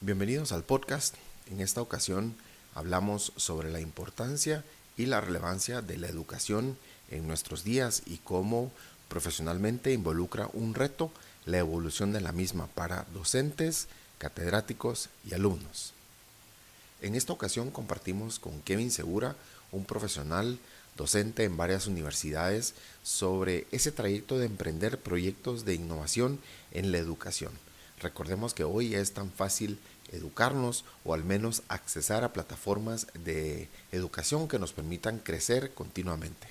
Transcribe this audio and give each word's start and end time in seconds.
Bienvenidos 0.00 0.52
al 0.52 0.62
podcast. 0.62 1.16
En 1.50 1.60
esta 1.60 1.82
ocasión 1.82 2.36
hablamos 2.76 3.32
sobre 3.34 3.68
la 3.72 3.80
importancia 3.80 4.64
y 4.96 5.06
la 5.06 5.20
relevancia 5.20 5.82
de 5.82 5.96
la 5.98 6.06
educación 6.06 6.78
en 7.10 7.26
nuestros 7.26 7.64
días 7.64 8.02
y 8.06 8.18
cómo 8.18 8.70
profesionalmente 9.08 9.92
involucra 9.92 10.50
un 10.52 10.74
reto 10.74 11.10
la 11.46 11.58
evolución 11.58 12.12
de 12.12 12.20
la 12.20 12.30
misma 12.30 12.68
para 12.68 13.06
docentes, 13.12 13.88
catedráticos 14.18 15.08
y 15.28 15.34
alumnos. 15.34 15.94
En 17.02 17.16
esta 17.16 17.32
ocasión 17.32 17.72
compartimos 17.72 18.38
con 18.38 18.62
Kevin 18.62 18.92
Segura, 18.92 19.34
un 19.72 19.84
profesional 19.84 20.60
docente 20.96 21.42
en 21.42 21.56
varias 21.56 21.88
universidades, 21.88 22.74
sobre 23.02 23.66
ese 23.72 23.90
trayecto 23.90 24.38
de 24.38 24.46
emprender 24.46 25.00
proyectos 25.00 25.64
de 25.64 25.74
innovación 25.74 26.38
en 26.70 26.92
la 26.92 26.98
educación. 26.98 27.50
Recordemos 28.00 28.54
que 28.54 28.64
hoy 28.64 28.94
es 28.94 29.12
tan 29.12 29.30
fácil 29.30 29.78
educarnos 30.12 30.84
o 31.04 31.14
al 31.14 31.24
menos 31.24 31.62
accesar 31.68 32.24
a 32.24 32.32
plataformas 32.32 33.06
de 33.24 33.68
educación 33.92 34.48
que 34.48 34.58
nos 34.58 34.72
permitan 34.72 35.18
crecer 35.18 35.72
continuamente. 35.74 36.46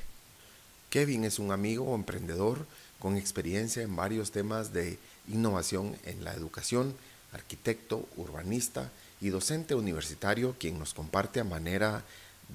Kevin 0.90 1.26
es 1.26 1.40
un 1.40 1.52
amigo 1.52 1.86
o 1.86 1.96
emprendedor 1.96 2.66
con 3.00 3.18
experiencia 3.18 3.84
en 3.84 3.96
varios 3.96 4.32
temas 4.32 4.74
de 4.74 4.98
innovación 5.28 5.98
en 6.06 6.24
la 6.24 6.34
educación, 6.34 6.96
arquitecto, 7.32 8.08
urbanista 8.16 8.92
y 9.22 9.30
docente 9.30 9.76
universitario, 9.76 10.56
quien 10.60 10.80
nos 10.80 10.94
comparte 10.94 11.40
a 11.40 11.44
manera 11.44 12.04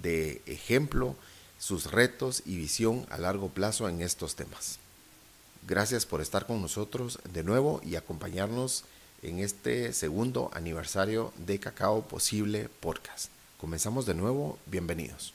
de 0.03 0.41
ejemplo 0.47 1.17
sus 1.59 1.91
retos 1.91 2.43
y 2.47 2.57
visión 2.57 3.07
a 3.11 3.19
largo 3.19 3.49
plazo 3.49 3.89
en 3.89 4.03
estos 4.03 4.35
temas. 4.35 4.79
Gracias 5.67 6.07
por 6.07 6.21
estar 6.21 6.47
con 6.47 6.61
nosotros 6.61 7.21
de 7.33 7.45
nuevo 7.45 7.81
y 7.85 7.97
acompañarnos 7.97 8.85
en 9.23 9.39
este 9.39 9.93
segundo 9.93 10.51
aniversario 10.55 11.33
de 11.47 11.59
Cacao 11.61 12.03
Posible 12.03 12.69
Podcast. 12.81 13.31
Comenzamos 13.59 14.05
de 14.07 14.15
nuevo, 14.15 14.59
bienvenidos. 14.67 15.33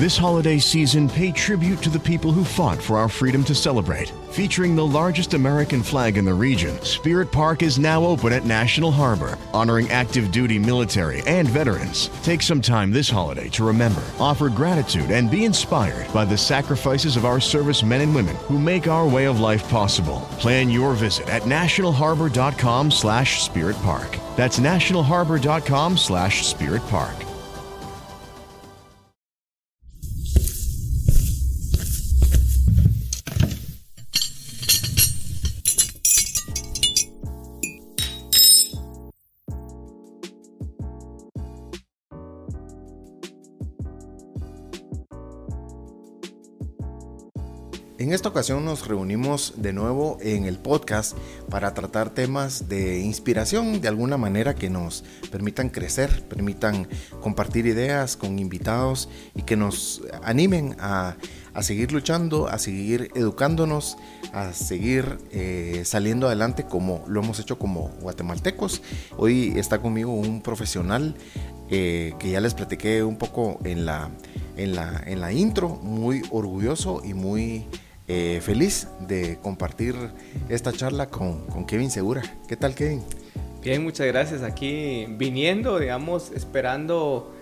This 0.00 0.16
holiday 0.16 0.58
season, 0.58 1.10
pay 1.10 1.30
tribute 1.30 1.82
to 1.82 1.90
the 1.90 2.00
people 2.00 2.32
who 2.32 2.42
fought 2.42 2.80
for 2.80 2.96
our 2.96 3.06
freedom 3.06 3.44
to 3.44 3.54
celebrate. 3.54 4.08
Featuring 4.30 4.74
the 4.74 4.86
largest 4.86 5.34
American 5.34 5.82
flag 5.82 6.16
in 6.16 6.24
the 6.24 6.32
region, 6.32 6.80
Spirit 6.82 7.30
Park 7.30 7.62
is 7.62 7.78
now 7.78 8.02
open 8.06 8.32
at 8.32 8.46
National 8.46 8.90
Harbor, 8.90 9.36
honoring 9.52 9.90
active 9.90 10.32
duty 10.32 10.58
military 10.58 11.20
and 11.26 11.46
veterans. 11.46 12.08
Take 12.22 12.40
some 12.40 12.62
time 12.62 12.90
this 12.90 13.10
holiday 13.10 13.50
to 13.50 13.62
remember, 13.62 14.02
offer 14.18 14.48
gratitude, 14.48 15.10
and 15.10 15.30
be 15.30 15.44
inspired 15.44 16.10
by 16.14 16.24
the 16.24 16.38
sacrifices 16.38 17.18
of 17.18 17.26
our 17.26 17.38
service 17.38 17.82
men 17.82 18.00
and 18.00 18.14
women 18.14 18.36
who 18.48 18.58
make 18.58 18.88
our 18.88 19.06
way 19.06 19.26
of 19.26 19.38
life 19.38 19.68
possible. 19.68 20.20
Plan 20.38 20.70
your 20.70 20.94
visit 20.94 21.28
at 21.28 21.42
nationalharbor.com 21.42 22.90
slash 22.90 23.42
spirit 23.42 23.76
park. 23.82 24.16
That's 24.34 24.60
nationalharbor.com 24.60 25.98
slash 25.98 26.46
spirit 26.46 26.80
esta 48.20 48.28
ocasión 48.28 48.66
nos 48.66 48.86
reunimos 48.86 49.54
de 49.56 49.72
nuevo 49.72 50.18
en 50.20 50.44
el 50.44 50.58
podcast 50.58 51.16
para 51.48 51.72
tratar 51.72 52.10
temas 52.10 52.68
de 52.68 53.00
inspiración 53.00 53.80
de 53.80 53.88
alguna 53.88 54.18
manera 54.18 54.54
que 54.54 54.68
nos 54.68 55.04
permitan 55.30 55.70
crecer, 55.70 56.22
permitan 56.28 56.86
compartir 57.22 57.64
ideas 57.64 58.18
con 58.18 58.38
invitados 58.38 59.08
y 59.34 59.40
que 59.40 59.56
nos 59.56 60.02
animen 60.22 60.76
a, 60.80 61.16
a 61.54 61.62
seguir 61.62 61.92
luchando, 61.92 62.46
a 62.46 62.58
seguir 62.58 63.10
educándonos, 63.14 63.96
a 64.34 64.52
seguir 64.52 65.16
eh, 65.30 65.80
saliendo 65.86 66.26
adelante 66.26 66.64
como 66.64 67.02
lo 67.08 67.22
hemos 67.22 67.40
hecho 67.40 67.58
como 67.58 67.88
guatemaltecos. 68.02 68.82
Hoy 69.16 69.54
está 69.56 69.78
conmigo 69.78 70.12
un 70.12 70.42
profesional 70.42 71.14
eh, 71.70 72.12
que 72.18 72.32
ya 72.32 72.42
les 72.42 72.52
platiqué 72.52 73.02
un 73.02 73.16
poco 73.16 73.58
en 73.64 73.86
la, 73.86 74.10
en 74.58 74.74
la, 74.74 75.02
en 75.06 75.22
la 75.22 75.32
intro, 75.32 75.70
muy 75.82 76.20
orgulloso 76.30 77.00
y 77.02 77.14
muy 77.14 77.64
eh, 78.12 78.40
feliz 78.40 78.88
de 78.98 79.38
compartir 79.40 79.94
esta 80.48 80.72
charla 80.72 81.06
con, 81.06 81.46
con, 81.46 81.64
Kevin 81.64 81.92
Segura. 81.92 82.22
¿Qué 82.48 82.56
tal, 82.56 82.74
Kevin? 82.74 83.04
Bien, 83.62 83.84
muchas 83.84 84.08
gracias. 84.08 84.42
Aquí 84.42 85.06
viniendo, 85.10 85.78
digamos, 85.78 86.32
esperando 86.32 87.32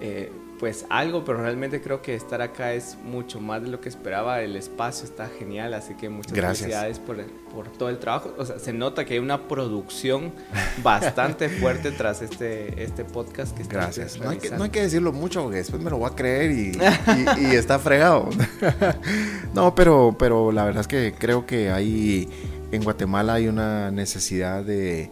eh, 0.00 0.32
pues 0.58 0.86
algo, 0.90 1.24
pero 1.24 1.42
realmente 1.42 1.80
creo 1.80 2.02
que 2.02 2.14
estar 2.14 2.42
acá 2.42 2.72
es 2.72 2.96
mucho 3.04 3.40
más 3.40 3.62
de 3.62 3.68
lo 3.68 3.80
que 3.80 3.88
esperaba. 3.88 4.42
El 4.42 4.56
espacio 4.56 5.04
está 5.04 5.28
genial, 5.28 5.74
así 5.74 5.94
que 5.94 6.08
muchas 6.08 6.32
Gracias. 6.32 6.58
felicidades 6.58 6.98
por, 6.98 7.24
por 7.52 7.68
todo 7.68 7.88
el 7.88 7.98
trabajo. 7.98 8.34
O 8.38 8.44
sea, 8.44 8.58
se 8.58 8.72
nota 8.72 9.04
que 9.04 9.14
hay 9.14 9.20
una 9.20 9.48
producción 9.48 10.32
bastante 10.82 11.48
fuerte 11.48 11.92
tras 11.92 12.22
este, 12.22 12.82
este 12.82 13.04
podcast 13.04 13.56
que 13.56 13.62
está 13.62 13.74
Gracias. 13.74 14.18
No 14.18 14.30
hay 14.30 14.38
que, 14.38 14.50
no 14.50 14.64
hay 14.64 14.70
que, 14.70 14.82
decirlo 14.82 15.12
mucho 15.12 15.42
porque 15.42 15.58
después 15.58 15.82
me 15.82 15.90
lo 15.90 15.98
voy 15.98 16.10
a 16.10 16.14
creer 16.14 16.50
y, 16.50 16.72
y, 17.38 17.46
y 17.46 17.54
está 17.54 17.78
fregado. 17.78 18.28
no, 19.54 19.74
pero, 19.74 20.16
pero 20.18 20.52
la 20.52 20.64
verdad 20.64 20.80
es 20.80 20.88
que 20.88 21.14
creo 21.16 21.46
que 21.46 21.70
hay 21.70 22.28
en 22.72 22.84
Guatemala 22.84 23.34
hay 23.34 23.48
una 23.48 23.90
necesidad 23.90 24.62
de 24.64 25.10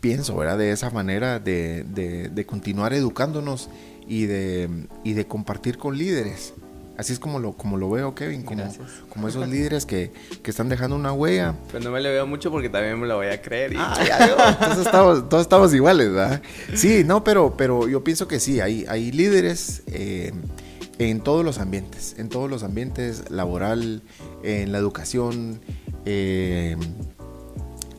pienso, 0.00 0.36
¿verdad? 0.36 0.58
De 0.58 0.70
esa 0.70 0.90
manera 0.90 1.38
de, 1.38 1.84
de, 1.84 2.28
de 2.28 2.46
continuar 2.46 2.92
educándonos 2.92 3.68
y 4.08 4.26
de, 4.26 4.68
y 5.04 5.12
de 5.12 5.26
compartir 5.26 5.78
con 5.78 5.96
líderes. 5.96 6.54
Así 6.96 7.12
es 7.12 7.20
como 7.20 7.38
lo, 7.38 7.52
como 7.52 7.76
lo 7.76 7.88
veo, 7.90 8.12
Kevin, 8.16 8.42
como, 8.42 8.64
como 9.08 9.28
esos 9.28 9.48
líderes 9.48 9.86
que, 9.86 10.10
que, 10.42 10.50
están 10.50 10.68
dejando 10.68 10.96
una 10.96 11.12
huella. 11.12 11.54
Pero 11.70 11.84
no 11.84 11.92
me 11.92 12.00
le 12.00 12.10
veo 12.10 12.26
mucho 12.26 12.50
porque 12.50 12.68
también 12.68 12.98
me 12.98 13.06
lo 13.06 13.14
voy 13.14 13.28
a 13.28 13.40
creer. 13.40 13.74
Y... 13.74 13.76
Ah, 13.78 13.94
ya, 14.04 14.26
yo, 14.26 14.36
entonces 14.36 14.86
estamos, 14.86 15.28
todos 15.28 15.42
estamos 15.42 15.72
iguales, 15.72 16.10
¿verdad? 16.10 16.42
Sí, 16.74 17.04
no, 17.04 17.22
pero, 17.22 17.56
pero 17.56 17.86
yo 17.86 18.02
pienso 18.02 18.26
que 18.26 18.40
sí, 18.40 18.58
hay, 18.58 18.84
hay 18.88 19.12
líderes 19.12 19.84
eh, 19.86 20.32
en 20.98 21.20
todos 21.20 21.44
los 21.44 21.58
ambientes, 21.58 22.16
en 22.18 22.28
todos 22.28 22.50
los 22.50 22.64
ambientes, 22.64 23.30
laboral, 23.30 24.02
en 24.42 24.72
la 24.72 24.78
educación, 24.78 25.60
eh, 26.04 26.76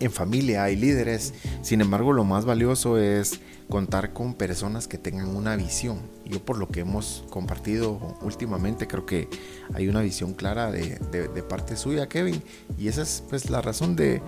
en 0.01 0.11
familia 0.11 0.65
hay 0.65 0.75
líderes. 0.75 1.33
Sin 1.61 1.79
embargo, 1.79 2.11
lo 2.11 2.25
más 2.25 2.43
valioso 2.43 2.97
es 2.97 3.39
contar 3.69 4.13
con 4.13 4.33
personas 4.33 4.87
que 4.87 4.97
tengan 4.97 5.35
una 5.35 5.55
visión 5.55 5.99
yo 6.29 6.39
por 6.45 6.57
lo 6.57 6.67
que 6.67 6.81
hemos 6.81 7.23
compartido 7.29 8.15
últimamente, 8.21 8.87
creo 8.87 9.05
que 9.05 9.27
hay 9.73 9.87
una 9.87 10.01
visión 10.01 10.33
clara 10.33 10.71
de, 10.71 11.43
parte 11.49 11.75
suya, 11.75 12.07
Kevin. 12.07 12.41
Y 12.77 12.87
esa 12.87 13.01
es 13.01 13.23
pues 13.27 13.49
la 13.49 13.61
razón 13.61 13.95
de, 13.95 14.21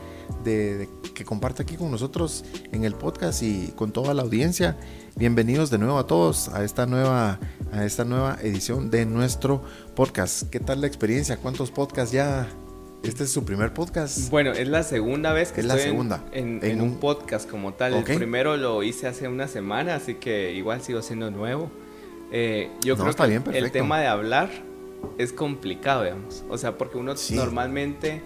que 1.13 1.23
comparte 1.23 1.61
aquí 1.61 1.75
con 1.75 1.91
nosotros 1.91 2.43
en 2.71 2.83
el 2.83 2.95
podcast 2.95 3.43
y 3.43 3.67
con 3.75 3.91
toda 3.91 4.15
la 4.15 4.23
audiencia. 4.23 4.77
Bienvenidos 5.15 5.69
de 5.69 5.77
nuevo 5.77 5.99
a 5.99 6.07
todos 6.07 6.49
a 6.49 6.63
esta 6.63 6.87
nueva, 6.87 7.39
a 7.71 7.85
esta 7.85 8.03
nueva 8.03 8.39
edición 8.41 8.89
de 8.89 9.05
nuestro 9.05 9.63
podcast. 9.95 10.49
¿Qué 10.49 10.59
tal 10.59 10.81
la 10.81 10.87
experiencia? 10.87 11.37
¿Cuántos 11.37 11.69
podcasts 11.69 12.11
ya 12.11 12.47
este 13.03 13.23
es 13.23 13.31
su 13.31 13.43
primer 13.43 13.73
podcast. 13.73 14.29
Bueno, 14.29 14.51
es 14.51 14.67
la 14.67 14.83
segunda 14.83 15.33
vez 15.33 15.51
que 15.51 15.61
es 15.61 15.65
estoy 15.65 15.77
la 15.79 15.83
segunda. 15.83 16.23
En, 16.31 16.81
un... 16.81 16.99
podcast 16.99 17.49
como 17.49 17.73
tal. 17.73 17.95
El 17.95 18.03
primero 18.03 18.57
lo 18.57 18.83
hice 18.83 19.07
hace 19.07 19.27
una 19.27 19.47
semana, 19.47 19.95
así 19.95 20.15
que 20.15 20.53
igual 20.53 20.81
sigo 20.81 21.01
siendo 21.01 21.31
nuevo. 21.31 21.71
Eh, 22.31 22.69
yo 22.83 22.95
creo 22.95 23.13
que 23.13 23.57
el 23.57 23.71
tema 23.71 23.99
de 23.99 24.07
hablar 24.07 24.49
es 25.17 25.33
complicado, 25.33 26.03
digamos. 26.03 26.43
O 26.49 26.57
sea, 26.57 26.77
porque 26.77 26.97
uno 26.97 27.15
normalmente, 27.31 28.21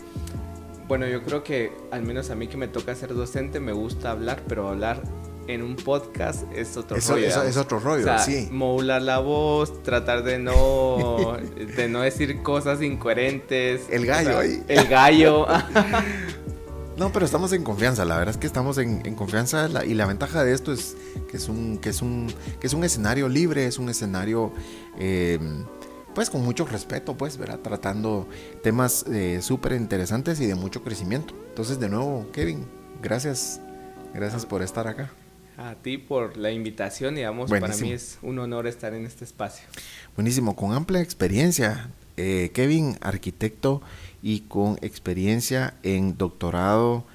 bueno, 0.87 1.07
yo 1.07 1.23
creo 1.23 1.43
que 1.43 1.71
al 1.91 2.03
menos 2.03 2.29
a 2.29 2.35
mí 2.35 2.47
que 2.47 2.57
me 2.57 2.67
toca 2.67 2.93
ser 2.95 3.13
docente, 3.13 3.59
me 3.59 3.71
gusta 3.71 4.11
hablar, 4.11 4.43
pero 4.47 4.67
hablar 4.67 5.01
en 5.47 5.61
un 5.61 5.75
podcast 5.75 6.43
es 6.53 6.75
otro 6.77 6.97
rollo. 6.97 7.43
es 7.43 7.57
otro 7.57 7.79
rollo, 7.79 8.01
o 8.13 8.19
sea, 8.19 8.47
Modular 8.51 9.01
la 9.01 9.19
voz, 9.19 9.83
tratar 9.83 10.23
de 10.23 10.39
no, 10.39 11.37
de 11.77 11.87
no 11.87 12.01
decir 12.01 12.41
cosas 12.41 12.81
incoherentes. 12.81 13.81
El 13.89 14.05
gallo 14.05 14.39
ahí. 14.39 14.63
El 14.67 14.87
gallo. 14.87 15.47
no, 16.97 17.11
pero 17.11 17.25
estamos 17.25 17.53
en 17.53 17.63
confianza, 17.63 18.05
la 18.05 18.17
verdad 18.17 18.33
es 18.35 18.39
que 18.39 18.47
estamos 18.47 18.77
en, 18.77 19.15
confianza 19.15 19.69
y 19.85 19.93
la 19.93 20.05
ventaja 20.05 20.43
de 20.43 20.53
esto 20.53 20.73
es 20.73 20.95
que 21.29 21.37
es 21.37 21.47
un, 21.47 21.77
que 21.77 21.89
es 21.89 22.01
un, 22.01 22.33
que 22.59 22.67
es 22.67 22.73
un 22.73 22.83
escenario 22.83 23.29
libre, 23.29 23.65
es 23.67 23.79
un 23.79 23.89
escenario... 23.89 24.51
Eh, 24.97 25.39
pues 26.13 26.29
con 26.29 26.41
mucho 26.45 26.65
respeto, 26.65 27.17
pues, 27.17 27.37
¿verdad? 27.37 27.59
Tratando 27.59 28.25
temas 28.63 29.03
eh, 29.11 29.39
súper 29.41 29.73
interesantes 29.73 30.39
y 30.39 30.45
de 30.45 30.55
mucho 30.55 30.81
crecimiento. 30.81 31.33
Entonces, 31.49 31.77
de 31.77 31.89
nuevo, 31.89 32.27
Kevin, 32.31 32.65
gracias, 33.01 33.59
gracias 34.13 34.45
por 34.45 34.61
estar 34.61 34.87
acá 34.87 35.11
a 35.57 35.75
ti 35.75 35.97
por 35.97 36.37
la 36.37 36.51
invitación, 36.51 37.15
digamos, 37.15 37.49
para 37.49 37.75
mí 37.77 37.91
es 37.91 38.17
un 38.21 38.39
honor 38.39 38.67
estar 38.67 38.93
en 38.93 39.05
este 39.05 39.23
espacio. 39.23 39.65
Buenísimo, 40.15 40.55
con 40.55 40.73
amplia 40.73 41.01
experiencia. 41.01 41.89
Eh, 42.17 42.51
Kevin, 42.53 42.97
arquitecto 43.01 43.81
y 44.21 44.41
con 44.41 44.77
experiencia 44.81 45.75
en 45.83 46.17
doctorado 46.17 47.05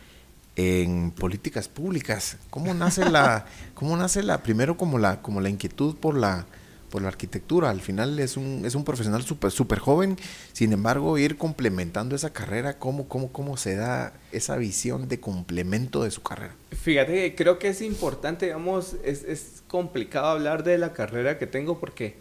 en 0.57 1.11
políticas 1.11 1.69
públicas. 1.69 2.37
¿Cómo 2.51 2.75
nace 2.75 3.09
la, 3.09 3.47
cómo 3.75 3.97
nace 3.97 4.23
la, 4.23 4.43
primero 4.43 4.77
como 4.77 4.99
la, 4.99 5.23
como 5.23 5.41
la 5.41 5.49
inquietud 5.49 5.97
por 5.97 6.17
la, 6.17 6.47
por 6.91 7.03
la 7.03 7.09
arquitectura. 7.09 7.71
Al 7.71 7.81
final 7.81 8.19
es 8.19 8.37
un, 8.37 8.63
es 8.65 8.75
un 8.75 8.85
profesional 8.85 9.23
súper 9.23 9.51
super 9.51 9.79
joven, 9.79 10.17
sin 10.53 10.73
embargo, 10.73 11.17
ir 11.17 11.39
complementando 11.39 12.15
esa 12.15 12.33
carrera, 12.33 12.79
¿cómo, 12.79 13.09
cómo, 13.09 13.33
¿cómo 13.33 13.57
se 13.57 13.77
da 13.77 14.13
esa 14.33 14.57
visión 14.57 15.09
de 15.09 15.21
complemento 15.21 16.05
de 16.05 16.11
su 16.11 16.23
carrera? 16.23 16.55
Fíjate, 16.73 17.35
creo 17.35 17.59
que 17.59 17.69
es 17.69 17.81
importante, 17.81 18.47
digamos, 18.47 18.97
es, 19.05 19.25
es 19.25 19.63
complicado 19.69 20.27
hablar 20.27 20.65
de 20.65 20.77
la 20.79 20.93
carrera 20.93 21.39
que 21.39 21.47
tengo 21.47 21.79
porque 21.79 22.17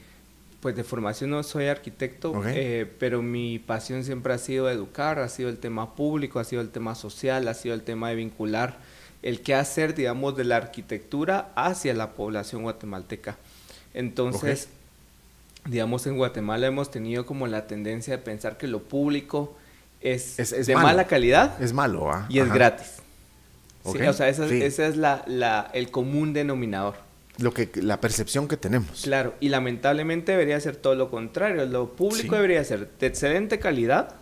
pues 0.60 0.75
de 0.75 0.83
formación 0.83 1.30
no 1.30 1.42
soy 1.44 1.68
arquitecto, 1.68 2.42
eh, 2.45 2.92
pero 3.00 3.22
mi 3.22 3.60
pasión 3.60 4.04
siempre 4.04 4.33
ha 4.33 4.38
sido 4.38 4.69
educar, 4.69 5.19
ha 5.19 5.30
sido 5.30 5.50
el 5.50 5.57
tema 5.57 5.95
público, 5.95 6.39
ha 6.39 6.44
sido 6.44 6.62
el 6.62 6.69
tema 6.69 6.95
social, 6.95 7.48
ha 7.48 7.54
sido 7.54 7.74
el 7.75 7.83
tema 7.83 8.10
de 8.10 8.15
vincular 8.15 8.77
el 9.22 9.42
qué 9.42 9.54
hacer, 9.54 9.95
digamos, 9.95 10.36
de 10.36 10.45
la 10.45 10.57
arquitectura 10.57 11.51
hacia 11.56 11.94
la 11.94 12.13
población 12.13 12.63
guatemalteca. 12.63 13.38
Entonces, 13.94 14.69
digamos, 15.65 16.06
en 16.07 16.18
Guatemala 16.18 16.68
hemos 16.68 16.91
tenido 16.91 17.25
como 17.25 17.47
la 17.47 17.68
tendencia 17.68 18.15
de 18.15 18.24
pensar 18.24 18.57
que 18.57 18.68
lo 18.68 18.83
público 18.83 19.56
es, 20.01 20.38
de 20.38 20.75
mala 20.75 21.07
calidad. 21.07 21.62
Es 21.62 21.74
malo, 21.74 22.12
¿ah? 22.12 22.25
Y 22.30 22.39
es 22.39 22.51
gratis. 22.51 22.88
o 23.83 24.13
sea, 24.13 24.30
esa, 24.30 24.45
es 24.45 24.97
la, 24.97 25.69
el 25.74 25.91
común 25.91 26.33
denominador. 26.33 26.95
Lo 27.38 27.53
que, 27.53 27.69
la 27.75 28.01
percepción 28.01 28.50
que 28.50 28.57
tenemos. 28.57 29.03
Claro, 29.03 29.33
y 29.39 29.47
lamentablemente 29.47 30.33
debería 30.33 30.59
ser 30.59 30.75
todo 30.75 30.95
lo 30.95 31.09
contrario. 31.09 31.65
Lo 31.65 31.94
público 31.94 32.36
debería 32.36 32.63
ser 32.65 32.89
de 33.00 33.07
excelente 33.07 33.59
calidad, 33.59 34.15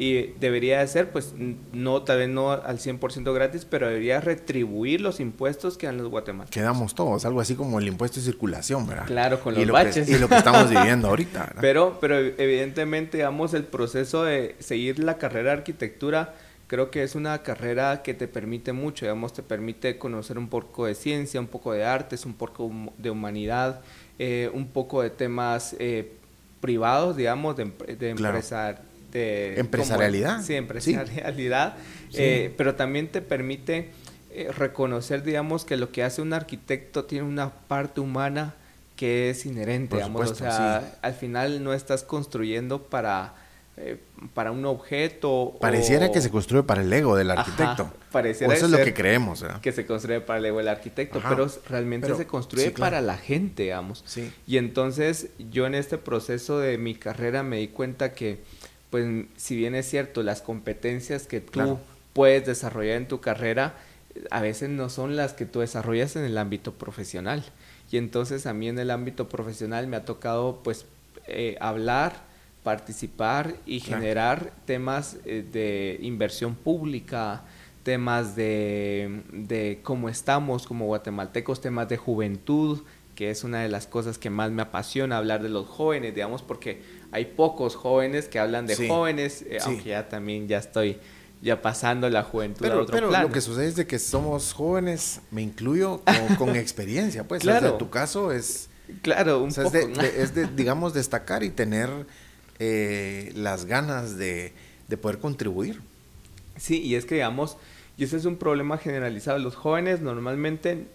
y 0.00 0.32
debería 0.38 0.78
de 0.78 0.86
ser, 0.86 1.10
pues, 1.10 1.34
no, 1.72 2.02
tal 2.02 2.18
vez 2.18 2.28
no 2.28 2.52
al 2.52 2.78
100% 2.78 3.34
gratis, 3.34 3.64
pero 3.64 3.88
debería 3.88 4.20
retribuir 4.20 5.00
los 5.00 5.18
impuestos 5.18 5.76
que 5.76 5.86
dan 5.86 5.96
los 5.96 6.08
guatemaltecos. 6.08 6.54
Quedamos 6.54 6.94
todos, 6.94 7.24
algo 7.24 7.40
así 7.40 7.56
como 7.56 7.80
el 7.80 7.88
impuesto 7.88 8.20
de 8.20 8.26
circulación, 8.26 8.86
¿verdad? 8.86 9.06
Claro, 9.06 9.40
con 9.40 9.54
los 9.54 9.62
y 9.64 9.66
lo 9.66 9.72
baches. 9.72 10.06
Que, 10.06 10.12
y 10.12 10.18
lo 10.20 10.28
que 10.28 10.36
estamos 10.36 10.70
viviendo 10.70 11.08
ahorita, 11.08 11.40
¿verdad? 11.40 11.60
Pero, 11.60 11.98
pero 12.00 12.16
evidentemente, 12.16 13.16
digamos, 13.16 13.54
el 13.54 13.64
proceso 13.64 14.22
de 14.22 14.54
seguir 14.60 15.00
la 15.00 15.18
carrera 15.18 15.50
de 15.50 15.56
arquitectura, 15.56 16.32
creo 16.68 16.92
que 16.92 17.02
es 17.02 17.16
una 17.16 17.42
carrera 17.42 18.02
que 18.04 18.14
te 18.14 18.28
permite 18.28 18.72
mucho, 18.72 19.04
digamos, 19.04 19.32
te 19.32 19.42
permite 19.42 19.98
conocer 19.98 20.38
un 20.38 20.48
poco 20.48 20.86
de 20.86 20.94
ciencia, 20.94 21.40
un 21.40 21.48
poco 21.48 21.72
de 21.72 21.84
artes, 21.84 22.24
un 22.24 22.34
poco 22.34 22.70
de 22.98 23.10
humanidad, 23.10 23.80
eh, 24.20 24.48
un 24.54 24.68
poco 24.68 25.02
de 25.02 25.10
temas 25.10 25.74
eh, 25.80 26.12
privados, 26.60 27.16
digamos, 27.16 27.56
de, 27.56 27.64
de 27.98 28.14
de 29.10 29.58
empresarialidad. 29.58 30.42
sí, 30.42 30.54
empresarialidad, 30.54 31.76
eh, 32.14 32.52
pero 32.56 32.74
también 32.74 33.08
te 33.08 33.22
permite 33.22 33.90
eh, 34.30 34.50
reconocer, 34.56 35.22
digamos, 35.22 35.64
que 35.64 35.76
lo 35.76 35.90
que 35.90 36.02
hace 36.02 36.22
un 36.22 36.32
arquitecto 36.32 37.04
tiene 37.04 37.26
una 37.26 37.50
parte 37.50 38.00
humana 38.00 38.54
que 38.96 39.30
es 39.30 39.46
inherente, 39.46 39.96
digamos, 39.96 40.30
o 40.30 40.34
sea, 40.34 40.98
al 41.02 41.14
final 41.14 41.62
no 41.62 41.72
estás 41.72 42.02
construyendo 42.02 42.82
para 42.82 43.34
eh, 43.80 43.96
para 44.34 44.50
un 44.50 44.64
objeto. 44.64 45.56
Pareciera 45.60 46.10
que 46.10 46.20
se 46.20 46.30
construye 46.30 46.64
para 46.64 46.82
el 46.82 46.92
ego 46.92 47.14
del 47.14 47.30
arquitecto. 47.30 47.92
pareciera 48.10 48.52
eso 48.52 48.66
es 48.66 48.72
lo 48.72 48.78
que 48.78 48.92
creemos. 48.92 49.44
Que 49.62 49.70
se 49.70 49.86
construye 49.86 50.20
para 50.20 50.40
el 50.40 50.46
ego 50.46 50.58
del 50.58 50.68
arquitecto, 50.68 51.20
pero 51.28 51.48
realmente 51.68 52.12
se 52.16 52.26
construye 52.26 52.72
para 52.72 53.00
la 53.00 53.16
gente, 53.16 53.64
digamos. 53.64 54.04
Y 54.46 54.56
entonces 54.56 55.28
yo 55.50 55.66
en 55.66 55.76
este 55.76 55.96
proceso 55.96 56.58
de 56.58 56.76
mi 56.76 56.96
carrera 56.96 57.44
me 57.44 57.58
di 57.58 57.68
cuenta 57.68 58.12
que 58.14 58.40
pues 58.90 59.26
si 59.36 59.56
bien 59.56 59.74
es 59.74 59.88
cierto, 59.88 60.22
las 60.22 60.42
competencias 60.42 61.26
que 61.26 61.40
tú 61.40 61.78
puedes 62.12 62.46
desarrollar 62.46 62.96
en 62.96 63.08
tu 63.08 63.20
carrera, 63.20 63.74
a 64.30 64.40
veces 64.40 64.70
no 64.70 64.88
son 64.88 65.16
las 65.16 65.32
que 65.32 65.46
tú 65.46 65.60
desarrollas 65.60 66.16
en 66.16 66.24
el 66.24 66.38
ámbito 66.38 66.72
profesional. 66.72 67.44
Y 67.90 67.96
entonces 67.96 68.46
a 68.46 68.52
mí 68.52 68.68
en 68.68 68.78
el 68.78 68.90
ámbito 68.90 69.28
profesional 69.28 69.86
me 69.86 69.96
ha 69.96 70.04
tocado 70.04 70.60
pues 70.62 70.86
eh, 71.26 71.56
hablar, 71.60 72.22
participar 72.62 73.54
y 73.66 73.80
generar 73.80 74.52
temas 74.66 75.16
eh, 75.24 75.44
de 75.50 75.98
inversión 76.02 76.54
pública, 76.54 77.42
temas 77.82 78.36
de, 78.36 79.22
de 79.32 79.80
cómo 79.82 80.08
estamos 80.08 80.66
como 80.66 80.86
guatemaltecos, 80.86 81.60
temas 81.60 81.88
de 81.88 81.96
juventud, 81.96 82.80
que 83.14 83.30
es 83.30 83.44
una 83.44 83.62
de 83.62 83.68
las 83.68 83.86
cosas 83.86 84.18
que 84.18 84.30
más 84.30 84.50
me 84.50 84.62
apasiona 84.62 85.16
hablar 85.16 85.42
de 85.42 85.48
los 85.48 85.66
jóvenes, 85.66 86.14
digamos, 86.14 86.42
porque 86.42 86.82
hay 87.12 87.24
pocos 87.26 87.74
jóvenes 87.76 88.28
que 88.28 88.38
hablan 88.38 88.66
de 88.66 88.88
jóvenes, 88.88 89.42
eh, 89.42 89.58
aunque 89.62 89.90
ya 89.90 90.08
también 90.08 90.48
ya 90.48 90.58
estoy 90.58 90.98
ya 91.40 91.62
pasando 91.62 92.10
la 92.10 92.22
juventud 92.22 92.60
pero, 92.60 92.74
a 92.74 92.82
otro 92.82 92.94
pero 92.94 93.10
lo 93.10 93.30
que 93.30 93.40
sucede 93.40 93.66
es 93.66 93.76
de 93.76 93.86
que 93.86 93.98
somos 93.98 94.52
jóvenes, 94.52 95.20
me 95.30 95.42
incluyo 95.42 96.02
con, 96.36 96.56
experiencia, 96.56 97.24
pues. 97.24 97.42
Claro. 97.42 97.74
tu 97.74 97.90
caso 97.90 98.32
es... 98.32 98.68
Claro, 99.02 99.42
un 99.42 99.52
poco. 99.52 99.76
Es, 100.00 100.34
de, 100.34 100.46
digamos, 100.46 100.94
destacar 100.94 101.42
y 101.44 101.50
tener 101.50 101.90
eh, 102.58 103.32
las 103.36 103.66
ganas 103.66 104.16
de, 104.16 104.54
poder 105.00 105.18
contribuir. 105.18 105.82
Sí, 106.56 106.80
y 106.80 106.94
es 106.94 107.04
que, 107.04 107.16
digamos, 107.16 107.58
y 107.98 108.04
ese 108.04 108.16
es 108.16 108.24
un 108.24 108.36
problema 108.36 108.78
generalizado. 108.78 109.38
Los 109.38 109.56
jóvenes 109.56 110.00
normalmente, 110.00 110.86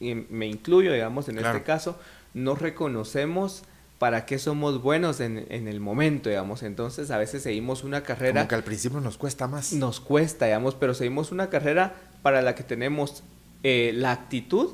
y 0.00 0.14
me 0.14 0.46
incluyo, 0.46 0.92
digamos, 0.92 1.28
en 1.28 1.38
este 1.38 1.62
caso, 1.62 1.98
no 2.32 2.54
reconocemos 2.54 3.64
para 3.98 4.26
qué 4.26 4.38
somos 4.38 4.82
buenos 4.82 5.20
en, 5.20 5.46
el 5.48 5.80
momento, 5.80 6.28
digamos. 6.28 6.62
Entonces, 6.62 7.10
a 7.10 7.18
veces 7.18 7.42
seguimos 7.42 7.82
una 7.84 8.02
carrera... 8.02 8.40
Como 8.40 8.48
que 8.48 8.54
al 8.54 8.64
principio 8.64 9.00
nos 9.00 9.16
cuesta 9.16 9.46
más. 9.46 9.72
Nos 9.72 10.00
cuesta, 10.00 10.46
digamos, 10.46 10.74
pero 10.74 10.94
seguimos 10.94 11.32
una 11.32 11.48
carrera 11.48 11.94
para 12.22 12.42
la 12.42 12.54
que 12.54 12.62
tenemos 12.62 13.22
eh, 13.62 13.92
la 13.94 14.12
actitud, 14.12 14.70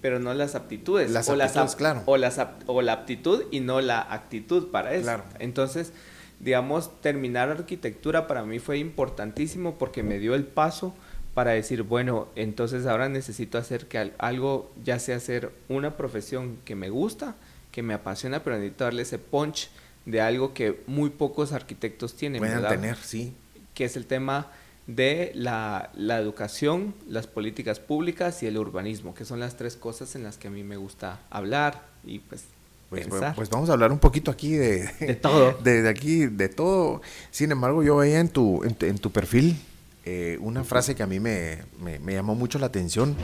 pero 0.00 0.20
no 0.20 0.32
las 0.34 0.54
aptitudes. 0.54 1.10
Las 1.10 1.28
o 1.28 1.36
las 1.36 1.74
claro. 1.74 2.02
O, 2.06 2.16
las, 2.16 2.40
o 2.66 2.82
la 2.82 2.92
aptitud 2.92 3.44
y 3.50 3.60
no 3.60 3.80
la 3.80 4.00
actitud 4.00 4.70
para 4.70 4.94
eso. 4.94 5.02
Claro. 5.02 5.24
Entonces, 5.40 5.92
digamos, 6.38 7.00
terminar 7.00 7.50
arquitectura 7.50 8.26
para 8.28 8.44
mí 8.44 8.60
fue 8.60 8.78
importantísimo 8.78 9.78
porque 9.78 10.02
me 10.02 10.18
dio 10.18 10.34
el 10.34 10.44
paso 10.44 10.94
para 11.34 11.52
decir, 11.52 11.82
bueno, 11.82 12.28
entonces 12.34 12.86
ahora 12.86 13.08
necesito 13.08 13.58
hacer 13.58 13.86
que 13.86 14.12
algo, 14.18 14.70
ya 14.84 14.98
sea 14.98 15.16
hacer 15.16 15.52
una 15.68 15.96
profesión 15.96 16.58
que 16.64 16.74
me 16.74 16.90
gusta, 16.90 17.36
que 17.72 17.82
me 17.82 17.94
apasiona, 17.94 18.42
pero 18.42 18.56
necesito 18.56 18.84
darle 18.84 19.02
ese 19.02 19.18
punch 19.18 19.68
de 20.06 20.20
algo 20.20 20.54
que 20.54 20.80
muy 20.86 21.10
pocos 21.10 21.52
arquitectos 21.52 22.14
tienen. 22.16 22.40
Pueden 22.40 22.66
tener, 22.66 22.96
sí. 22.96 23.32
Que 23.74 23.84
es 23.84 23.96
el 23.96 24.06
tema 24.06 24.48
de 24.86 25.30
la, 25.34 25.90
la, 25.94 26.18
educación, 26.18 26.94
las 27.08 27.26
políticas 27.26 27.78
públicas 27.78 28.42
y 28.42 28.46
el 28.46 28.58
urbanismo, 28.58 29.14
que 29.14 29.24
son 29.24 29.38
las 29.38 29.56
tres 29.56 29.76
cosas 29.76 30.16
en 30.16 30.24
las 30.24 30.36
que 30.36 30.48
a 30.48 30.50
mí 30.50 30.64
me 30.64 30.76
gusta 30.76 31.20
hablar 31.30 31.82
y 32.04 32.18
pues 32.18 32.44
Pues, 32.88 33.06
pensar. 33.06 33.34
pues 33.36 33.48
vamos 33.50 33.70
a 33.70 33.74
hablar 33.74 33.92
un 33.92 34.00
poquito 34.00 34.32
aquí 34.32 34.52
de, 34.54 34.90
De 34.98 35.14
todo. 35.14 35.52
De, 35.62 35.82
de 35.82 35.88
aquí, 35.88 36.26
de 36.26 36.48
todo. 36.48 37.02
Sin 37.30 37.52
embargo, 37.52 37.84
yo 37.84 37.96
veía 37.96 38.18
en 38.18 38.30
tu, 38.30 38.64
en, 38.64 38.74
tu- 38.74 38.86
en 38.86 38.98
tu 38.98 39.12
perfil 39.12 39.56
eh, 40.04 40.38
una 40.40 40.64
frase 40.64 40.96
que 40.96 41.04
a 41.04 41.06
mí 41.06 41.20
me, 41.20 41.58
me- 41.80 42.00
me 42.00 42.14
llamó 42.14 42.34
mucho 42.34 42.58
la 42.58 42.66
atención 42.66 43.14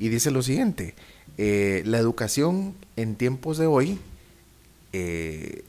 y 0.00 0.08
dice 0.08 0.32
lo 0.32 0.42
siguiente. 0.42 0.94
Eh, 1.38 1.82
la 1.86 1.98
educación 1.98 2.74
en 2.96 3.16
tiempos 3.16 3.58
de 3.58 3.66
hoy 3.66 3.98
eh, 4.92 5.64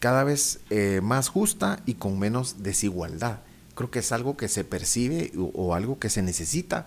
cada 0.00 0.24
vez 0.24 0.60
eh, 0.70 1.00
más 1.02 1.28
justa 1.28 1.80
y 1.86 1.94
con 1.94 2.18
menos 2.18 2.62
desigualdad. 2.62 3.40
Creo 3.74 3.90
que 3.90 3.98
es 4.00 4.12
algo 4.12 4.36
que 4.36 4.48
se 4.48 4.64
percibe 4.64 5.32
o, 5.36 5.74
algo 5.74 5.98
que 5.98 6.08
se 6.10 6.22
necesita 6.22 6.86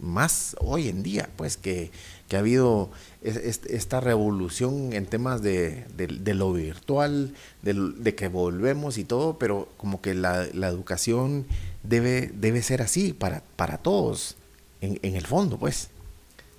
más 0.00 0.56
hoy 0.60 0.88
en 0.88 1.02
día, 1.02 1.28
pues 1.36 1.56
que, 1.56 1.90
que 2.28 2.36
ha 2.36 2.38
habido 2.40 2.90
es- 3.22 3.36
es- 3.36 3.60
esta 3.68 4.00
revolución 4.00 4.92
en 4.92 5.06
temas 5.06 5.42
de, 5.42 5.84
de- 5.96 6.34
lo 6.34 6.52
virtual, 6.52 7.34
de, 7.62 8.14
que 8.14 8.28
volvemos 8.28 8.96
y 8.98 9.04
todo, 9.04 9.38
pero 9.38 9.68
como 9.76 10.00
que 10.00 10.14
la, 10.14 10.44
educación 10.44 11.46
debe, 11.82 12.30
debe 12.34 12.62
ser 12.62 12.80
así 12.82 13.12
para, 13.12 13.42
para 13.56 13.78
todos, 13.78 14.36
en 14.80 15.14
el 15.16 15.26
fondo, 15.26 15.58
pues. 15.58 15.88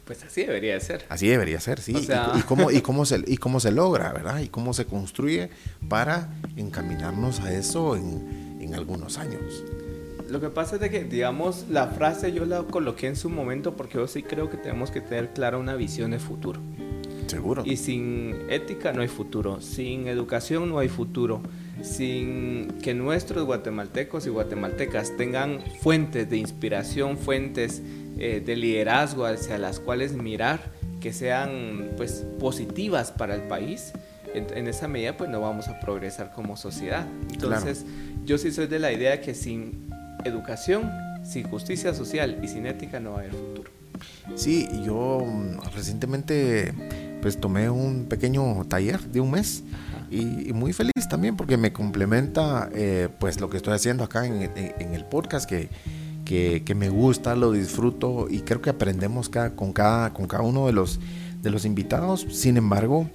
Pues 0.05 0.23
así 0.23 0.41
debería 0.43 0.73
de 0.73 0.79
ser. 0.81 1.05
Así 1.09 1.27
debería 1.27 1.59
ser, 1.59 1.79
sí. 1.79 1.93
O 1.95 1.99
Y- 1.99 2.03
sea- 2.03 2.31
y, 2.37 2.41
cómo, 2.41 2.71
y, 2.71 2.81
cómo 2.81 3.05
se, 3.05 3.23
y 3.27 3.37
cómo 3.37 3.59
se 3.59 3.71
logra, 3.71 4.11
¿verdad? 4.13 4.39
Y 4.39 4.47
cómo 4.49 4.73
se 4.73 4.85
construye 4.85 5.49
para 5.87 6.29
encaminarnos 6.57 7.39
a 7.41 7.53
eso 7.53 7.95
en, 7.95 8.57
en 8.59 8.73
algunos 8.75 9.17
años. 9.17 9.63
Lo 10.29 10.39
que 10.39 10.49
pasa 10.49 10.75
es 10.75 10.81
de 10.81 10.89
que, 10.89 11.03
digamos, 11.03 11.65
la 11.69 11.87
frase 11.87 12.31
yo 12.31 12.45
la 12.45 12.63
coloqué 12.63 13.07
en 13.07 13.15
su 13.17 13.29
momento 13.29 13.75
porque 13.75 13.95
yo 13.95 14.07
sí 14.07 14.23
creo 14.23 14.49
que 14.49 14.57
tenemos 14.57 14.89
que 14.89 15.01
tener 15.01 15.33
clara 15.33 15.57
una 15.57 15.75
visión 15.75 16.11
de 16.11 16.19
futuro. 16.19 16.59
Seguro. 17.27 17.63
Y 17.65 17.77
sin 17.77 18.35
ética 18.49 18.91
no 18.91 19.01
hay 19.01 19.07
futuro, 19.07 19.61
sin 19.61 20.07
educación 20.07 20.69
no 20.69 20.79
hay 20.79 20.89
futuro, 20.89 21.41
sin 21.81 22.67
que 22.81 22.93
nuestros 22.93 23.45
guatemaltecos 23.45 24.25
y 24.27 24.29
guatemaltecas 24.29 25.15
tengan 25.17 25.59
fuentes 25.81 26.29
de 26.29 26.37
inspiración, 26.37 27.17
fuentes 27.17 27.81
eh, 28.17 28.41
de 28.45 28.55
liderazgo 28.55 29.25
hacia 29.25 29.57
las 29.57 29.79
cuales 29.79 30.13
mirar, 30.13 30.59
que 30.99 31.13
sean 31.13 31.91
pues 31.97 32.25
positivas 32.39 33.11
para 33.11 33.35
el 33.35 33.41
país, 33.43 33.91
en, 34.33 34.47
en 34.55 34.67
esa 34.67 34.87
medida 34.87 35.17
pues 35.17 35.29
no 35.29 35.41
vamos 35.41 35.67
a 35.67 35.79
progresar 35.79 36.31
como 36.33 36.55
sociedad. 36.57 37.05
Entonces 37.33 37.85
yo 38.25 38.37
sí 38.37 38.51
soy 38.51 38.67
de 38.67 38.79
la 38.79 38.91
idea 38.91 39.19
que 39.21 39.33
sin 39.33 39.89
educación, 40.23 40.89
sin 41.23 41.43
justicia 41.49 41.93
social 41.93 42.39
y 42.43 42.47
sin 42.47 42.65
ética 42.65 42.99
no 42.99 43.11
va 43.11 43.17
a 43.17 43.19
haber 43.21 43.31
futuro. 43.33 43.71
Sí, 44.35 44.67
yo 44.85 45.23
mm, 45.25 45.59
recientemente 45.75 46.73
pues 47.21 47.39
tomé 47.39 47.69
un 47.69 48.05
pequeño 48.05 48.65
taller 48.67 48.99
de 49.01 49.19
un 49.19 49.31
mes 49.31 49.63
y, 50.09 50.49
y 50.49 50.53
muy 50.53 50.73
feliz 50.73 50.91
también 51.09 51.35
porque 51.35 51.57
me 51.57 51.71
complementa 51.71 52.69
eh, 52.73 53.09
pues 53.19 53.39
lo 53.39 53.49
que 53.49 53.57
estoy 53.57 53.73
haciendo 53.73 54.03
acá 54.03 54.25
en, 54.25 54.41
en- 54.41 54.73
en 54.79 54.93
el 54.93 55.05
podcast 55.05 55.47
que, 55.47 55.69
que, 56.31 56.63
me 56.75 56.89
gusta, 56.89 57.35
lo 57.35 57.51
disfruto 57.51 58.27
y 58.29 58.39
creo 58.39 58.61
que 58.61 58.69
aprendemos 58.69 59.27
cada, 59.29 59.55
con, 59.55 59.73
cada, 59.73 60.13
con 60.13 60.27
cada 60.27 60.43
uno 60.43 60.65
de 60.67 60.73
los, 60.73 60.99
de 61.41 61.49
los 61.49 61.65
invitados. 61.65 62.25
Sin 62.29 62.55
embargo, 62.55 63.09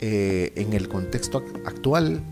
eh, 0.00 0.52
en 0.56 0.72
el 0.72 0.88
contexto 0.88 1.42
ac- 1.44 1.62
actual 1.66 2.22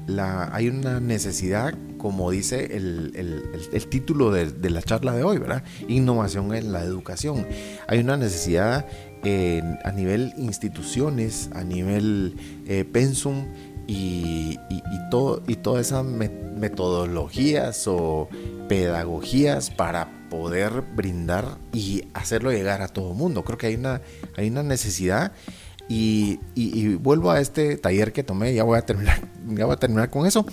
hay 0.52 0.68
una 0.68 1.00
necesidad, 1.00 1.74
como 1.98 2.30
dice 2.30 2.76
el, 2.76 3.12
el- 3.14 3.42
título 3.88 4.30
de, 4.30 4.50
de 4.52 4.70
la 4.70 4.82
charla 4.82 5.14
de 5.14 5.24
hoy, 5.24 5.38
¿verdad? 5.38 5.64
Innovación 5.88 6.54
en 6.54 6.72
la 6.72 6.84
educación. 6.84 7.46
Hay 7.88 7.98
una 7.98 8.16
necesidad 8.16 8.86
a 9.84 9.90
nivel 9.92 10.32
instituciones, 10.38 11.50
a 11.54 11.64
nivel 11.64 12.36
eh, 12.66 12.84
pensum 12.84 13.46
y, 13.86 14.56
y, 14.70 14.76
y 14.76 15.10
todo, 15.10 15.42
y 15.48 15.56
todas 15.56 15.88
esas 15.88 16.04
me- 16.04 16.28
metodologías 16.56 17.84
o 17.88 18.28
pedagogías 18.68 19.70
para 19.70 20.19
poder 20.30 20.82
brindar 20.96 21.58
y 21.72 22.04
hacerlo 22.14 22.50
llegar 22.52 22.80
a 22.82 22.88
todo 22.88 23.10
el 23.10 23.16
mundo. 23.18 23.44
Creo 23.44 23.58
que 23.58 23.66
hay 23.66 23.74
una, 23.74 24.00
hay 24.36 24.48
una 24.48 24.62
necesidad 24.62 25.32
y, 25.88 26.38
y- 26.54 26.94
vuelvo 26.94 27.32
a 27.32 27.40
este 27.40 27.76
taller 27.76 28.12
que 28.12 28.22
tomé, 28.22 28.54
ya 28.54 28.62
voy 28.62 28.78
a 28.78 28.82
terminar, 28.82 29.20
ya 29.48 29.66
voy 29.66 29.74
a 29.74 29.76
terminar 29.76 30.08
con 30.08 30.24
eso. 30.26 30.46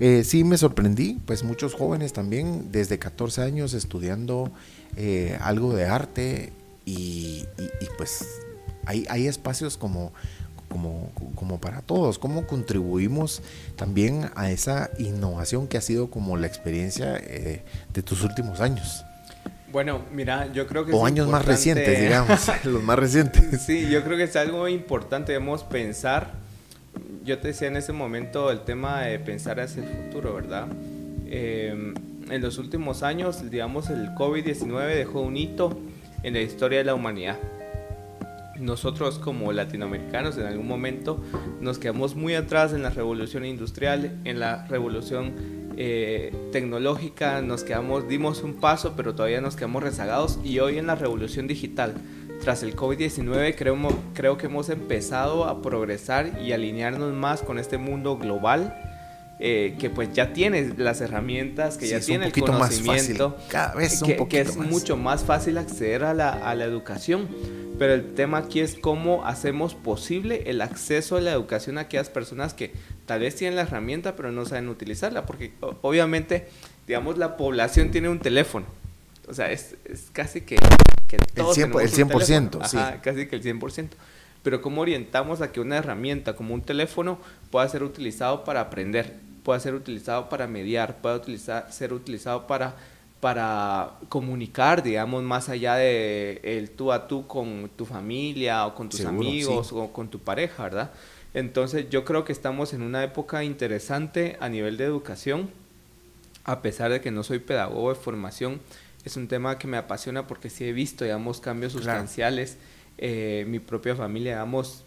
Eh, 0.00 0.24
sí 0.24 0.44
me 0.44 0.56
sorprendí, 0.56 1.20
pues 1.26 1.44
muchos 1.44 1.74
jóvenes 1.74 2.12
también 2.14 2.72
desde 2.72 2.98
14 2.98 3.42
años 3.42 3.74
estudiando 3.74 4.50
eh, 4.96 5.36
algo 5.42 5.74
de 5.74 5.84
arte 5.86 6.52
y, 6.86 7.44
y- 7.58 7.70
y, 7.84 7.88
pues 7.98 8.24
hay, 8.86 9.04
hay 9.10 9.26
espacios 9.26 9.76
como, 9.76 10.12
como, 10.70 11.10
como 11.34 11.60
para 11.60 11.82
todos, 11.82 12.18
cómo 12.18 12.46
contribuimos 12.46 13.42
también 13.76 14.30
a 14.36 14.50
esa 14.50 14.88
innovación 14.98 15.68
que 15.68 15.76
ha 15.76 15.82
sido 15.82 16.08
como 16.10 16.38
la 16.38 16.46
experiencia 16.46 17.16
eh, 17.18 17.62
de 17.92 18.02
tus 18.02 18.22
últimos 18.24 18.60
años. 18.62 19.04
Bueno, 19.70 20.02
mira, 20.12 20.50
yo 20.52 20.66
creo 20.66 20.86
que 20.86 20.92
O 20.92 21.04
años 21.04 21.28
más 21.28 21.44
recientes, 21.44 22.00
digamos, 22.02 22.50
los 22.64 22.82
más 22.82 22.98
recientes. 22.98 23.62
Sí, 23.62 23.88
yo 23.90 24.02
creo 24.02 24.16
que 24.16 24.24
es 24.24 24.36
algo 24.36 24.66
importante, 24.68 25.32
debemos 25.32 25.62
pensar, 25.64 26.32
yo 27.24 27.38
te 27.38 27.48
decía 27.48 27.68
en 27.68 27.76
ese 27.76 27.92
momento 27.92 28.50
el 28.50 28.60
tema 28.60 29.02
de 29.02 29.18
pensar 29.18 29.60
hacia 29.60 29.82
el 29.82 29.88
futuro, 29.88 30.34
¿verdad? 30.34 30.68
Eh, 31.26 31.92
en 32.30 32.42
los 32.42 32.58
últimos 32.58 33.02
años, 33.02 33.50
digamos, 33.50 33.90
el 33.90 34.10
COVID-19 34.14 34.94
dejó 34.94 35.20
un 35.20 35.36
hito 35.36 35.78
en 36.22 36.34
la 36.34 36.40
historia 36.40 36.78
de 36.78 36.84
la 36.84 36.94
humanidad. 36.94 37.38
Nosotros 38.58 39.18
como 39.18 39.52
latinoamericanos 39.52 40.36
en 40.36 40.46
algún 40.46 40.66
momento 40.66 41.22
nos 41.60 41.78
quedamos 41.78 42.16
muy 42.16 42.34
atrás 42.34 42.72
en 42.72 42.82
la 42.82 42.90
revolución 42.90 43.44
industrial, 43.44 44.18
en 44.24 44.40
la 44.40 44.66
revolución 44.66 45.32
eh, 45.80 46.34
tecnológica, 46.50 47.40
nos 47.40 47.62
quedamos, 47.62 48.08
dimos 48.08 48.42
un 48.42 48.54
paso, 48.54 48.94
pero 48.96 49.14
todavía 49.14 49.40
nos 49.40 49.54
quedamos 49.54 49.80
rezagados 49.80 50.40
y 50.42 50.58
hoy 50.58 50.76
en 50.76 50.88
la 50.88 50.96
revolución 50.96 51.46
digital, 51.46 51.94
tras 52.42 52.64
el 52.64 52.74
COVID-19, 52.74 53.54
creo, 53.56 53.76
creo 54.12 54.36
que 54.38 54.46
hemos 54.46 54.70
empezado 54.70 55.44
a 55.44 55.62
progresar 55.62 56.40
y 56.42 56.50
alinearnos 56.50 57.14
más 57.14 57.42
con 57.42 57.60
este 57.60 57.78
mundo 57.78 58.18
global. 58.18 58.74
Eh, 59.40 59.76
que 59.78 59.88
pues 59.90 60.12
ya 60.12 60.32
tiene 60.32 60.74
las 60.76 61.00
herramientas, 61.00 61.76
que 61.78 61.86
Sí, 61.86 61.92
ya 61.92 62.00
tiene 62.00 62.24
el 62.26 62.30
poquito 62.32 62.52
más 62.52 62.70
conocimiento, 62.76 63.32
fácil, 63.34 63.48
cada 63.50 63.74
vez 63.74 64.02
un 64.02 64.08
que, 64.08 64.28
que 64.28 64.40
es 64.40 64.56
más. 64.56 64.68
mucho 64.68 64.96
más 64.96 65.24
fácil 65.24 65.58
acceder 65.58 66.04
a 66.04 66.14
la, 66.14 66.30
a 66.30 66.54
la 66.54 66.64
educación. 66.64 67.28
Pero 67.78 67.94
el 67.94 68.14
tema 68.14 68.38
aquí 68.38 68.58
es 68.58 68.74
cómo 68.74 69.24
hacemos 69.24 69.76
posible 69.76 70.42
el 70.46 70.60
acceso 70.62 71.16
a 71.16 71.20
la 71.20 71.30
educación 71.30 71.78
a 71.78 71.82
aquellas 71.82 72.08
personas 72.10 72.52
que 72.52 72.72
tal 73.06 73.20
vez 73.20 73.36
tienen 73.36 73.54
la 73.54 73.62
herramienta 73.62 74.16
pero 74.16 74.32
no 74.32 74.44
saben 74.44 74.68
utilizarla. 74.68 75.26
Porque 75.26 75.52
obviamente, 75.82 76.48
digamos, 76.88 77.18
la 77.18 77.36
población 77.36 77.92
tiene 77.92 78.08
un 78.08 78.18
teléfono. 78.18 78.66
O 79.28 79.34
sea, 79.34 79.52
es, 79.52 79.76
es 79.84 80.08
casi 80.12 80.40
que, 80.40 80.56
que 81.06 81.18
todos 81.18 81.56
por- 81.56 81.82
tenemos 81.82 81.82
el 81.98 82.04
un 82.04 82.10
100%, 82.10 82.24
teléfono. 82.26 82.64
sí. 82.68 82.76
Ajá, 82.78 83.00
casi 83.00 83.28
que 83.28 83.36
el 83.36 83.42
100%. 83.44 83.90
Pero 84.42 84.60
cómo 84.62 84.80
orientamos 84.80 85.40
a 85.40 85.52
que 85.52 85.60
una 85.60 85.76
herramienta 85.76 86.34
como 86.34 86.54
un 86.54 86.62
teléfono 86.62 87.20
pueda 87.52 87.68
ser 87.68 87.84
utilizado 87.84 88.42
para 88.42 88.60
aprender, 88.62 89.16
pueda 89.48 89.60
ser 89.60 89.72
utilizado 89.74 90.28
para 90.28 90.46
mediar, 90.46 90.98
pueda 91.00 91.16
utilizar, 91.16 91.72
ser 91.72 91.94
utilizado 91.94 92.46
para 92.46 92.76
para 93.18 93.94
comunicar, 94.10 94.82
digamos, 94.82 95.22
más 95.22 95.48
allá 95.48 95.76
de 95.76 96.38
el 96.44 96.68
tú 96.68 96.92
a 96.92 97.08
tú 97.08 97.26
con 97.26 97.70
tu 97.74 97.86
familia 97.86 98.66
o 98.66 98.74
con 98.74 98.90
tus 98.90 99.00
Seguro, 99.00 99.16
amigos 99.26 99.68
sí. 99.68 99.74
o 99.74 99.90
con 99.90 100.08
tu 100.10 100.18
pareja, 100.18 100.64
¿verdad? 100.64 100.90
Entonces 101.32 101.86
yo 101.88 102.04
creo 102.04 102.26
que 102.26 102.32
estamos 102.32 102.74
en 102.74 102.82
una 102.82 103.02
época 103.02 103.42
interesante 103.42 104.36
a 104.38 104.50
nivel 104.50 104.76
de 104.76 104.84
educación, 104.84 105.48
a 106.44 106.60
pesar 106.60 106.90
de 106.92 107.00
que 107.00 107.10
no 107.10 107.22
soy 107.22 107.38
pedagogo 107.38 107.88
de 107.88 107.94
formación, 107.94 108.60
es 109.06 109.16
un 109.16 109.28
tema 109.28 109.58
que 109.58 109.66
me 109.66 109.78
apasiona 109.78 110.26
porque 110.26 110.50
sí 110.50 110.64
he 110.66 110.72
visto, 110.74 111.04
digamos, 111.04 111.40
cambios 111.40 111.72
Claro. 111.72 111.84
sustanciales. 111.86 112.58
Eh, 112.98 113.46
mi 113.48 113.60
propia 113.60 113.96
familia, 113.96 114.32
digamos, 114.32 114.84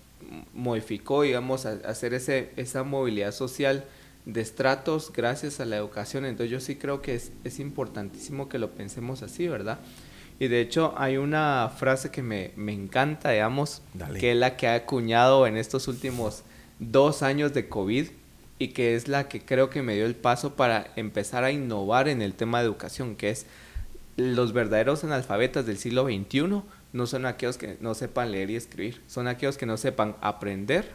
modificó, 0.53 1.23
digamos, 1.23 1.65
a, 1.65 1.71
a 1.83 1.89
hacer 1.89 2.13
ese, 2.13 2.51
esa 2.57 2.83
movilidad 2.83 3.31
social 3.31 3.85
de 4.25 4.41
estratos 4.41 5.11
gracias 5.13 5.59
a 5.59 5.65
la 5.65 5.77
educación. 5.77 6.25
Entonces 6.25 6.51
yo 6.51 6.59
sí 6.59 6.75
creo 6.75 7.01
que 7.01 7.15
es, 7.15 7.31
es 7.43 7.59
importantísimo 7.59 8.49
que 8.49 8.59
lo 8.59 8.71
pensemos 8.71 9.23
así, 9.23 9.47
¿verdad? 9.47 9.79
Y 10.39 10.47
de 10.47 10.61
hecho 10.61 10.93
hay 10.97 11.17
una 11.17 11.71
frase 11.75 12.09
que 12.11 12.23
me, 12.23 12.51
me 12.55 12.73
encanta, 12.73 13.31
digamos, 13.31 13.81
Dale. 13.93 14.19
que 14.19 14.31
es 14.31 14.37
la 14.37 14.57
que 14.57 14.67
ha 14.67 14.75
acuñado 14.75 15.45
en 15.45 15.57
estos 15.57 15.87
últimos 15.87 16.43
dos 16.79 17.21
años 17.21 17.53
de 17.53 17.69
COVID 17.69 18.07
y 18.57 18.67
que 18.69 18.95
es 18.95 19.07
la 19.07 19.27
que 19.27 19.41
creo 19.41 19.69
que 19.69 19.81
me 19.81 19.95
dio 19.95 20.05
el 20.05 20.15
paso 20.15 20.55
para 20.55 20.87
empezar 20.95 21.43
a 21.43 21.51
innovar 21.51 22.07
en 22.07 22.21
el 22.21 22.33
tema 22.33 22.59
de 22.59 22.65
educación, 22.65 23.15
que 23.15 23.29
es 23.29 23.45
los 24.17 24.53
verdaderos 24.53 25.03
analfabetas 25.03 25.65
del 25.65 25.77
siglo 25.77 26.05
XXI 26.05 26.63
no 26.93 27.07
son 27.07 27.25
aquellos 27.25 27.57
que 27.57 27.77
no 27.79 27.93
sepan 27.93 28.31
leer 28.31 28.49
y 28.49 28.55
escribir, 28.55 29.01
son 29.07 29.27
aquellos 29.27 29.57
que 29.57 29.65
no 29.65 29.77
sepan 29.77 30.15
aprender, 30.21 30.89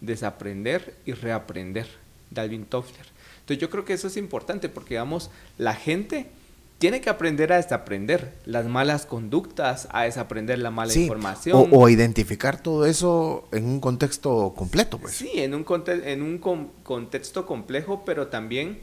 desaprender 0.00 0.96
y 1.06 1.12
reaprender. 1.12 1.86
Dalvin 2.30 2.64
Toffler. 2.64 3.06
Entonces 3.40 3.58
yo 3.58 3.70
creo 3.70 3.84
que 3.84 3.92
eso 3.92 4.08
es 4.08 4.16
importante 4.16 4.68
porque, 4.68 4.94
digamos, 4.94 5.30
la 5.56 5.74
gente 5.74 6.26
tiene 6.78 7.00
que 7.00 7.08
aprender 7.08 7.52
a 7.52 7.56
desaprender 7.56 8.34
las 8.44 8.66
malas 8.66 9.06
conductas, 9.06 9.88
a 9.92 10.02
desaprender 10.02 10.58
la 10.58 10.70
mala 10.70 10.92
información. 10.92 11.70
O, 11.72 11.80
o, 11.80 11.88
identificar 11.88 12.60
todo 12.60 12.84
eso 12.86 13.48
en 13.52 13.64
un 13.64 13.80
contexto 13.80 14.52
completo, 14.54 14.98
pues. 14.98 15.14
Sí, 15.14 15.30
en 15.34 15.54
un, 15.54 15.64
en 15.86 16.22
un 16.22 16.38
contexto 16.82 17.46
complejo, 17.46 18.02
pero 18.04 18.26
también 18.26 18.80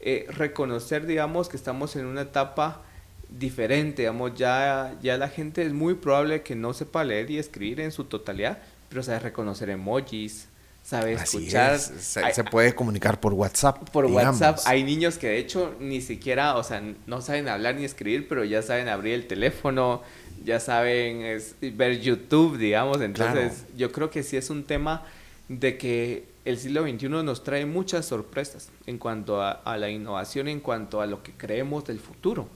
eh, 0.00 0.26
reconocer, 0.30 1.06
digamos, 1.06 1.48
que 1.48 1.56
estamos 1.56 1.96
en 1.96 2.06
una 2.06 2.22
etapa 2.22 2.82
diferente, 3.28 4.02
digamos, 4.02 4.34
ya, 4.34 4.96
ya 5.02 5.18
la 5.18 5.28
gente 5.28 5.66
es 5.66 5.72
muy 5.72 5.94
probable 5.94 6.42
que 6.42 6.54
no 6.54 6.72
sepa 6.72 7.04
leer 7.04 7.30
y 7.30 7.38
escribir 7.38 7.80
en 7.80 7.92
su 7.92 8.04
totalidad, 8.04 8.58
pero 8.88 9.02
sabe 9.02 9.18
reconocer 9.18 9.70
emojis, 9.70 10.48
sabe 10.84 11.14
escuchar. 11.14 11.78
Se, 11.78 12.44
puede 12.44 12.74
comunicar 12.74 13.18
por 13.18 13.32
WhatsApp. 13.32 13.88
Por 13.90 14.04
WhatsApp. 14.06 14.58
Hay 14.66 14.84
niños 14.84 15.18
que 15.18 15.28
de 15.28 15.38
hecho 15.38 15.74
ni 15.80 16.00
siquiera, 16.00 16.56
o 16.56 16.62
sea, 16.62 16.82
no 17.06 17.20
saben 17.20 17.48
hablar 17.48 17.74
ni 17.74 17.84
escribir, 17.84 18.28
pero 18.28 18.44
ya 18.44 18.62
saben 18.62 18.88
abrir 18.88 19.14
el 19.14 19.26
teléfono, 19.26 20.02
ya 20.44 20.60
saben 20.60 21.42
ver 21.72 22.00
YouTube, 22.00 22.58
digamos. 22.58 23.00
Entonces, 23.00 23.64
yo 23.76 23.90
creo 23.90 24.10
que 24.10 24.22
sí 24.22 24.36
es 24.36 24.50
un 24.50 24.64
tema 24.64 25.02
de 25.48 25.78
que 25.78 26.24
el 26.44 26.58
siglo 26.58 26.82
XXI 26.82 27.08
nos 27.08 27.42
trae 27.42 27.64
muchas 27.64 28.04
sorpresas 28.04 28.68
en 28.86 28.98
cuanto 28.98 29.42
a 29.42 29.76
la 29.78 29.88
innovación, 29.88 30.48
en 30.48 30.60
cuanto 30.60 31.00
a 31.00 31.06
lo 31.06 31.22
que 31.22 31.32
creemos 31.32 31.84
del 31.86 31.98
futuro 31.98 32.46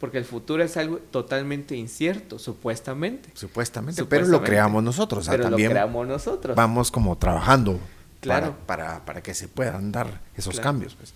porque 0.00 0.16
el 0.16 0.24
futuro 0.24 0.64
es 0.64 0.78
algo 0.78 0.96
totalmente 0.96 1.76
incierto, 1.76 2.38
supuestamente. 2.38 3.28
Supuestamente, 3.34 4.02
pero 4.06 4.26
lo 4.26 4.42
creamos 4.42 4.82
nosotros. 4.82 5.28
pero 5.28 5.50
lo 5.50 5.56
creamos 5.56 6.08
nosotros. 6.08 6.56
Vamos 6.56 6.90
como 6.90 7.18
trabajando 7.18 7.78
claro. 8.20 8.56
para, 8.66 9.04
para, 9.04 9.22
que 9.22 9.34
se 9.34 9.46
puedan 9.46 9.92
dar 9.92 10.22
esos 10.34 10.58
cambios. 10.58 10.94
Pues. 10.94 11.12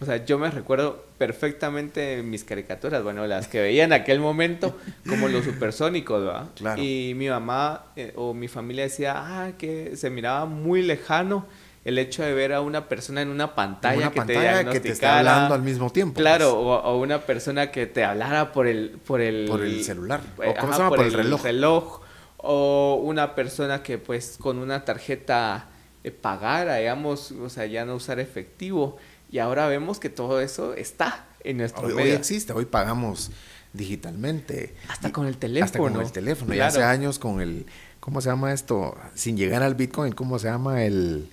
O 0.00 0.04
sea, 0.04 0.24
yo 0.24 0.38
me 0.38 0.50
recuerdo 0.50 1.06
perfectamente 1.16 2.22
mis 2.22 2.44
caricaturas, 2.44 3.02
bueno, 3.02 3.26
las 3.26 3.48
que 3.48 3.62
veía 3.62 3.84
en 3.84 3.94
aquel 3.94 4.20
momento, 4.20 4.76
como 5.08 5.26
los 5.28 5.44
supersónicos, 5.44 6.22
¿verdad? 6.22 6.50
Claro. 6.54 6.82
Y 6.82 7.14
mi 7.16 7.30
mamá 7.30 7.86
eh, 7.96 8.12
o 8.14 8.34
mi 8.34 8.46
familia 8.46 8.84
decía, 8.84 9.14
ah, 9.16 9.52
que 9.56 9.96
se 9.96 10.10
miraba 10.10 10.44
muy 10.44 10.82
lejano 10.82 11.46
el 11.88 11.98
hecho 11.98 12.22
de 12.22 12.34
ver 12.34 12.52
a 12.52 12.60
una 12.60 12.86
persona 12.86 13.22
en 13.22 13.30
una 13.30 13.54
pantalla, 13.54 14.10
que, 14.10 14.20
te 14.20 14.70
que 14.70 14.80
te 14.80 14.90
está 14.90 15.20
hablando 15.20 15.54
al 15.54 15.62
mismo 15.62 15.88
tiempo. 15.88 16.20
Claro, 16.20 16.52
pues. 16.52 16.80
o, 16.84 16.98
una 16.98 17.22
persona 17.22 17.70
que 17.70 17.86
te 17.86 18.04
hablara 18.04 18.52
por 18.52 18.66
el 18.66 18.90
por 19.06 19.22
el, 19.22 19.46
por 19.48 19.62
el 19.62 19.82
celular, 19.82 20.20
o 20.36 20.54
¿cómo 20.60 20.74
se 20.74 20.78
llama? 20.80 20.90
por, 20.90 21.06
el, 21.06 21.14
reloj. 21.14 22.02
o 22.36 23.00
una 23.02 23.34
persona 23.34 23.82
que 23.82 23.96
pues 23.96 24.36
con 24.38 24.58
una 24.58 24.84
tarjeta 24.84 25.70
eh, 26.04 26.10
pagara, 26.10 26.76
digamos, 26.76 27.32
o 27.32 27.48
sea, 27.48 27.64
ya 27.64 27.86
no 27.86 27.94
usar 27.94 28.20
efectivo 28.20 28.98
y 29.32 29.38
ahora 29.38 29.66
vemos 29.66 29.98
que 29.98 30.10
todo 30.10 30.42
eso 30.42 30.74
está 30.74 31.24
en 31.42 31.56
nuestro 31.56 31.86
hoy, 31.86 31.94
medio. 31.94 32.12
Hoy 32.12 32.18
existe, 32.18 32.52
hoy 32.52 32.66
pagamos 32.66 33.30
digitalmente. 33.72 34.74
Hasta 34.88 35.10
con 35.10 35.26
el 35.26 35.38
teléfono. 35.38 35.64
Hasta 35.64 35.78
con 35.78 35.96
el 36.02 36.12
teléfono. 36.12 36.54
Y 36.54 36.60
hace 36.60 36.82
años 36.82 37.18
con 37.18 37.40
el, 37.40 37.64
¿cómo 37.98 38.20
se 38.20 38.28
llama 38.28 38.52
esto? 38.52 38.94
Sin 39.14 39.38
llegar 39.38 39.62
al 39.62 39.74
Bitcoin, 39.74 40.12
¿cómo 40.12 40.38
se 40.38 40.48
llama 40.48 40.84
el 40.84 41.30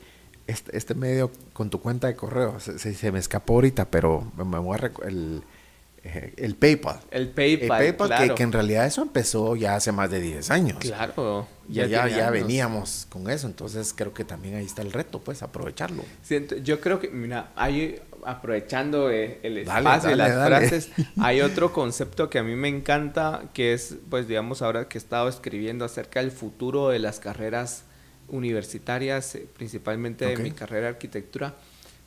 este, 0.47 0.77
este, 0.77 0.93
medio 0.95 1.31
con 1.53 1.69
tu 1.69 1.79
cuenta 1.79 2.07
de 2.07 2.15
correo. 2.15 2.59
Se, 2.59 2.77
se, 2.77 3.11
me 3.11 3.19
escapó 3.19 3.55
ahorita, 3.55 3.85
pero 3.85 4.31
me 4.37 4.59
voy 4.59 4.77
a 4.77 4.91
el, 5.07 5.43
eh, 6.05 6.33
el 6.37 6.55
PayPal. 6.55 6.99
El 7.09 7.29
PayPal. 7.29 7.81
El 7.81 7.95
PayPal 7.95 8.35
que, 8.35 8.43
en 8.43 8.51
realidad 8.51 8.85
eso 8.85 9.01
empezó 9.01 9.55
ya 9.55 9.75
hace 9.75 9.91
más 9.91 10.11
de 10.11 10.21
10 10.21 10.51
años. 10.51 10.77
Claro. 10.79 11.47
Ya, 11.67 11.87
ya, 11.87 12.07
ya, 12.07 12.29
veníamos 12.29 13.07
con 13.09 13.27
eso. 13.27 13.47
Entonces 13.47 13.91
creo 13.95 14.13
que 14.13 14.23
también 14.23 14.53
ahí 14.55 14.65
está 14.65 14.83
el 14.83 14.93
reto, 14.93 15.19
pues, 15.19 15.41
aprovecharlo. 15.41 16.03
yo 16.63 16.79
creo 16.79 16.99
que, 16.99 17.09
mira, 17.09 17.51
hay, 17.55 17.99
aprovechando 18.23 19.09
eh, 19.09 19.39
el 19.41 19.57
espacio 19.57 20.11
y 20.11 20.15
las 20.15 20.47
frases, 20.47 20.89
hay 21.19 21.41
otro 21.41 21.73
concepto 21.73 22.29
que 22.29 22.37
a 22.37 22.43
mí 22.43 22.55
me 22.55 22.67
encanta, 22.67 23.49
que 23.53 23.73
es, 23.73 23.95
pues, 24.07 24.27
digamos, 24.27 24.61
ahora 24.61 24.87
que 24.87 24.99
he 24.99 25.01
estado 25.01 25.27
escribiendo 25.27 25.85
acerca 25.85 26.19
del 26.19 26.29
futuro 26.29 26.89
de 26.89 26.99
las 26.99 27.19
carreras 27.19 27.83
universitarias, 28.29 29.36
eh, 29.36 29.48
principalmente 29.55 30.25
de 30.25 30.38
mi 30.38 30.51
carrera 30.51 30.84
de 30.84 30.89
arquitectura, 30.89 31.55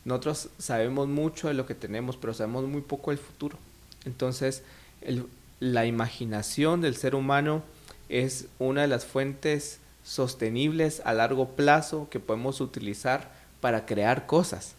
nosotros 0.05 0.49
sabemos 0.59 1.09
mucho 1.09 1.49
de 1.49 1.55
lo 1.55 1.67
que 1.67 1.75
tenemos, 1.75 2.17
pero 2.17 2.33
sabemos 2.35 2.65
muy 2.67 2.81
poco 2.81 3.11
del 3.11 3.19
futuro. 3.19 3.59
Entonces, 4.05 4.63
la 5.61 5.87
imaginación 5.87 6.81
del 6.81 6.97
ser 6.97 7.15
humano 7.15 7.63
es 8.09 8.47
una 8.59 8.83
de 8.83 8.89
las 8.89 9.05
fuentes 9.05 9.79
sostenibles 10.05 11.03
a 11.05 11.13
largo 11.13 11.51
plazo 11.51 12.09
que 12.11 12.21
podemos 12.21 12.61
utilizar 12.61 13.31
para 13.61 13.85
crear 13.85 14.27
cosas. 14.27 14.75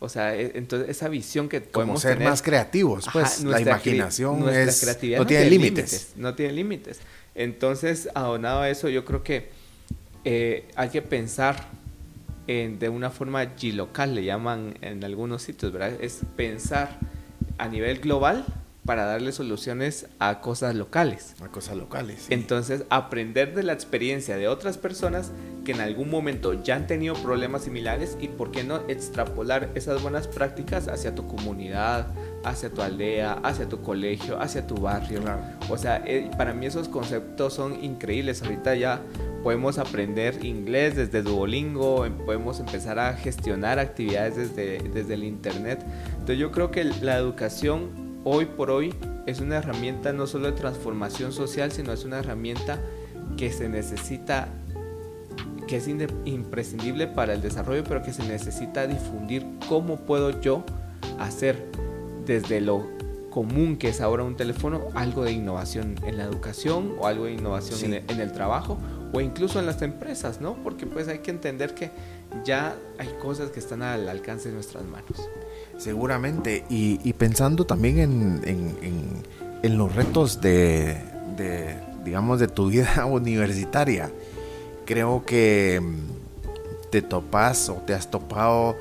O 0.00 0.08
sea, 0.08 0.34
e, 0.36 0.52
entonces 0.54 0.88
esa 0.88 1.08
visión 1.08 1.48
que 1.48 1.60
podemos 1.60 2.02
Como 2.02 2.14
ser 2.14 2.24
más 2.24 2.40
creativos, 2.40 3.06
pues 3.12 3.42
la 3.42 3.60
imaginación 3.60 4.48
es, 4.48 4.86
no, 5.18 5.26
tiene 5.26 5.50
límites. 5.50 6.12
No 6.16 6.34
tiene 6.34 6.52
límites. 6.52 7.00
Entonces, 7.34 8.08
adonado 8.14 8.62
a 8.62 8.70
eso, 8.70 8.88
yo 8.88 9.04
creo 9.04 9.22
que 9.22 9.50
eh, 10.30 10.68
hay 10.76 10.90
que 10.90 11.00
pensar 11.00 11.56
en, 12.48 12.78
de 12.78 12.90
una 12.90 13.08
forma 13.08 13.42
G-local, 13.56 14.14
le 14.14 14.24
llaman 14.24 14.74
en 14.82 15.02
algunos 15.02 15.40
sitios, 15.40 15.72
¿verdad? 15.72 15.94
Es 16.02 16.20
pensar 16.36 16.98
a 17.56 17.66
nivel 17.66 18.00
global 18.00 18.44
para 18.84 19.06
darle 19.06 19.32
soluciones 19.32 20.06
a 20.18 20.42
cosas 20.42 20.74
locales. 20.74 21.34
A 21.42 21.48
cosas 21.48 21.78
locales. 21.78 22.26
Entonces, 22.28 22.84
aprender 22.90 23.54
de 23.54 23.62
la 23.62 23.72
experiencia 23.72 24.36
de 24.36 24.48
otras 24.48 24.76
personas 24.76 25.32
que 25.64 25.72
en 25.72 25.80
algún 25.80 26.10
momento 26.10 26.62
ya 26.62 26.76
han 26.76 26.86
tenido 26.86 27.14
problemas 27.14 27.64
similares 27.64 28.18
y 28.20 28.28
por 28.28 28.50
qué 28.50 28.64
no 28.64 28.82
extrapolar 28.88 29.70
esas 29.74 30.02
buenas 30.02 30.28
prácticas 30.28 30.88
hacia 30.88 31.14
tu 31.14 31.26
comunidad, 31.26 32.06
hacia 32.44 32.70
tu 32.70 32.82
aldea, 32.82 33.34
hacia 33.42 33.66
tu 33.66 33.82
colegio, 33.82 34.40
hacia 34.40 34.66
tu 34.66 34.76
barrio. 34.76 35.20
O 35.68 35.76
sea, 35.76 36.02
eh, 36.06 36.30
para 36.36 36.54
mí 36.54 36.66
esos 36.66 36.88
conceptos 36.88 37.54
son 37.54 37.82
increíbles. 37.82 38.42
Ahorita 38.42 38.74
ya 38.74 39.02
podemos 39.42 39.78
aprender 39.78 40.44
inglés 40.44 40.96
desde 40.96 41.22
Duolingo, 41.22 42.04
em, 42.04 42.14
podemos 42.18 42.60
empezar 42.60 42.98
a 42.98 43.14
gestionar 43.14 43.78
actividades 43.78 44.36
desde, 44.36 44.88
desde 44.88 45.14
el 45.14 45.24
Internet. 45.24 45.84
Entonces 46.12 46.38
yo 46.38 46.52
creo 46.52 46.70
que 46.70 46.84
la 46.84 47.16
educación 47.16 48.08
hoy 48.24 48.46
por 48.46 48.70
hoy 48.70 48.94
es 49.26 49.40
una 49.40 49.56
herramienta 49.58 50.12
no 50.12 50.26
solo 50.26 50.46
de 50.46 50.52
transformación 50.52 51.32
social, 51.32 51.72
sino 51.72 51.92
es 51.92 52.04
una 52.04 52.18
herramienta 52.18 52.80
que 53.36 53.52
se 53.52 53.68
necesita, 53.68 54.48
que 55.66 55.76
es 55.76 55.88
imprescindible 56.24 57.06
para 57.06 57.34
el 57.34 57.42
desarrollo, 57.42 57.84
pero 57.84 58.02
que 58.02 58.12
se 58.12 58.26
necesita 58.26 58.86
difundir 58.86 59.46
cómo 59.68 59.96
puedo 59.96 60.40
yo 60.40 60.64
hacer 61.18 61.62
desde 62.26 62.60
lo 62.60 62.86
común 63.30 63.76
que 63.76 63.88
es 63.88 64.00
ahora 64.00 64.24
un 64.24 64.36
teléfono, 64.36 64.88
algo 64.94 65.24
de 65.24 65.32
innovación 65.32 65.94
en 66.06 66.16
la 66.16 66.24
educación 66.24 66.94
o 66.98 67.06
algo 67.06 67.26
de 67.26 67.34
innovación 67.34 67.94
en, 67.94 68.20
el, 68.20 68.32
trabajo 68.32 68.78
o 69.12 69.20
incluso 69.20 69.58
en 69.58 69.66
las 69.66 69.80
empresas, 69.82 70.40
¿no? 70.40 70.54
Porque 70.62 70.86
pues 70.86 71.08
hay 71.08 71.20
que 71.20 71.30
entender 71.30 71.74
que 71.74 71.90
ya 72.44 72.76
hay 72.98 73.08
cosas 73.20 73.50
que 73.50 73.60
están 73.60 73.82
al 73.82 74.08
alcance 74.08 74.48
de 74.48 74.54
nuestras 74.54 74.84
manos. 74.84 75.28
Seguramente, 75.78 76.64
y, 76.68 77.12
pensando 77.14 77.64
también 77.64 78.42
en, 78.44 79.76
los 79.76 79.94
retos 79.94 80.40
de, 80.40 80.98
digamos, 82.04 82.40
de 82.40 82.48
tu 82.48 82.68
vida 82.68 83.06
universitaria, 83.10 84.10
creo 84.84 85.24
que 85.24 85.80
mm, 85.80 86.90
te 86.90 87.02
topas 87.02 87.68
o 87.68 87.74
te 87.74 87.94
has 87.94 88.10
topado 88.10 88.76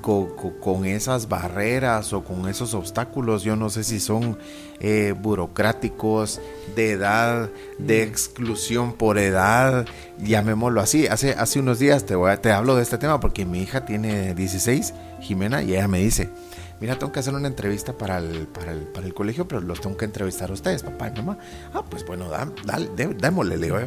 con, 0.00 0.84
esas 0.84 1.28
barreras 1.28 2.12
o 2.12 2.22
con 2.22 2.48
esos 2.48 2.74
obstáculos, 2.74 3.42
yo 3.42 3.56
no 3.56 3.70
sé 3.70 3.84
si 3.84 4.00
son 4.00 4.38
eh, 4.80 5.14
burocráticos, 5.18 6.40
de 6.74 6.92
edad, 6.92 7.50
de 7.78 8.04
mm. 8.04 8.08
exclusión 8.08 8.92
por 8.94 9.18
edad, 9.18 9.86
llamémoslo 10.18 10.80
así. 10.80 11.06
Hace, 11.06 11.32
hace 11.32 11.60
unos 11.60 11.78
días 11.78 12.04
te, 12.04 12.14
voy 12.14 12.36
te 12.38 12.52
hablo 12.52 12.76
de 12.76 12.82
este 12.82 12.98
tema 12.98 13.20
porque 13.20 13.44
mi 13.44 13.62
hija 13.62 13.84
tiene 13.84 14.34
16, 14.34 14.94
Jimena, 15.20 15.62
y 15.62 15.74
ella 15.74 15.88
me 15.88 16.00
dice, 16.00 16.30
mira, 16.80 16.98
tengo 16.98 17.12
que 17.12 17.20
hacer 17.20 17.34
una 17.34 17.48
entrevista 17.48 17.92
para 17.92 18.18
el, 18.18 18.46
para 18.46 18.72
el, 18.72 18.80
para 18.80 19.06
el 19.06 19.14
colegio, 19.14 19.46
pero 19.46 19.60
los 19.60 19.80
tengo 19.80 19.96
que 19.96 20.06
entrevistar 20.06 20.50
a 20.50 20.54
ustedes, 20.54 20.82
papá 20.82 21.08
y 21.08 21.18
mamá. 21.18 21.38
Ah, 21.74 21.84
pues 21.88 22.04
bueno, 22.06 22.28
dale, 22.28 22.88
démosle, 23.16 23.56
le 23.56 23.66
digo 23.66 23.80
yo. 23.80 23.86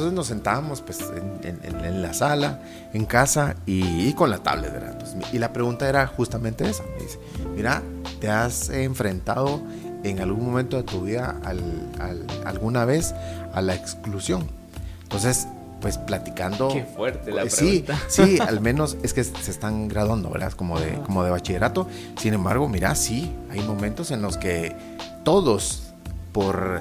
Entonces 0.00 0.16
nos 0.16 0.28
sentábamos 0.28 0.80
pues, 0.80 0.98
en, 1.42 2.02
la 2.02 2.14
sala, 2.14 2.60
en 2.94 3.04
casa 3.04 3.54
y, 3.66 4.14
con 4.14 4.30
la 4.30 4.38
tablet. 4.38 4.72
¿verdad? 4.72 4.98
y 5.30 5.38
la 5.38 5.52
pregunta 5.52 5.86
era 5.86 6.06
justamente 6.06 6.66
esa. 6.66 6.84
Me 6.84 7.02
dice, 7.02 7.18
mira, 7.54 7.82
¿te 8.18 8.30
has 8.30 8.70
enfrentado 8.70 9.60
en 10.02 10.20
algún 10.20 10.46
momento 10.46 10.78
de 10.78 10.84
tu 10.84 11.02
vida 11.02 11.38
alguna 12.46 12.86
vez 12.86 13.14
a 13.52 13.60
la 13.60 13.74
exclusión? 13.74 14.48
Entonces, 15.02 15.46
pues 15.82 15.98
platicando. 15.98 16.68
Qué 16.68 16.84
fuerte 16.84 17.30
la 17.30 17.42
pues, 17.42 17.56
pregunta. 17.56 18.00
Sí, 18.08 18.22
sí, 18.36 18.38
al 18.40 18.62
menos 18.62 18.96
es 19.02 19.12
que 19.12 19.22
se 19.22 19.50
están 19.50 19.88
graduando, 19.88 20.30
¿verdad? 20.30 20.52
Como 20.52 20.80
de, 20.80 20.94
como 21.04 21.24
de 21.24 21.30
bachillerato. 21.30 21.86
Sin 22.18 22.32
embargo, 22.32 22.68
mira, 22.68 22.94
sí, 22.94 23.30
hay 23.50 23.60
momentos 23.60 24.12
en 24.12 24.22
los 24.22 24.38
que 24.38 24.74
todos 25.24 25.92
por 26.32 26.80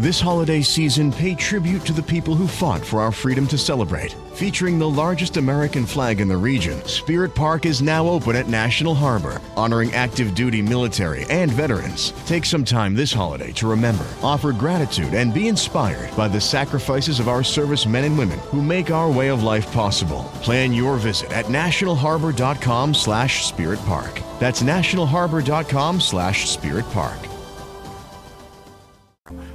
This 0.00 0.20
holiday 0.20 0.62
season, 0.62 1.10
pay 1.10 1.34
tribute 1.34 1.84
to 1.86 1.92
the 1.92 2.04
people 2.04 2.36
who 2.36 2.46
fought 2.46 2.84
for 2.84 3.00
our 3.00 3.10
freedom 3.10 3.48
to 3.48 3.58
celebrate. 3.58 4.12
Featuring 4.32 4.78
the 4.78 4.88
largest 4.88 5.38
American 5.38 5.84
flag 5.84 6.20
in 6.20 6.28
the 6.28 6.36
region, 6.36 6.80
Spirit 6.84 7.34
Park 7.34 7.66
is 7.66 7.82
now 7.82 8.06
open 8.06 8.36
at 8.36 8.46
National 8.46 8.94
Harbor, 8.94 9.40
honoring 9.56 9.92
active 9.94 10.36
duty 10.36 10.62
military 10.62 11.24
and 11.30 11.50
veterans. 11.50 12.12
Take 12.26 12.44
some 12.44 12.64
time 12.64 12.94
this 12.94 13.12
holiday 13.12 13.50
to 13.54 13.66
remember, 13.66 14.06
offer 14.22 14.52
gratitude, 14.52 15.14
and 15.14 15.34
be 15.34 15.48
inspired 15.48 16.14
by 16.14 16.28
the 16.28 16.40
sacrifices 16.40 17.18
of 17.18 17.26
our 17.26 17.42
service 17.42 17.84
men 17.84 18.04
and 18.04 18.16
women 18.16 18.38
who 18.52 18.62
make 18.62 18.92
our 18.92 19.10
way 19.10 19.26
of 19.26 19.42
life 19.42 19.66
possible. 19.72 20.30
Plan 20.42 20.72
your 20.72 20.96
visit 20.96 21.32
at 21.32 21.46
nationalharbor.com 21.46 22.94
slash 22.94 23.46
spirit 23.46 23.80
park. 23.80 24.22
That's 24.38 24.62
nationalharbor.com 24.62 26.00
slash 26.00 26.48
spirit 26.48 26.88
park. 26.92 27.18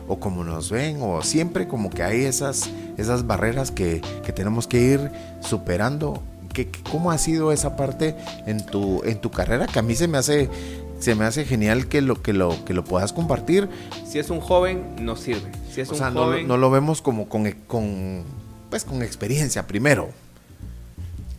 O 0.07 0.19
como 0.19 0.43
nos 0.43 0.69
ven, 0.71 0.97
o 1.01 1.21
siempre 1.21 1.67
como 1.67 1.89
que 1.89 2.03
hay 2.03 2.23
esas, 2.23 2.69
esas 2.97 3.25
barreras 3.27 3.71
que, 3.71 4.01
que 4.25 4.31
tenemos 4.33 4.67
que 4.67 4.79
ir 4.81 5.11
superando. 5.41 6.21
¿Qué, 6.53 6.69
¿Cómo 6.91 7.09
ha 7.11 7.17
sido 7.17 7.51
esa 7.51 7.75
parte 7.75 8.15
en 8.45 8.65
tu, 8.65 9.01
en 9.05 9.19
tu 9.19 9.31
carrera? 9.31 9.65
Que 9.65 9.79
a 9.79 9.81
mí 9.81 9.95
se 9.95 10.07
me 10.07 10.19
hace, 10.19 10.49
se 10.99 11.15
me 11.15 11.25
hace 11.25 11.45
genial 11.45 11.87
que 11.87 12.01
lo, 12.01 12.21
que, 12.21 12.31
lo, 12.31 12.63
que 12.65 12.73
lo 12.75 12.83
puedas 12.83 13.11
compartir. 13.11 13.69
Si 14.05 14.19
es 14.19 14.29
un 14.29 14.39
joven, 14.39 14.83
no 14.99 15.15
sirve. 15.15 15.51
Si 15.71 15.81
es 15.81 15.89
o 15.89 15.93
un 15.93 15.97
sea, 15.97 16.11
no, 16.11 16.37
no 16.43 16.57
lo 16.57 16.69
vemos 16.69 17.01
como 17.01 17.27
con, 17.27 17.49
con, 17.65 18.23
pues, 18.69 18.85
con 18.85 19.01
experiencia 19.01 19.65
primero. 19.65 20.09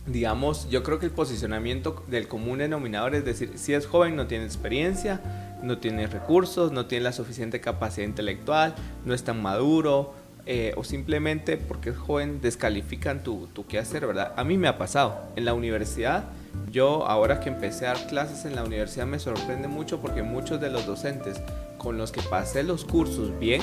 digamos, 0.05 0.69
yo 0.69 0.83
creo 0.83 0.99
que 0.99 1.05
el 1.05 1.11
posicionamiento 1.11 2.03
del 2.07 2.27
común 2.27 2.59
denominador 2.59 3.15
es 3.15 3.25
decir, 3.25 3.53
si 3.55 3.73
es 3.73 3.87
joven 3.87 4.15
no 4.15 4.27
tiene 4.27 4.45
experiencia, 4.45 5.21
no 5.65 5.77
tiene 5.79 6.07
recursos, 6.07 6.71
no 6.71 6.85
tiene 6.85 7.03
la 7.03 7.11
suficiente 7.11 7.59
capacidad 7.61 8.07
intelectual, 8.07 8.75
no 9.03 9.13
es 9.13 9.23
tan 9.23 9.41
maduro, 9.41 10.13
eh, 10.47 10.73
o 10.77 10.83
simplemente 10.83 11.57
porque 11.57 11.89
es 11.89 11.97
joven 11.97 12.39
descalifican 12.39 13.23
tu, 13.23 13.47
tu 13.47 13.65
quehacer, 13.65 14.05
¿verdad? 14.05 14.33
A 14.37 14.43
mí 14.43 14.57
me 14.57 14.67
ha 14.67 14.77
pasado. 14.77 15.23
En 15.35 15.43
la 15.43 15.55
universidad, 15.55 16.25
yo 16.71 17.07
ahora 17.07 17.39
que 17.39 17.49
empecé 17.49 17.87
a 17.87 17.93
dar 17.93 18.07
clases 18.07 18.45
en 18.45 18.55
la 18.55 18.63
universidad 18.63 19.07
me 19.07 19.17
sorprende 19.17 19.67
mucho 19.67 19.99
porque 20.01 20.21
muchos 20.21 20.61
de 20.61 20.69
los 20.69 20.85
docentes 20.85 21.41
con 21.79 21.97
los 21.97 22.11
que 22.11 22.21
pasé 22.21 22.63
los 22.63 22.85
cursos 22.85 23.37
bien 23.39 23.61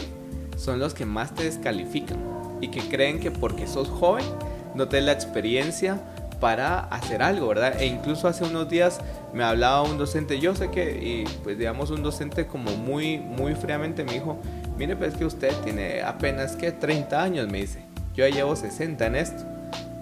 son 0.56 0.80
los 0.80 0.92
que 0.92 1.06
más 1.06 1.34
te 1.34 1.44
descalifican 1.44 2.18
y 2.60 2.68
que 2.68 2.80
creen 2.80 3.20
que 3.20 3.30
porque 3.30 3.66
sos 3.66 3.88
joven 3.88 4.24
no 4.74 4.88
tenés 4.88 5.06
la 5.06 5.12
experiencia 5.12 6.00
para 6.42 6.81
hacer 6.81 7.22
algo, 7.22 7.46
¿verdad? 7.46 7.81
E 7.81 7.87
incluso 7.87 8.26
hace 8.26 8.42
unos 8.42 8.68
días 8.68 8.98
me 9.33 9.44
hablaba 9.44 9.83
un 9.83 9.96
docente, 9.96 10.40
yo 10.40 10.57
sé 10.57 10.72
que, 10.72 10.90
y 10.90 11.24
pues 11.44 11.57
digamos 11.57 11.92
un 11.92 12.02
docente 12.02 12.48
como 12.48 12.72
muy, 12.72 13.18
muy 13.18 13.55
fríamente 13.55 14.02
me 14.02 14.14
dijo, 14.14 14.40
mire, 14.76 14.96
pues 14.96 15.14
que 15.16 15.24
usted 15.24 15.55
tiene 15.62 16.02
apenas 16.02 16.57
que 16.57 16.72
30 16.72 17.22
años, 17.22 17.46
me 17.46 17.59
dice, 17.61 17.85
yo 18.16 18.26
ya 18.26 18.35
llevo 18.35 18.57
60 18.57 19.07
en 19.07 19.14
esto. 19.14 19.44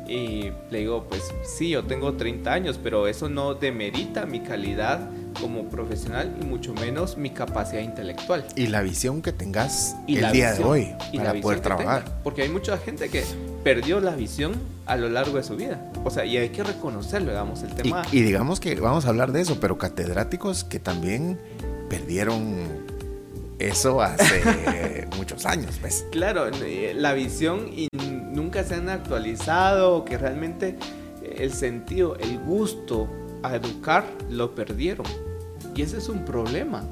Y 0.08 0.50
le 0.70 0.78
digo, 0.78 1.04
pues 1.10 1.30
sí, 1.42 1.68
yo 1.68 1.84
tengo 1.84 2.14
30 2.14 2.50
años, 2.50 2.80
pero 2.82 3.06
eso 3.06 3.28
no 3.28 3.52
demerita 3.52 4.24
mi 4.24 4.40
calidad 4.40 5.10
como 5.40 5.64
profesional 5.68 6.34
y 6.40 6.44
mucho 6.44 6.72
menos 6.74 7.16
mi 7.16 7.30
capacidad 7.30 7.82
intelectual. 7.82 8.44
Y 8.56 8.66
la 8.68 8.82
visión 8.82 9.22
que 9.22 9.32
tengas 9.32 9.96
Y 10.06 10.16
el 10.18 10.32
día 10.32 10.50
visión- 10.52 10.58
de 10.58 10.64
hoy 10.64 10.88
y 11.12 11.18
para 11.18 11.34
poder 11.40 11.60
trabajar. 11.60 12.04
tenga. 12.04 12.22
Porque 12.22 12.42
hay 12.42 12.48
mucha 12.48 12.76
gente 12.78 13.08
que 13.08 13.24
perdió 13.64 14.00
la 14.00 14.14
visión 14.16 14.52
a 14.86 14.96
lo 14.96 15.08
largo 15.08 15.36
de 15.36 15.42
su 15.44 15.56
vida. 15.56 15.92
O 16.04 16.10
sea, 16.10 16.24
y 16.24 16.36
hay 16.36 16.48
que 16.48 16.64
reconocerlo, 16.64 17.30
digamos, 17.30 17.62
el 17.62 17.74
tema... 17.74 18.02
y 18.10 18.22
digamos 18.22 18.58
que 18.60 18.74
vamos 18.76 19.04
a 19.06 19.10
hablar 19.10 19.32
de 19.32 19.42
eso, 19.42 19.58
pero 19.60 19.76
catedráticos 19.78 20.64
que 20.64 20.78
también 20.80 21.38
perdieron 21.88 22.56
eso 23.58 24.00
hace 24.00 25.06
muchos 25.16 25.44
años, 25.46 25.76
pues. 25.80 26.06
Claro, 26.10 26.48
eh, 26.48 26.94
la 26.96 27.12
visión 27.12 27.68
y 27.74 27.88
nunca 28.32 28.64
se 28.64 28.74
han 28.76 28.88
actualizado, 28.88 30.04
que 30.04 30.16
realmente 30.16 30.76
el 31.36 31.52
sentido, 31.52 32.16
el 32.16 32.38
gusto 32.38 33.08
a 33.42 33.56
educar 33.56 34.04
lo 34.30 34.54
perdieron. 34.54 35.06
Y 35.74 35.82
ese 35.82 35.98
es 35.98 36.08
un 36.08 36.24
problema. 36.24 36.84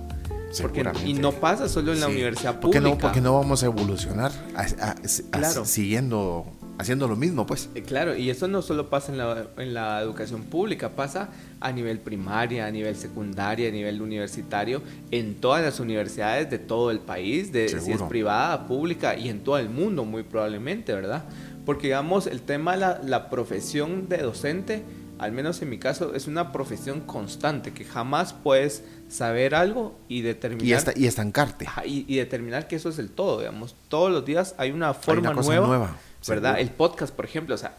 Porque, 0.62 0.82
y 1.04 1.12
no 1.12 1.32
pasa 1.32 1.68
solo 1.68 1.92
en 1.92 2.00
la 2.00 2.06
Sí. 2.06 2.12
universidad 2.12 2.54
¿Por 2.54 2.70
pública. 2.70 2.80
no, 2.80 2.96
porque 2.96 3.20
no 3.20 3.34
vamos 3.34 3.62
a 3.62 3.66
evolucionar 3.66 4.32
a- 4.56 4.62
a- 4.62 4.90
a- 4.92 4.94
Claro. 5.30 5.66
siguiendo, 5.66 6.46
haciendo 6.78 7.06
lo 7.06 7.16
mismo, 7.16 7.44
pues? 7.46 7.68
Eh, 7.74 7.82
Claro, 7.82 8.16
y 8.16 8.30
eso 8.30 8.48
no 8.48 8.62
solo 8.62 8.88
pasa 8.88 9.12
en 9.12 9.18
la, 9.18 9.44
en 9.58 9.74
la 9.74 10.00
educación 10.00 10.44
pública, 10.44 10.88
pasa 10.96 11.28
a 11.60 11.70
nivel 11.70 11.98
primaria, 12.00 12.64
a 12.66 12.70
nivel 12.70 12.96
secundaria, 12.96 13.68
a 13.68 13.72
nivel 13.72 14.00
universitario, 14.00 14.80
en 15.10 15.34
todas 15.34 15.62
las 15.62 15.80
universidades 15.80 16.48
de 16.48 16.58
todo 16.58 16.90
el 16.90 17.00
país, 17.00 17.52
de 17.52 17.68
si 17.68 17.92
es 17.92 18.02
privada, 18.04 18.66
pública 18.66 19.16
y 19.18 19.28
en 19.28 19.40
todo 19.44 19.58
el 19.58 19.68
mundo 19.68 20.06
muy 20.06 20.22
probablemente, 20.22 20.94
¿verdad? 20.94 21.24
Porque 21.66 21.88
digamos, 21.88 22.26
el 22.26 22.40
tema 22.40 22.72
de 22.72 22.78
la, 22.78 23.00
la 23.04 23.28
profesión 23.28 24.08
de 24.08 24.16
docente, 24.18 24.82
al 25.18 25.32
menos 25.32 25.60
en 25.62 25.68
mi 25.70 25.78
caso, 25.78 26.14
es 26.14 26.26
una 26.26 26.52
profesión 26.52 27.00
constante, 27.00 27.72
que 27.72 27.84
jamás 27.84 28.32
puedes 28.32 28.82
saber 29.08 29.54
algo 29.54 29.98
y 30.08 30.22
determinar... 30.22 30.66
Y, 30.66 30.72
esta- 30.72 30.92
y 30.96 31.06
estancarte. 31.06 31.66
Ajá, 31.66 31.86
y, 31.86 32.04
y 32.08 32.16
determinar 32.16 32.68
que 32.68 32.76
eso 32.76 32.88
es 32.88 32.98
el 32.98 33.10
todo, 33.10 33.40
digamos. 33.40 33.74
Todos 33.88 34.10
los 34.12 34.24
días 34.24 34.54
hay 34.58 34.70
una 34.70 34.94
forma 34.94 35.30
una 35.30 35.34
cosa 35.34 35.48
nueva, 35.50 35.66
nueva, 35.66 35.96
¿verdad? 36.26 36.50
seguro. 36.54 36.56
El 36.68 36.70
podcast, 36.76 37.14
por 37.14 37.24
ejemplo, 37.24 37.54
o 37.54 37.58
sea, 37.58 37.74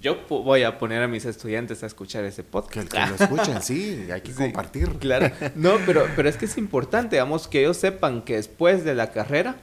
yo 0.00 0.18
voy 0.28 0.62
a 0.62 0.78
poner 0.78 1.02
a 1.02 1.08
mis 1.08 1.24
estudiantes 1.24 1.82
a 1.82 1.86
escuchar 1.86 2.24
ese 2.24 2.44
podcast. 2.44 2.88
Que, 2.88 2.96
que 2.98 3.06
lo 3.06 3.14
escuchen, 3.16 3.60
sí, 3.62 4.06
hay 4.12 4.20
que 4.20 4.28
Sí, 4.32 4.38
compartir. 4.44 4.88
Claro. 5.00 5.30
No, 5.56 5.72
pero, 5.84 6.06
pero 6.14 6.28
es 6.28 6.36
que 6.36 6.44
es 6.44 6.56
importante, 6.58 7.16
digamos, 7.16 7.48
que 7.48 7.60
ellos 7.60 7.76
sepan 7.76 8.22
que 8.22 8.36
después 8.36 8.84
de 8.84 8.94
la 8.94 9.10
carrera, 9.10 9.56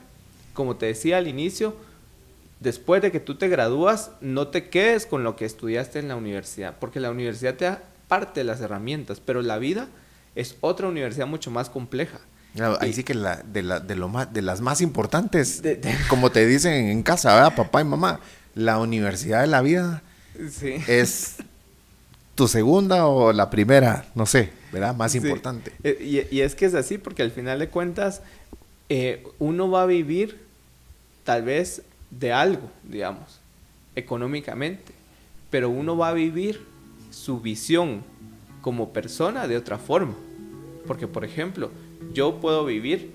como 0.54 0.76
te 0.76 0.88
decía 0.88 1.18
al 1.20 1.28
inicio, 1.30 1.76
después 2.60 3.02
de 3.02 3.12
que 3.12 3.20
tú 3.20 3.36
te 3.36 3.48
gradúas, 3.48 4.12
no 4.22 4.48
te 4.48 4.70
quedes 4.70 5.06
con 5.06 5.24
lo 5.24 5.36
que 5.36 5.46
estudiaste 5.46 6.00
en 6.00 6.08
la 6.08 6.16
universidad, 6.16 6.76
porque 6.80 7.00
la 7.00 7.12
universidad 7.12 7.56
te 7.56 7.66
da 7.66 7.84
parte 8.08 8.40
de 8.40 8.44
las 8.46 8.62
herramientas, 8.62 9.20
pero 9.20 9.42
la 9.42 9.58
vida 9.58 9.88
es 10.36 10.56
otra 10.62 10.88
universidad 10.88 11.28
mucho 11.28 11.52
más 11.52 11.70
compleja. 11.70 12.20
Claro, 12.56 12.78
ahí 12.82 12.94
sí 12.94 13.04
que 13.04 13.14
la, 13.14 13.38
de, 13.38 13.62
la, 13.62 13.80
de, 13.80 13.96
lo 13.96 14.08
más, 14.08 14.34
de 14.34 14.42
las 14.42 14.62
más 14.62 14.82
importantes, 14.82 15.62
De- 15.62 15.76
de- 15.76 15.96
como 16.10 16.32
te 16.32 16.46
dicen 16.48 16.74
en 16.90 17.04
casa, 17.04 17.34
¿verdad? 17.36 17.56
papá 17.56 17.82
y 17.82 17.84
mamá, 17.84 18.20
la 18.56 18.80
universidad 18.80 19.42
de 19.42 19.48
la 19.48 19.62
vida 19.62 20.02
Sí. 20.52 20.76
es 20.88 21.36
tu 22.36 22.48
segunda 22.48 23.08
o 23.08 23.34
la 23.34 23.50
primera, 23.50 24.06
no 24.16 24.26
sé, 24.28 24.52
¿verdad? 24.72 24.96
Más 24.96 25.12
Sí. 25.12 25.18
importante. 25.18 25.72
Eh, 25.84 25.98
Y, 26.32 26.36
y 26.38 26.42
es 26.42 26.54
que 26.56 26.66
es 26.66 26.74
así, 26.76 26.98
porque 27.00 27.24
al 27.24 27.32
final 27.32 27.58
de 27.60 27.70
cuentas, 27.70 28.22
eh, 28.90 29.24
uno 29.40 29.70
va 29.70 29.82
a 29.84 29.86
vivir 29.88 30.40
tal 31.24 31.42
vez 31.44 31.82
de 32.12 32.32
algo, 32.32 32.70
digamos, 32.84 33.40
económicamente, 33.96 34.94
pero 35.50 35.70
uno 35.70 35.98
va 35.98 36.10
a 36.10 36.14
vivir 36.14 36.66
su 37.10 37.40
visión 37.40 38.04
como 38.62 38.94
persona 38.94 39.48
de 39.48 39.58
otra 39.58 39.78
forma. 39.78 40.16
Porque, 40.86 41.08
por 41.08 41.26
ejemplo, 41.26 41.72
yo 42.14 42.40
puedo 42.40 42.66
vivir 42.66 43.12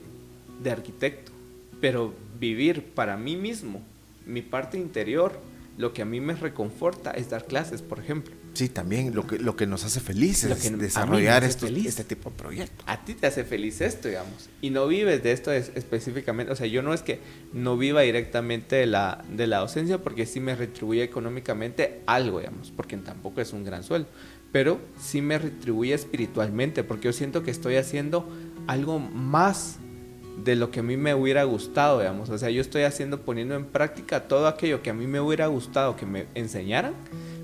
de 0.62 0.70
arquitecto, 0.70 1.32
pero 1.80 2.12
vivir 2.38 2.84
para 2.94 3.16
mí 3.16 3.36
mismo, 3.36 3.80
mi 4.26 4.42
parte 4.42 4.78
interior, 4.78 5.38
lo 5.78 5.92
que 5.92 6.02
a 6.02 6.06
mí 6.06 6.20
me 6.20 6.34
reconforta 6.34 7.12
es 7.12 7.30
dar 7.30 7.46
clases, 7.46 7.82
por 7.82 7.98
ejemplo. 7.98 8.34
Sí, 8.54 8.68
también 8.68 9.14
lo 9.14 9.26
que, 9.26 9.38
lo 9.38 9.56
que 9.56 9.66
nos 9.66 9.82
hace 9.84 9.98
felices 10.00 10.50
Lo 10.50 10.58
que 10.58 10.70
me 10.70 10.82
desarrollar 10.82 11.38
hace 11.42 11.52
estos- 11.52 11.68
feliz. 11.70 11.86
este 11.86 12.04
tipo 12.04 12.28
de 12.30 12.36
proyectos. 12.36 12.84
a 12.86 13.02
ti 13.02 13.14
te 13.14 13.26
hace 13.26 13.44
feliz 13.44 13.80
esto, 13.80 14.08
digamos, 14.08 14.50
y 14.60 14.68
no 14.68 14.86
vives 14.86 15.22
de 15.22 15.32
esto 15.32 15.50
es- 15.52 15.72
específicamente, 15.74 16.52
o 16.52 16.56
sea, 16.56 16.66
yo 16.66 16.82
no 16.82 16.92
es 16.92 17.00
que 17.02 17.20
no 17.54 17.78
viva 17.78 18.02
directamente 18.02 18.76
de 18.76 18.86
la, 18.86 19.24
de 19.34 19.46
la 19.46 19.58
docencia 19.58 19.98
porque 20.02 20.26
sí 20.26 20.38
me 20.40 20.54
retribuye 20.54 21.02
económicamente 21.02 22.00
algo, 22.06 22.40
digamos, 22.40 22.70
porque 22.76 22.96
tampoco 22.98 23.40
es 23.40 23.52
un 23.54 23.64
gran 23.64 23.82
sueldo, 23.84 24.08
pero 24.52 24.78
sí 25.00 25.22
me 25.22 25.38
retribuye 25.38 25.94
espiritualmente 25.94 26.84
porque 26.84 27.04
yo 27.04 27.12
siento 27.14 27.42
que 27.42 27.50
estoy 27.50 27.76
haciendo 27.76 28.28
algo 28.66 28.98
más 28.98 29.78
de 30.44 30.56
lo 30.56 30.70
que 30.70 30.80
a 30.80 30.82
mí 30.82 30.96
me 30.96 31.14
hubiera 31.14 31.44
gustado, 31.44 32.00
digamos, 32.00 32.28
o 32.28 32.36
sea, 32.36 32.50
yo 32.50 32.60
estoy 32.60 32.82
haciendo, 32.82 33.20
poniendo 33.22 33.54
en 33.54 33.64
práctica 33.64 34.28
todo 34.28 34.46
aquello 34.46 34.82
que 34.82 34.90
a 34.90 34.94
mí 34.94 35.06
me 35.06 35.20
hubiera 35.20 35.46
gustado 35.46 35.96
que 35.96 36.04
me 36.04 36.26
enseñaran, 36.34 36.94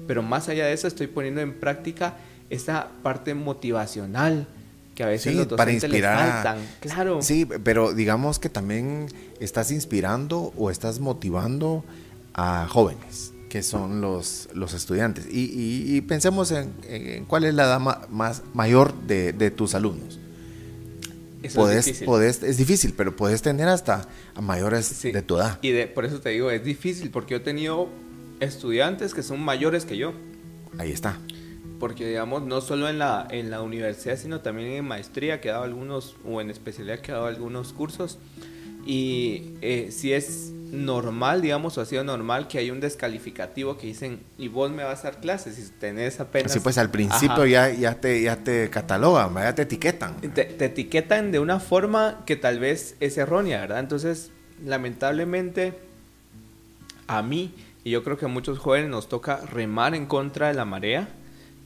pero 0.08 0.24
más 0.24 0.48
allá 0.48 0.66
de 0.66 0.72
eso 0.72 0.88
estoy 0.88 1.06
poniendo 1.06 1.40
en 1.40 1.52
práctica 1.60 2.16
esa 2.50 2.88
parte 3.02 3.34
motivacional, 3.34 4.48
que 4.96 5.04
a 5.04 5.06
veces 5.06 5.36
los 5.36 5.46
para 5.46 5.70
inspirar 5.70 6.42
faltan. 6.42 6.66
Claro. 6.80 7.22
Sí, 7.22 7.46
pero 7.62 7.92
digamos 7.92 8.40
que 8.40 8.48
también 8.48 9.06
estás 9.38 9.70
inspirando 9.70 10.52
o 10.56 10.70
estás 10.70 10.98
motivando 10.98 11.84
a 12.34 12.66
jóvenes 12.68 13.32
que 13.48 13.62
son 13.62 14.00
los, 14.00 14.48
los 14.54 14.74
estudiantes. 14.74 15.26
Y, 15.30 16.00
pensemos 16.02 16.52
en, 16.52 17.24
cuál 17.26 17.44
es 17.44 17.54
la 17.54 17.64
edad 17.64 17.80
más 18.10 18.42
mayor 18.54 18.94
de, 19.02 19.50
tus 19.50 19.74
alumnos. 19.74 20.18
Eso 21.42 21.70
es 21.70 21.84
difícil. 21.86 22.22
es 22.22 22.56
difícil, 22.56 22.94
pero 22.96 23.14
puedes 23.14 23.42
tener 23.42 23.68
hasta 23.68 24.08
a 24.34 24.40
mayores 24.40 25.02
de 25.02 25.22
tu 25.22 25.36
edad. 25.36 25.58
Y 25.62 25.70
de, 25.70 25.86
por 25.86 26.04
eso 26.04 26.20
te 26.20 26.30
digo, 26.30 26.50
es 26.50 26.64
difícil, 26.64 27.10
porque 27.10 27.32
yo 27.32 27.36
he 27.38 27.40
tenido 27.40 27.88
estudiantes 28.40 29.14
que 29.14 29.22
son 29.22 29.40
mayores 29.40 29.84
que 29.84 29.96
yo. 29.96 30.12
Ahí 30.78 30.92
está. 30.92 31.18
Porque, 31.78 32.06
digamos, 32.06 32.42
no 32.42 32.60
solo 32.60 32.88
en 32.88 32.98
la, 32.98 33.26
en 33.30 33.50
la 33.50 33.62
universidad, 33.62 34.16
sino 34.16 34.40
también 34.40 34.72
en 34.72 34.84
maestría, 34.84 35.40
que 35.40 35.48
he 35.48 35.52
dado 35.52 35.64
algunos, 35.64 36.16
o 36.24 36.40
en 36.40 36.50
especialidad, 36.50 36.98
que 36.98 37.12
he 37.12 37.14
dado 37.14 37.26
algunos 37.26 37.72
cursos. 37.72 38.18
Y 38.84 39.54
eh, 39.60 39.90
si 39.92 40.12
es 40.12 40.52
normal, 40.72 41.40
digamos, 41.40 41.78
o 41.78 41.80
ha 41.80 41.84
sido 41.84 42.04
normal 42.04 42.48
que 42.48 42.58
hay 42.58 42.70
un 42.70 42.80
descalificativo 42.80 43.78
que 43.78 43.86
dicen, 43.86 44.20
y 44.36 44.48
vos 44.48 44.70
me 44.70 44.84
vas 44.84 45.00
a 45.00 45.10
dar 45.10 45.20
clases, 45.20 45.58
y 45.58 45.62
tenés 45.78 46.20
apenas... 46.20 46.52
Así 46.52 46.60
pues 46.60 46.78
al 46.78 46.90
principio 46.90 47.46
ya, 47.46 47.70
ya, 47.70 47.94
te, 48.00 48.22
ya 48.22 48.36
te 48.36 48.68
catalogan, 48.70 49.34
ya 49.34 49.54
te 49.54 49.62
etiquetan. 49.62 50.20
Te, 50.20 50.28
te, 50.44 50.64
etiquetan 50.64 51.32
de 51.32 51.38
una 51.38 51.60
forma 51.60 52.22
que 52.26 52.36
tal 52.36 52.58
vez 52.58 52.96
es 53.00 53.16
errónea, 53.18 53.60
¿verdad? 53.60 53.80
Entonces, 53.80 54.30
lamentablemente, 54.64 55.78
a 57.06 57.22
mí, 57.22 57.54
y 57.88 57.90
yo 57.90 58.04
creo 58.04 58.18
que 58.18 58.26
a 58.26 58.28
muchos 58.28 58.58
jóvenes 58.58 58.90
nos 58.90 59.08
toca 59.08 59.38
remar 59.46 59.94
en 59.94 60.04
contra 60.04 60.48
de 60.48 60.54
la 60.54 60.66
marea, 60.66 61.08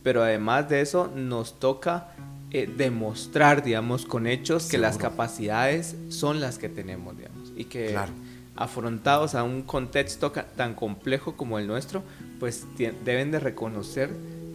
pero 0.05 0.23
además 0.23 0.69
de 0.69 0.81
eso 0.81 1.11
nos 1.13 1.59
toca 1.59 2.15
eh, 2.53 2.73
demostrar, 2.77 3.65
digamos, 3.65 4.07
con 4.07 4.29
hechos 4.29 4.69
que 4.69 4.79
las 4.79 4.99
capacidades 4.99 5.97
son 6.11 6.39
las 6.39 6.59
que 6.59 6.69
tenemos, 6.69 7.17
digamos, 7.17 7.53
y 7.57 7.65
que 7.65 7.99
afrontados 8.55 9.35
a 9.35 9.43
un 9.43 9.63
contexto 9.63 10.31
tan 10.31 10.75
complejo 10.75 11.37
como 11.37 11.59
el 11.59 11.67
nuestro, 11.67 12.05
pues 12.39 12.67
deben 12.77 13.33
de 13.33 13.41
reconocer 13.41 14.11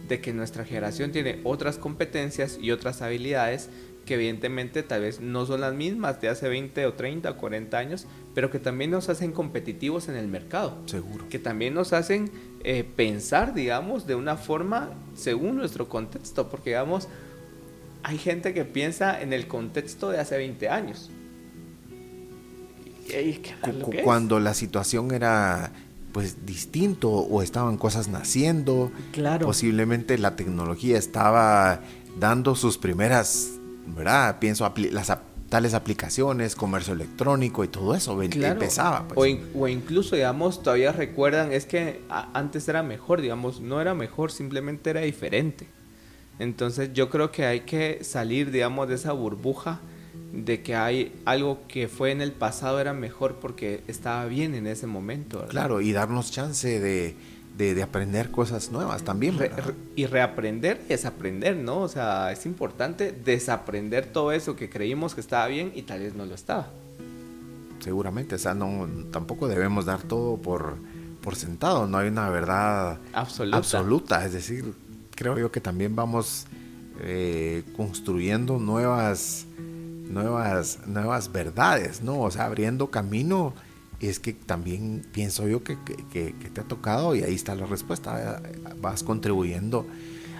de 0.08 0.22
que 0.22 0.32
nuestra 0.32 0.64
generación 0.64 1.12
tiene 1.12 1.38
otras 1.44 1.76
competencias 1.76 2.58
y 2.58 2.70
otras 2.70 3.02
habilidades 3.02 3.68
que 4.08 4.14
evidentemente 4.14 4.82
tal 4.82 5.02
vez 5.02 5.20
no 5.20 5.44
son 5.44 5.60
las 5.60 5.74
mismas 5.74 6.18
de 6.22 6.30
hace 6.30 6.48
20 6.48 6.86
o 6.86 6.94
30 6.94 7.30
o 7.30 7.36
40 7.36 7.76
años, 7.76 8.06
pero 8.34 8.50
que 8.50 8.58
también 8.58 8.90
nos 8.90 9.10
hacen 9.10 9.32
competitivos 9.32 10.08
en 10.08 10.16
el 10.16 10.28
mercado. 10.28 10.78
Seguro. 10.86 11.28
Que 11.28 11.38
también 11.38 11.74
nos 11.74 11.92
hacen 11.92 12.30
eh, 12.64 12.84
pensar, 12.96 13.52
digamos, 13.52 14.06
de 14.06 14.14
una 14.14 14.38
forma 14.38 14.94
según 15.14 15.56
nuestro 15.56 15.90
contexto, 15.90 16.48
porque 16.48 16.70
digamos, 16.70 17.06
hay 18.02 18.16
gente 18.16 18.54
que 18.54 18.64
piensa 18.64 19.20
en 19.20 19.34
el 19.34 19.46
contexto 19.46 20.08
de 20.08 20.20
hace 20.20 20.38
20 20.38 20.70
años. 20.70 21.10
Cuando 24.04 24.40
la 24.40 24.54
situación 24.54 25.12
era 25.12 25.70
pues 26.12 26.46
distinto 26.46 27.10
o 27.10 27.42
estaban 27.42 27.76
cosas 27.76 28.08
naciendo, 28.08 28.90
claro. 29.12 29.44
posiblemente 29.44 30.16
la 30.16 30.34
tecnología 30.34 30.96
estaba 30.96 31.82
dando 32.18 32.54
sus 32.54 32.78
primeras 32.78 33.57
¿verdad? 33.94 34.38
Pienso 34.38 34.72
las 34.90 35.10
tales 35.48 35.74
aplicaciones, 35.74 36.54
comercio 36.54 36.92
electrónico 36.92 37.64
y 37.64 37.68
todo 37.68 37.94
eso 37.94 38.20
empezaba. 38.22 39.08
Pues. 39.08 39.38
O, 39.54 39.68
incluso, 39.68 40.16
digamos, 40.16 40.62
todavía 40.62 40.92
recuerdan, 40.92 41.52
es 41.52 41.66
que 41.66 42.00
antes 42.34 42.68
era 42.68 42.82
mejor, 42.82 43.20
digamos, 43.20 43.60
no 43.60 43.80
era 43.80 43.94
mejor, 43.94 44.30
simplemente 44.30 44.90
era 44.90 45.00
diferente. 45.00 45.66
Entonces 46.38 46.92
yo 46.92 47.08
creo 47.10 47.32
que 47.32 47.46
hay 47.46 47.60
que 47.60 48.04
salir, 48.04 48.50
digamos, 48.50 48.88
de 48.88 48.94
esa 48.94 49.12
burbuja 49.12 49.80
de 50.32 50.62
que 50.62 50.76
hay 50.76 51.12
algo 51.24 51.60
que 51.68 51.88
fue 51.88 52.10
en 52.10 52.20
el 52.20 52.32
pasado 52.32 52.80
era 52.80 52.92
mejor 52.92 53.36
porque 53.36 53.82
estaba 53.88 54.26
bien 54.26 54.54
en 54.54 54.66
ese 54.66 54.86
momento. 54.86 55.46
Claro, 55.48 55.80
y 55.80 55.92
darnos 55.92 56.30
chance 56.30 56.78
de, 56.80 57.16
de, 57.58 57.82
aprender 57.82 58.30
cosas 58.30 58.70
nuevas 58.70 59.02
también. 59.02 59.36
y 59.96 60.06
reaprender 60.06 60.80
y 60.86 60.90
desaprender, 60.90 61.56
¿no? 61.56 61.80
O 61.80 61.88
sea, 61.88 62.30
es 62.32 62.46
importante 62.46 63.12
desaprender 63.12 64.06
todo 64.06 64.32
eso 64.32 64.54
que 64.54 64.70
creímos 64.70 65.14
que 65.14 65.20
estaba 65.20 65.46
bien 65.48 65.72
y 65.74 65.82
tal 65.82 66.00
vez 66.00 66.14
no 66.14 66.24
lo 66.24 66.34
estaba. 66.34 66.68
Seguramente, 67.80 68.36
o 68.36 68.38
sea, 68.38 68.54
no, 68.54 68.88
tampoco 69.10 69.48
debemos 69.48 69.84
dar 69.86 70.02
todo 70.02 70.36
por, 70.36 70.76
por 71.20 71.34
sentado, 71.36 71.86
no 71.86 71.98
hay 71.98 72.08
una 72.08 72.30
verdad 72.30 72.98
absoluta. 73.12 73.56
absoluta. 73.56 74.24
Es 74.24 74.32
decir, 74.32 74.72
creo 75.14 75.36
yo 75.36 75.50
que 75.50 75.60
también 75.60 75.96
vamos 75.96 76.46
eh, 77.00 77.64
construyendo 77.76 78.58
nuevas, 78.58 79.46
nuevas, 80.08 80.80
nuevas 80.86 81.32
verdades, 81.32 82.02
¿no? 82.02 82.20
O 82.20 82.30
sea, 82.30 82.46
abriendo 82.46 82.88
camino 82.88 83.52
es 84.00 84.20
que 84.20 84.32
también 84.32 85.04
pienso 85.12 85.48
yo 85.48 85.62
que, 85.64 85.76
te 85.76 86.60
ha 86.60 86.64
tocado 86.64 87.14
y 87.14 87.22
ahí 87.22 87.34
está 87.34 87.54
la 87.54 87.66
respuesta, 87.66 88.40
vas 88.80 89.02
contribuyendo 89.02 89.86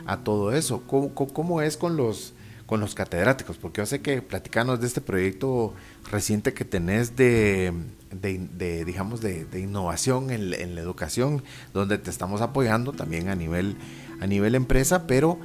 a 0.06 0.18
todo 0.18 0.52
eso. 0.52 0.82
¿Cómo, 0.86 1.60
es 1.62 1.76
con 1.76 1.96
los, 1.96 2.34
con 2.66 2.80
los 2.80 2.94
catedráticos? 2.94 3.56
Porque 3.58 3.80
yo 3.80 3.86
sé 3.86 4.00
que 4.00 4.22
platicanos 4.22 4.80
de 4.80 4.86
este 4.86 5.00
proyecto 5.00 5.74
reciente 6.10 6.54
que 6.54 6.64
tenés 6.64 7.16
de, 7.16 7.72
de, 8.12 8.84
digamos, 8.84 9.20
de, 9.20 9.46
innovación 9.60 10.30
en, 10.30 10.54
en, 10.54 10.74
la 10.74 10.80
educación, 10.80 11.42
donde 11.74 11.98
te 11.98 12.10
estamos 12.10 12.40
apoyando 12.40 12.92
también 12.92 13.28
a 13.28 13.34
nivel, 13.34 13.76
a 14.20 14.26
nivel 14.26 14.54
empresa, 14.54 15.06
pero 15.06 15.38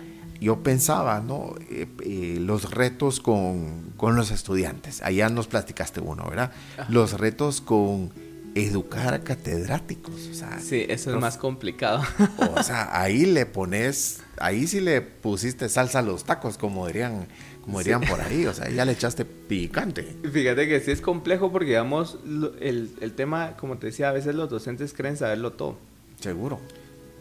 yo 0.43 0.62
pensaba, 0.62 1.21
¿no? 1.21 1.56
Eh, 1.69 1.88
eh, 2.03 2.38
los 2.39 2.71
retos 2.71 3.19
con, 3.19 3.93
los 3.99 4.32
estudiantes. 4.32 5.01
Allá 5.01 5.29
nos 5.29 5.47
platicaste 5.47 6.01
uno, 6.01 6.25
¿verdad? 6.29 6.51
Los 6.89 7.19
retos 7.19 7.62
con 7.62 8.12
educar 8.53 9.13
a 9.13 9.23
catedráticos. 9.23 10.29
sí, 10.62 10.86
eso 10.88 11.12
es 11.12 11.21
más 11.21 11.38
complicado. 11.38 12.03
o 12.56 12.62
sea, 12.63 12.99
ahí 12.99 13.25
le 13.25 13.45
pones, 13.45 14.21
ahí 14.38 14.67
sí 14.67 14.82
le 14.82 15.01
pusiste 15.01 15.69
salsa 15.69 15.99
a 15.99 16.01
los 16.01 16.25
tacos, 16.25 16.58
como 16.58 16.86
dirían, 16.88 17.27
como 17.63 17.79
dirían 17.79 18.01
por 18.01 18.19
ahí. 18.19 18.45
O 18.45 18.53
sea, 18.53 18.69
ya 18.69 18.84
le 18.84 18.91
echaste 18.91 19.23
picante. 19.23 20.17
Fíjate 20.29 20.67
que 20.67 20.82
sí 20.82 20.91
es 20.91 20.99
complejo 20.99 21.53
porque, 21.53 21.67
digamos, 21.67 22.19
el, 22.60 22.91
el 22.99 23.13
tema, 23.13 23.56
como 23.56 23.77
te 23.77 23.88
decía, 23.88 24.10
a 24.10 24.12
veces 24.12 24.36
los 24.36 24.49
docentes 24.49 24.93
creen 24.93 25.15
saberlo 25.15 25.53
todo. 25.53 25.77
Seguro. 26.19 26.60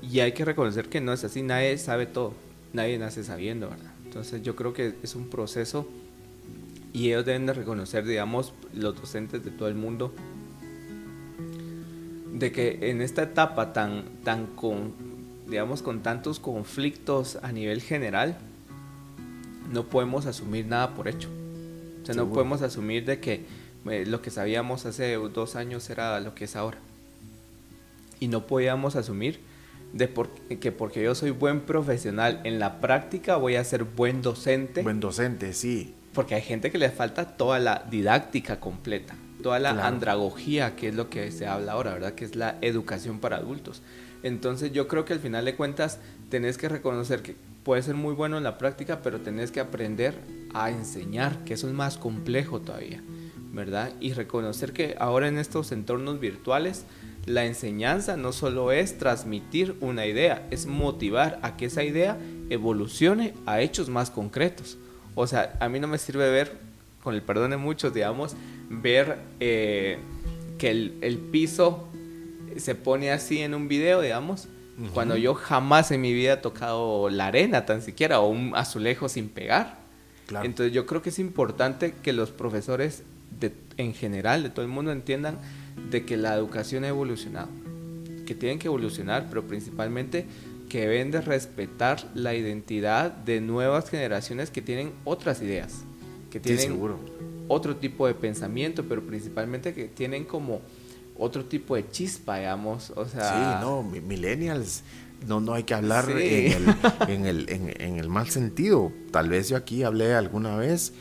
Y 0.03 0.19
hay 0.19 0.33
que 0.33 0.45
reconocer 0.45 0.89
que 0.89 1.01
no 1.01 1.13
es 1.13 1.23
así, 1.23 1.43
nadie 1.43 1.79
sabe 1.79 2.07
todo 2.07 2.35
nadie 2.73 2.99
nace 2.99 3.25
sabiendo, 3.25 3.71
¿verdad? 3.71 3.93
Entonces 4.05 4.43
yo 4.43 4.57
creo 4.57 4.73
que 4.73 4.95
es 5.03 5.15
un 5.15 5.29
proceso 5.29 5.89
y 6.93 7.09
ellos 7.09 7.25
deben 7.25 7.47
de 7.47 7.55
reconocer, 7.55 8.05
digamos, 8.05 8.53
los 8.75 8.95
docentes 8.95 9.45
de 9.45 9.51
todo 9.51 9.69
el 9.69 9.75
mundo, 9.75 10.13
de 12.33 12.53
que 12.53 12.91
en 12.91 13.01
esta 13.01 13.23
etapa 13.23 13.73
tan, 13.73 14.05
tan 14.25 14.47
con, 14.47 14.93
digamos, 15.49 15.83
con 15.83 16.03
tantos 16.03 16.39
conflictos 16.39 17.39
a 17.43 17.53
nivel 17.53 17.81
general, 17.81 18.37
no 19.71 19.85
podemos 19.85 20.27
asumir 20.27 20.67
nada 20.67 20.95
por 20.95 21.09
hecho. 21.09 21.29
O 22.03 22.07
sea, 22.07 22.15
no 22.15 22.29
podemos 22.29 22.63
asumir 22.63 23.05
de 23.05 23.21
que 23.21 23.47
eh, 23.89 24.05
lo 24.07 24.21
que 24.21 24.31
sabíamos 24.31 24.87
hace 24.87 25.15
dos 25.15 25.57
años 25.57 25.89
era 25.89 26.21
lo 26.21 26.35
que 26.35 26.45
es 26.45 26.57
ahora. 26.57 26.79
Y 28.21 28.29
no 28.29 28.47
podíamos 28.47 28.97
asumir 28.97 29.41
de 29.93 30.11
que 30.59 30.73
porque 30.73 31.03
yo 31.03 31.15
soy 31.15 31.31
buen 31.31 31.61
profesional 31.61 32.41
en 32.45 32.59
la 32.59 32.81
práctica 32.81 33.37
voy 33.37 33.57
a 33.57 33.65
ser 33.65 33.85
buen 33.85 34.23
docente. 34.23 34.83
Buen 34.83 35.01
docente, 35.01 35.53
sí. 35.53 35.95
Porque 36.15 36.35
hay 36.35 36.43
gente 36.43 36.71
que 36.71 36.79
le 36.79 36.91
falta 36.91 37.37
toda 37.37 37.59
la 37.59 37.87
didáctica 37.91 38.61
completa, 38.61 39.15
toda 39.43 39.59
la 39.59 39.87
andragogía, 39.87 40.77
que 40.77 40.89
es 40.89 40.95
lo 40.95 41.09
que 41.09 41.31
se 41.31 41.47
habla 41.47 41.73
ahora, 41.73 41.95
¿verdad? 41.95 42.13
Que 42.13 42.25
es 42.25 42.37
la 42.37 42.59
educación 42.61 43.19
para 43.19 43.37
adultos. 43.37 43.83
Entonces 44.23 44.73
yo 44.73 44.89
creo 44.89 45.05
que 45.05 45.15
al 45.15 45.21
final 45.21 45.45
de 45.45 45.57
cuentas 45.57 45.99
tenés 46.29 46.59
que 46.59 46.69
reconocer 46.69 47.23
que 47.23 47.35
puedes 47.65 47.85
ser 47.85 47.95
muy 47.95 48.15
bueno 48.15 48.37
en 48.37 48.45
la 48.45 48.59
práctica, 48.59 49.01
pero 49.03 49.21
tenés 49.21 49.51
que 49.51 49.61
aprender 49.61 50.15
a 50.55 50.71
enseñar, 50.71 51.45
que 51.45 51.55
eso 51.55 51.69
es 51.69 51.75
más 51.75 51.97
complejo 51.97 52.61
todavía, 52.61 53.03
¿verdad? 53.53 53.93
Y 54.01 54.13
reconocer 54.13 54.73
que 54.73 54.97
ahora 54.99 55.29
en 55.29 55.39
estos 55.39 55.73
entornos 55.73 56.21
virtuales, 56.21 56.85
la 57.27 57.45
enseñanza 57.45 58.17
no 58.17 58.33
solo 58.33 58.73
es 58.73 58.99
transmitir 58.99 59.77
una 59.81 60.07
idea, 60.07 60.47
es 60.51 60.67
motivar 60.67 61.39
a 61.43 61.57
que 61.57 61.67
esa 61.67 61.85
idea 61.85 62.19
evolucione 62.51 63.35
a 63.47 63.61
hechos 63.61 63.89
más 63.89 64.11
concretos. 64.11 64.77
O 65.15 65.27
sea, 65.27 65.57
a 65.61 65.69
mí 65.69 65.79
no 65.79 65.87
me 65.87 65.99
sirve 65.99 66.31
ver, 66.31 66.53
con 67.03 67.15
el 67.15 67.23
perdón 67.23 67.51
de 67.51 67.57
muchos, 67.57 67.95
digamos, 67.95 68.35
ver 68.69 69.19
eh, 69.41 69.99
que 70.59 70.71
el, 70.71 71.19
piso 71.31 71.89
se 72.57 72.75
pone 72.75 73.11
así 73.11 73.41
en 73.41 73.55
un 73.55 73.69
video, 73.69 74.01
digamos, 74.01 74.49
cuando 74.95 75.17
yo 75.17 75.35
jamás 75.35 75.91
en 75.91 76.01
mi 76.01 76.13
vida 76.13 76.35
he 76.35 76.37
tocado 76.39 77.09
la 77.09 77.27
arena 77.27 77.67
tan 77.67 77.83
siquiera 77.83 78.21
o 78.21 78.29
un 78.29 78.53
azulejo 78.57 79.09
sin 79.09 79.29
pegar. 79.29 79.81
Entonces 80.43 80.73
yo 80.73 80.87
creo 80.87 81.03
que 81.03 81.11
es 81.11 81.19
importante 81.19 81.95
que 82.03 82.13
los 82.13 82.31
profesores 82.31 83.03
de, 83.39 83.53
en 83.77 83.95
general, 83.95 84.43
de 84.43 84.51
todo 84.51 84.65
el 84.65 84.71
mundo, 84.71 84.91
entiendan 84.93 85.39
de 85.91 86.05
que 86.05 86.17
la 86.17 86.35
educación 86.35 86.85
ha 86.85 86.89
evolucionado, 86.89 87.49
que 88.27 88.35
tienen 88.35 88.59
que 88.59 88.69
evolucionar, 88.69 89.27
pero 89.29 89.47
principalmente 89.47 90.27
que 90.69 90.81
deben 90.81 91.11
de 91.11 91.21
respetar 91.21 92.03
la 92.15 92.35
identidad 92.35 93.13
de 93.13 93.41
nuevas 93.41 93.91
generaciones 93.91 94.51
que 94.51 94.63
tienen 94.63 94.93
otras 95.05 95.43
ideas, 95.43 95.85
que 96.31 96.41
tienen 96.41 96.81
otro 97.49 97.77
tipo 97.77 98.07
de 98.07 98.15
pensamiento, 98.15 98.85
pero 98.89 99.03
principalmente 99.03 99.75
que 99.75 99.89
tienen 99.89 100.25
como 100.25 100.63
otro 101.19 101.45
tipo 101.45 101.77
de 101.77 101.89
chispa, 101.91 102.39
digamos, 102.39 102.91
o 102.97 103.07
sea... 103.07 103.59
Sí, 103.61 103.65
no, 103.65 103.83
millennials, 103.83 104.83
no, 105.27 105.41
no 105.41 105.53
hay 105.53 105.65
que 105.65 105.75
hablar 105.75 106.11
en, 106.11 107.27
el, 107.27 107.49
en, 107.79 107.99
el, 107.99 108.09
mal 108.09 108.29
sentido. 108.29 108.93
Tal 109.11 109.29
vez 109.29 109.51
yo 109.51 109.57
aquí 109.57 109.83
hablé 109.83 110.15
alguna 110.15 110.57
vez 110.57 110.95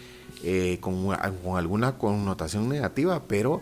eh, 0.43 0.77
con, 0.81 1.15
con, 1.43 1.57
alguna 1.57 1.97
connotación 1.97 2.67
negativa, 2.67 3.23
pero 3.27 3.61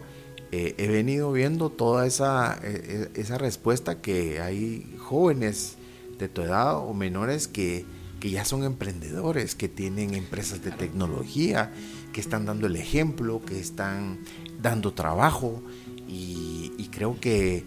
eh, 0.51 0.75
he 0.77 0.87
venido 0.87 1.31
viendo 1.31 1.69
toda 1.69 2.07
esa, 2.07 2.59
eh, 2.63 3.09
esa 3.13 3.37
respuesta 3.37 4.01
que 4.01 4.41
hay 4.41 4.95
jóvenes 4.97 5.75
de 6.17 6.27
tu 6.27 6.41
edad 6.41 6.77
o 6.77 6.93
menores 6.93 7.47
que, 7.47 7.85
que 8.19 8.31
ya 8.31 8.45
son 8.45 8.63
emprendedores, 8.63 9.55
que 9.55 9.69
tienen 9.69 10.15
empresas 10.15 10.63
de 10.63 10.71
tecnología, 10.71 11.71
que 12.13 12.21
están 12.21 12.45
dando 12.45 12.67
el 12.67 12.75
ejemplo, 12.75 13.41
que 13.45 13.59
están 13.59 14.19
dando 14.61 14.93
trabajo 14.93 15.61
y, 16.07 16.73
y 16.77 16.87
creo 16.87 17.19
que, 17.19 17.63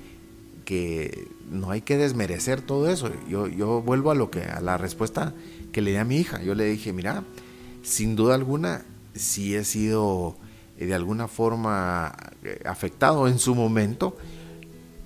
que, 0.65 1.29
no 1.51 1.71
hay 1.71 1.83
que 1.83 1.99
desmerecer 1.99 2.63
todo 2.63 2.91
eso. 2.91 3.11
Yo, 3.29 3.47
yo 3.47 3.83
vuelvo 3.83 4.11
a 4.11 4.15
lo 4.15 4.31
que 4.31 4.43
a 4.43 4.61
la 4.61 4.79
respuesta 4.79 5.35
que 5.71 5.83
le 5.83 5.91
di 5.91 5.99
a 5.99 6.05
mi 6.05 6.17
hija. 6.17 6.43
Yo 6.43 6.55
le 6.55 6.65
dije, 6.65 6.95
mira, 6.95 7.25
sin 7.83 8.17
duda 8.17 8.35
alguna, 8.35 8.85
si 9.15 9.55
he 9.55 9.65
sido 9.65 10.35
eh, 10.35 10.42
de 10.87 10.95
alguna 10.95 11.29
forma 11.29 12.15
eh, 12.45 12.61
afectado 12.65 13.29
en 13.29 13.39
su 13.39 13.55
momento 13.55 14.17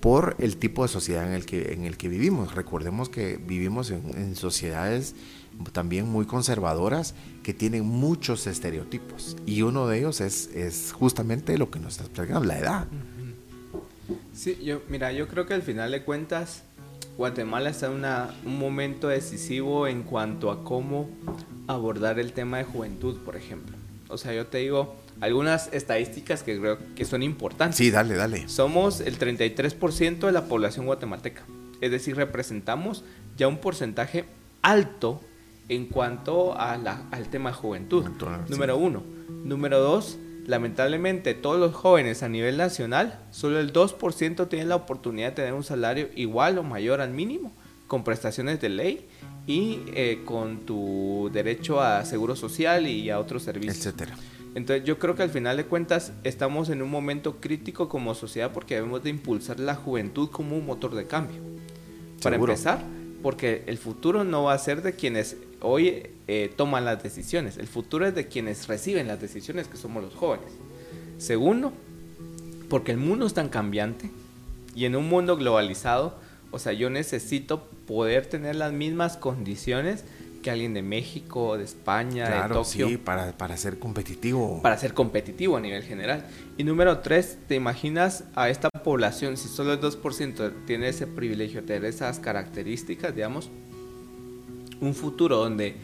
por 0.00 0.36
el 0.38 0.56
tipo 0.56 0.82
de 0.82 0.88
sociedad 0.88 1.26
en 1.26 1.32
el 1.32 1.46
que, 1.46 1.72
en 1.72 1.84
el 1.84 1.96
que 1.96 2.08
vivimos. 2.08 2.54
Recordemos 2.54 3.08
que 3.08 3.38
vivimos 3.38 3.90
en, 3.90 4.36
sociedades 4.36 5.14
también 5.72 6.06
muy 6.06 6.26
conservadoras 6.26 7.14
que 7.42 7.54
tienen 7.54 7.86
muchos 7.86 8.46
estereotipos 8.46 9.36
y 9.46 9.62
uno 9.62 9.88
de 9.88 9.98
ellos 9.98 10.20
es, 10.20 10.48
es 10.54 10.92
justamente 10.92 11.56
lo 11.56 11.70
que 11.70 11.78
nos 11.78 11.94
estás 11.94 12.08
platicando, 12.08 12.46
la 12.46 12.58
edad. 12.58 12.86
Sí, 14.34 14.58
yo, 14.62 14.82
mira, 14.88 15.12
yo 15.12 15.28
creo 15.28 15.46
que 15.46 15.54
al 15.54 15.62
final 15.62 15.90
de 15.90 16.04
cuentas 16.04 16.62
Guatemala 17.16 17.70
está 17.70 17.86
en 17.86 18.04
un 18.44 18.58
momento 18.58 19.08
decisivo 19.08 19.86
en 19.86 20.02
cuanto 20.02 20.50
a 20.50 20.62
cómo 20.62 21.08
abordar 21.66 22.18
el 22.18 22.32
tema 22.32 22.58
de 22.58 22.64
juventud, 22.64 23.18
por 23.24 23.36
ejemplo. 23.36 23.76
O 24.08 24.18
sea, 24.18 24.34
yo 24.34 24.46
te 24.46 24.58
digo, 24.58 24.94
algunas 25.20 25.72
estadísticas 25.72 26.42
que 26.42 26.59
creo 26.59 26.79
que 26.94 27.05
son 27.05 27.22
importantes. 27.22 27.76
Sí, 27.76 27.90
dale, 27.90 28.14
dale. 28.14 28.48
Somos 28.48 29.00
el 29.00 29.18
33% 29.18 30.26
de 30.26 30.33
la 30.33 30.44
población 30.44 30.87
guatemalteca. 30.87 31.42
Es 31.81 31.90
decir, 31.90 32.16
representamos 32.16 33.05
ya 33.37 33.48
un 33.48 33.59
porcentaje 33.59 34.24
alto 34.62 35.20
en 35.68 35.87
cuanto 35.87 36.55
a 36.59 36.72
al 36.72 37.29
tema 37.29 37.52
juventud. 37.52 38.05
Número 38.48 38.76
uno. 38.76 39.02
Número 39.44 39.81
dos, 39.81 40.18
lamentablemente 40.46 41.35
todos 41.35 41.59
los 41.59 41.74
jóvenes 41.74 42.22
a 42.22 42.29
nivel 42.29 42.57
nacional, 42.57 43.20
solo 43.31 43.59
el 43.59 43.72
2% 43.72 44.48
tienen 44.48 44.68
la 44.68 44.76
oportunidad 44.76 45.29
de 45.31 45.35
tener 45.35 45.55
un 45.55 45.64
salario 45.64 46.09
igual 46.14 46.59
o 46.59 46.62
mayor 46.62 47.00
al 47.00 47.11
mínimo, 47.11 47.52
con 47.87 48.05
prestaciones 48.05 48.61
de 48.61 48.68
ley 48.68 49.09
y 49.46 49.81
eh, 49.94 50.22
con 50.24 50.66
tu 50.66 51.31
derecho 51.33 51.81
a 51.81 52.05
seguro 52.05 52.37
social 52.37 52.87
y 52.87 53.11
a 53.11 53.18
otros 53.18 53.42
servicios. 53.42 53.79
Etcétera. 53.79 54.16
Entonces 54.57 54.87
yo 54.87 54.99
creo 54.99 55.14
que 55.14 55.23
al 55.23 55.29
final 55.29 55.59
de 55.59 55.66
cuentas 55.66 56.12
estamos 56.25 56.71
en 56.71 56.81
un 56.81 56.90
momento 56.90 57.37
crítico 57.42 57.90
como 57.90 58.14
sociedad 58.14 58.53
porque 58.55 58.77
debemos 58.77 59.03
de 59.03 59.11
impulsar 59.11 59.61
la 59.61 59.75
juventud 59.75 60.31
como 60.31 60.57
un 60.57 60.64
motor 60.64 60.95
de 60.95 61.07
cambio. 61.07 61.42
Para 62.23 62.37
empezar, 62.37 62.83
porque 63.23 63.64
el 63.66 63.77
futuro 63.77 64.25
no 64.25 64.45
va 64.45 64.55
a 64.55 64.59
ser 64.59 64.81
de 64.81 64.95
quienes 64.95 65.37
hoy 65.61 66.07
eh, 66.27 66.51
toman 66.57 66.87
las 66.87 67.03
decisiones, 67.03 67.59
el 67.59 67.66
futuro 67.66 68.07
es 68.07 68.14
de 68.14 68.29
quienes 68.29 68.66
reciben 68.66 69.09
las 69.09 69.21
decisiones, 69.21 69.69
que 69.69 69.77
somos 69.77 70.03
los 70.03 70.14
jóvenes. 70.14 70.51
Segundo, 71.19 71.75
porque 72.71 72.92
el 72.92 72.99
mundo 72.99 73.27
es 73.27 73.35
tan 73.35 73.51
cambiante 73.51 74.11
y 74.75 74.87
en 74.87 74.97
un 74.97 75.07
mundo 75.07 75.37
globalizado, 75.37 76.16
o 76.51 76.59
sea, 76.59 76.73
yo 76.73 76.88
necesito 76.88 77.64
poder 77.87 78.25
tener 78.25 78.57
las 78.57 78.73
mismas 78.73 79.19
condiciones 79.19 80.05
alguien 80.50 80.74
de 80.74 80.82
México, 80.82 81.56
de 81.56 81.64
España, 81.64 82.28
de 82.28 82.54
Tokio. 82.54 82.88
Sí, 82.88 82.96
para, 82.96 83.32
para 83.32 83.56
ser 83.56 83.78
competitivo. 83.78 84.61
Para 84.62 84.78
ser 84.78 84.94
competitivo 84.94 85.56
a 85.56 85.61
nivel 85.61 85.82
general. 85.82 86.26
Y 86.56 86.64
número 86.64 86.98
tres, 87.00 87.38
¿te 87.46 87.54
imaginas 87.54 88.24
a 88.35 88.48
esta 88.48 88.70
población, 88.70 89.37
si 89.37 89.48
solo 89.48 89.72
el 89.72 89.80
2% 89.80 90.52
tiene 90.66 90.88
ese 90.88 91.06
privilegio, 91.06 91.64
tener 91.64 91.85
esas 91.85 92.18
características, 92.18 93.14
digamos, 93.14 93.50
un 94.80 94.94
futuro 94.94 95.37
donde 95.37 95.76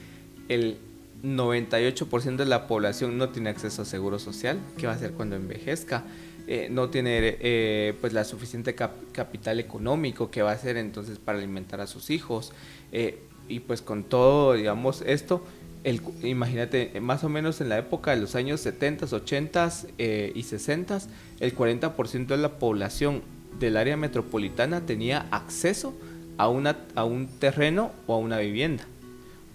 el 0.48 0.79
98% 1.22 2.37
de 2.37 2.46
la 2.46 2.66
población 2.66 3.16
no 3.16 3.31
tiene 3.31 3.51
acceso 3.51 3.83
a 3.83 3.85
seguro 3.85 4.18
social, 4.18 4.59
¿qué 4.77 4.87
va 4.87 4.92
a 4.92 4.96
hacer 4.96 5.12
cuando 5.12 5.37
envejezca? 5.37 6.05
Eh, 6.48 6.68
no 6.70 6.90
tiene 6.90 7.37
eh, 7.40 7.94
pues 8.01 8.12
la 8.12 8.25
suficiente 8.25 8.75
capital 8.75 9.61
económico 9.61 10.31
que 10.31 10.42
va 10.42 10.51
a 10.51 10.55
hacer 10.55 10.77
entonces 10.77 11.18
para 11.18 11.38
alimentar 11.38 11.81
a 11.81 11.87
sus 11.87 12.11
hijos. 12.11 12.53
Eh, 12.90 13.20
y 13.53 13.61
pues 13.61 13.83
con 13.83 14.05
todo, 14.05 14.55
digamos, 14.55 15.03
esto, 15.07 15.45
el, 15.85 16.01
imagínate, 16.23 16.99
más 17.01 17.23
o 17.23 17.29
menos 17.29 17.61
en 17.61 17.69
la 17.69 17.79
época 17.79 18.12
de 18.12 18.21
los 18.21 18.35
años 18.35 18.61
70, 18.61 19.07
80 19.15 19.73
eh, 19.99 20.33
y 20.35 20.43
60, 20.45 21.01
el 21.41 21.55
40% 21.55 22.27
de 22.27 22.37
la 22.38 22.59
población 22.59 23.23
del 23.59 23.77
área 23.77 23.97
metropolitana 23.97 24.87
tenía 24.87 25.27
acceso 25.31 25.95
a, 26.38 26.49
una, 26.49 26.79
a 26.95 27.05
un 27.05 27.27
terreno 27.27 27.93
o 28.07 28.15
a 28.15 28.19
una 28.19 28.38
vivienda. 28.38 28.85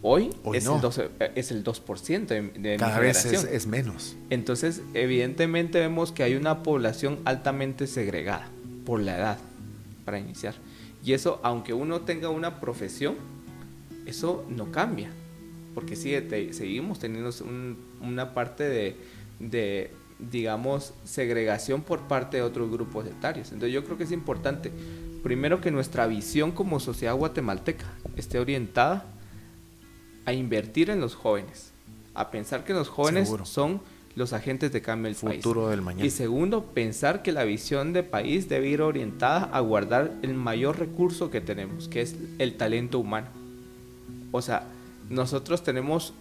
Hoy, 0.03 0.29
es, 0.53 0.67
el 0.67 0.79
12, 0.79 1.09
es, 1.33 1.49
el 1.49 1.63
2% 1.63 2.27
de, 2.27 2.41
de 2.51 2.77
Cada 2.77 2.99
vez 2.99 3.25
es, 3.25 3.43
es, 3.45 3.65
menos. 3.65 4.15
Entonces, 4.29 4.83
evidentemente 4.93 5.79
vemos 5.79 6.11
que 6.11 6.21
hay 6.21 6.35
una 6.35 6.61
población 6.61 7.17
altamente 7.25 7.87
segregada 7.87 8.47
por 8.85 9.01
la 9.01 9.17
edad, 9.17 9.37
para 10.05 10.19
iniciar. 10.19 10.53
Y 11.03 11.13
eso, 11.13 11.39
aunque 11.41 11.73
uno 11.73 12.01
tenga 12.01 12.29
una 12.29 12.59
profesión, 12.59 13.15
eso 14.07 14.45
no 14.49 14.71
cambia, 14.71 15.09
porque 15.75 15.95
sigue, 15.95 16.53
seguimos 16.53 16.99
teniendo 16.99 17.29
una 18.01 18.33
parte 18.33 18.95
de, 19.39 19.91
digamos, 20.17 20.93
segregación 21.03 21.81
por 21.81 22.07
parte 22.07 22.37
de 22.37 22.43
otros 22.43 22.71
grupos 22.71 23.05
etarios. 23.05 23.51
Entonces 23.51 23.73
yo 23.73 23.83
creo 23.83 23.97
que 23.97 24.05
es 24.05 24.11
importante, 24.11 24.71
primero, 25.23 25.61
que 25.61 25.69
nuestra 25.69 26.07
visión 26.07 26.51
como 26.51 26.79
sociedad 26.79 27.15
guatemalteca 27.15 27.85
esté 28.15 28.39
orientada 28.39 29.05
a 30.25 30.33
invertir 30.33 30.89
en 30.89 30.99
los 30.99 31.15
jóvenes, 31.15 31.71
a 32.13 32.31
pensar 32.31 32.63
que 32.63 32.73
los 32.73 32.89
jóvenes 32.89 33.31
son 33.43 33.81
los 34.15 34.33
agentes 34.33 34.71
de 34.71 34.81
cambio 34.81 35.05
del 35.11 35.15
futuro 35.15 35.69
del 35.69 35.83
mañana. 35.83 36.05
Y 36.05 36.09
segundo, 36.09 36.65
pensar 36.65 37.21
que 37.21 37.31
la 37.31 37.43
visión 37.43 37.93
de 37.93 38.01
país 38.01 38.49
debe 38.49 38.67
ir 38.67 38.81
orientada 38.81 39.43
a 39.43 39.59
guardar 39.59 40.11
el 40.23 40.33
mayor 40.33 40.79
recurso 40.79 41.29
que 41.29 41.39
tenemos, 41.39 41.87
que 41.87 42.01
es 42.01 42.15
el 42.39 42.57
talento 42.57 42.97
humano. 42.97 43.27
O 44.31 44.41
sea, 44.41 44.63
nosotros 45.09 45.63
tenemos 45.63 46.13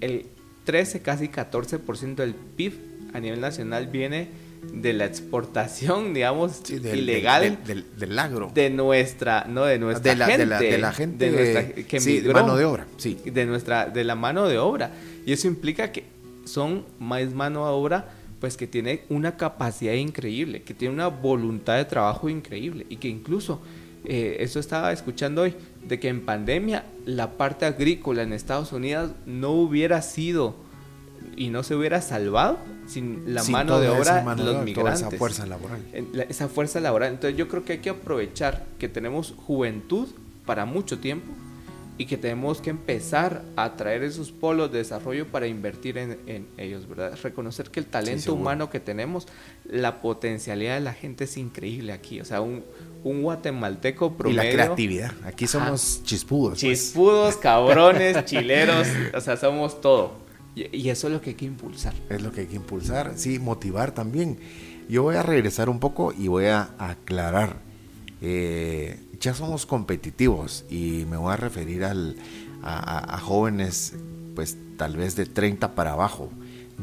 el 0.00 0.26
13, 0.64 1.02
casi 1.02 1.28
14% 1.28 2.16
del 2.16 2.34
PIB 2.34 2.94
a 3.12 3.20
nivel 3.20 3.40
nacional 3.40 3.86
viene 3.86 4.28
de 4.72 4.92
la 4.92 5.04
exportación, 5.04 6.14
digamos, 6.14 6.68
ilegal 6.70 7.58
del, 7.64 8.18
agro. 8.18 8.50
De 8.52 8.70
nuestra, 8.70 9.44
no 9.48 9.64
de 9.64 9.78
nuestra 9.78 10.14
la, 10.14 10.26
gente. 10.26 10.42
De 10.44 10.78
la, 10.78 10.92
gente. 10.92 11.30
De 11.30 11.84
que 11.86 12.00
sí, 12.00 12.22
mano 12.32 12.56
de 12.56 12.64
obra, 12.64 12.86
sí. 12.96 13.18
De 13.24 13.46
nuestra, 13.46 13.86
de 13.86 14.04
la 14.04 14.14
mano 14.14 14.48
de 14.48 14.58
obra. 14.58 14.90
Y 15.26 15.32
eso 15.32 15.46
implica 15.46 15.92
que 15.92 16.04
son 16.44 16.84
más 16.98 17.32
mano 17.32 17.66
de 17.66 17.72
obra, 17.72 18.08
pues 18.40 18.56
que 18.56 18.66
tiene 18.66 19.02
una 19.08 19.36
capacidad 19.36 19.94
increíble, 19.94 20.62
que 20.62 20.74
tiene 20.74 20.92
una 20.92 21.08
voluntad 21.08 21.76
de 21.76 21.84
trabajo 21.84 22.28
increíble 22.28 22.84
y 22.88 22.96
que 22.96 23.08
incluso 23.08 23.60
eh, 24.04 24.36
eso 24.40 24.60
estaba 24.60 24.92
escuchando 24.92 25.42
hoy, 25.42 25.54
de 25.88 26.00
que 26.00 26.08
en 26.08 26.24
pandemia 26.24 26.84
la 27.06 27.32
parte 27.32 27.66
agrícola 27.66 28.22
en 28.22 28.32
Estados 28.32 28.72
Unidos 28.72 29.12
no 29.26 29.50
hubiera 29.50 30.02
sido 30.02 30.56
y 31.36 31.50
no 31.50 31.62
se 31.62 31.74
hubiera 31.74 32.00
salvado 32.00 32.58
sin 32.86 33.34
la 33.34 33.42
mano 33.44 33.80
de 33.80 33.88
obra 33.88 34.22
de 34.34 34.44
los 34.44 34.64
migrantes. 34.64 35.02
esa 35.02 35.10
fuerza 35.10 35.46
laboral. 35.46 35.80
Esa 36.28 36.48
fuerza 36.48 36.80
laboral. 36.80 37.12
Entonces 37.12 37.36
yo 37.36 37.48
creo 37.48 37.64
que 37.64 37.74
hay 37.74 37.78
que 37.78 37.90
aprovechar 37.90 38.64
que 38.78 38.88
tenemos 38.88 39.34
juventud 39.46 40.08
para 40.44 40.64
mucho 40.64 40.98
tiempo 40.98 41.32
y 41.96 42.06
que 42.06 42.16
tenemos 42.16 42.60
que 42.60 42.70
empezar 42.70 43.42
a 43.56 43.76
traer 43.76 44.02
esos 44.02 44.32
polos 44.32 44.72
de 44.72 44.78
desarrollo 44.78 45.28
para 45.28 45.46
invertir 45.46 45.96
en, 45.96 46.48
ellos, 46.56 46.88
¿verdad? 46.88 47.16
Reconocer 47.22 47.70
que 47.70 47.78
el 47.78 47.86
talento 47.86 48.34
humano 48.34 48.68
que 48.68 48.80
tenemos, 48.80 49.28
la 49.64 50.00
potencialidad 50.00 50.74
de 50.74 50.80
la 50.80 50.92
gente 50.92 51.24
es 51.24 51.36
increíble 51.36 51.92
aquí. 51.92 52.20
O 52.20 52.24
sea, 52.24 52.40
un, 52.40 52.64
un 53.04 53.22
guatemalteco 53.22 54.14
promedio. 54.14 54.42
Y 54.42 54.46
la 54.46 54.52
creatividad. 54.52 55.12
Aquí 55.24 55.46
somos 55.46 56.02
chispudos. 56.04 56.60
Pues. 56.60 56.60
Chispudos, 56.60 57.36
cabrones, 57.36 58.24
chileros. 58.24 58.88
O 59.14 59.20
sea, 59.20 59.36
somos 59.36 59.80
todo. 59.80 60.24
Y, 60.56 60.88
eso 60.88 61.08
es 61.08 61.12
lo 61.12 61.20
que 61.20 61.30
hay 61.30 61.36
que 61.36 61.44
impulsar. 61.44 61.94
Es 62.08 62.22
lo 62.22 62.32
que 62.32 62.42
hay 62.42 62.46
que 62.46 62.56
impulsar. 62.56 63.12
Sí, 63.16 63.38
motivar 63.38 63.92
también. 63.92 64.38
Yo 64.88 65.02
voy 65.02 65.16
a 65.16 65.22
regresar 65.22 65.68
un 65.68 65.80
poco 65.80 66.12
y 66.12 66.28
voy 66.28 66.46
a 66.46 66.70
aclarar. 66.78 67.56
Eh, 68.22 68.98
ya 69.20 69.34
somos 69.34 69.66
competitivos 69.66 70.64
y 70.70 71.04
me 71.10 71.16
voy 71.16 71.32
a 71.32 71.36
referir 71.36 71.84
al, 71.84 72.16
a, 72.62 73.18
jóvenes 73.20 73.94
pues 74.34 74.56
tal 74.78 74.96
vez 74.96 75.14
de 75.16 75.26
30 75.26 75.74
para 75.74 75.92
abajo. 75.92 76.30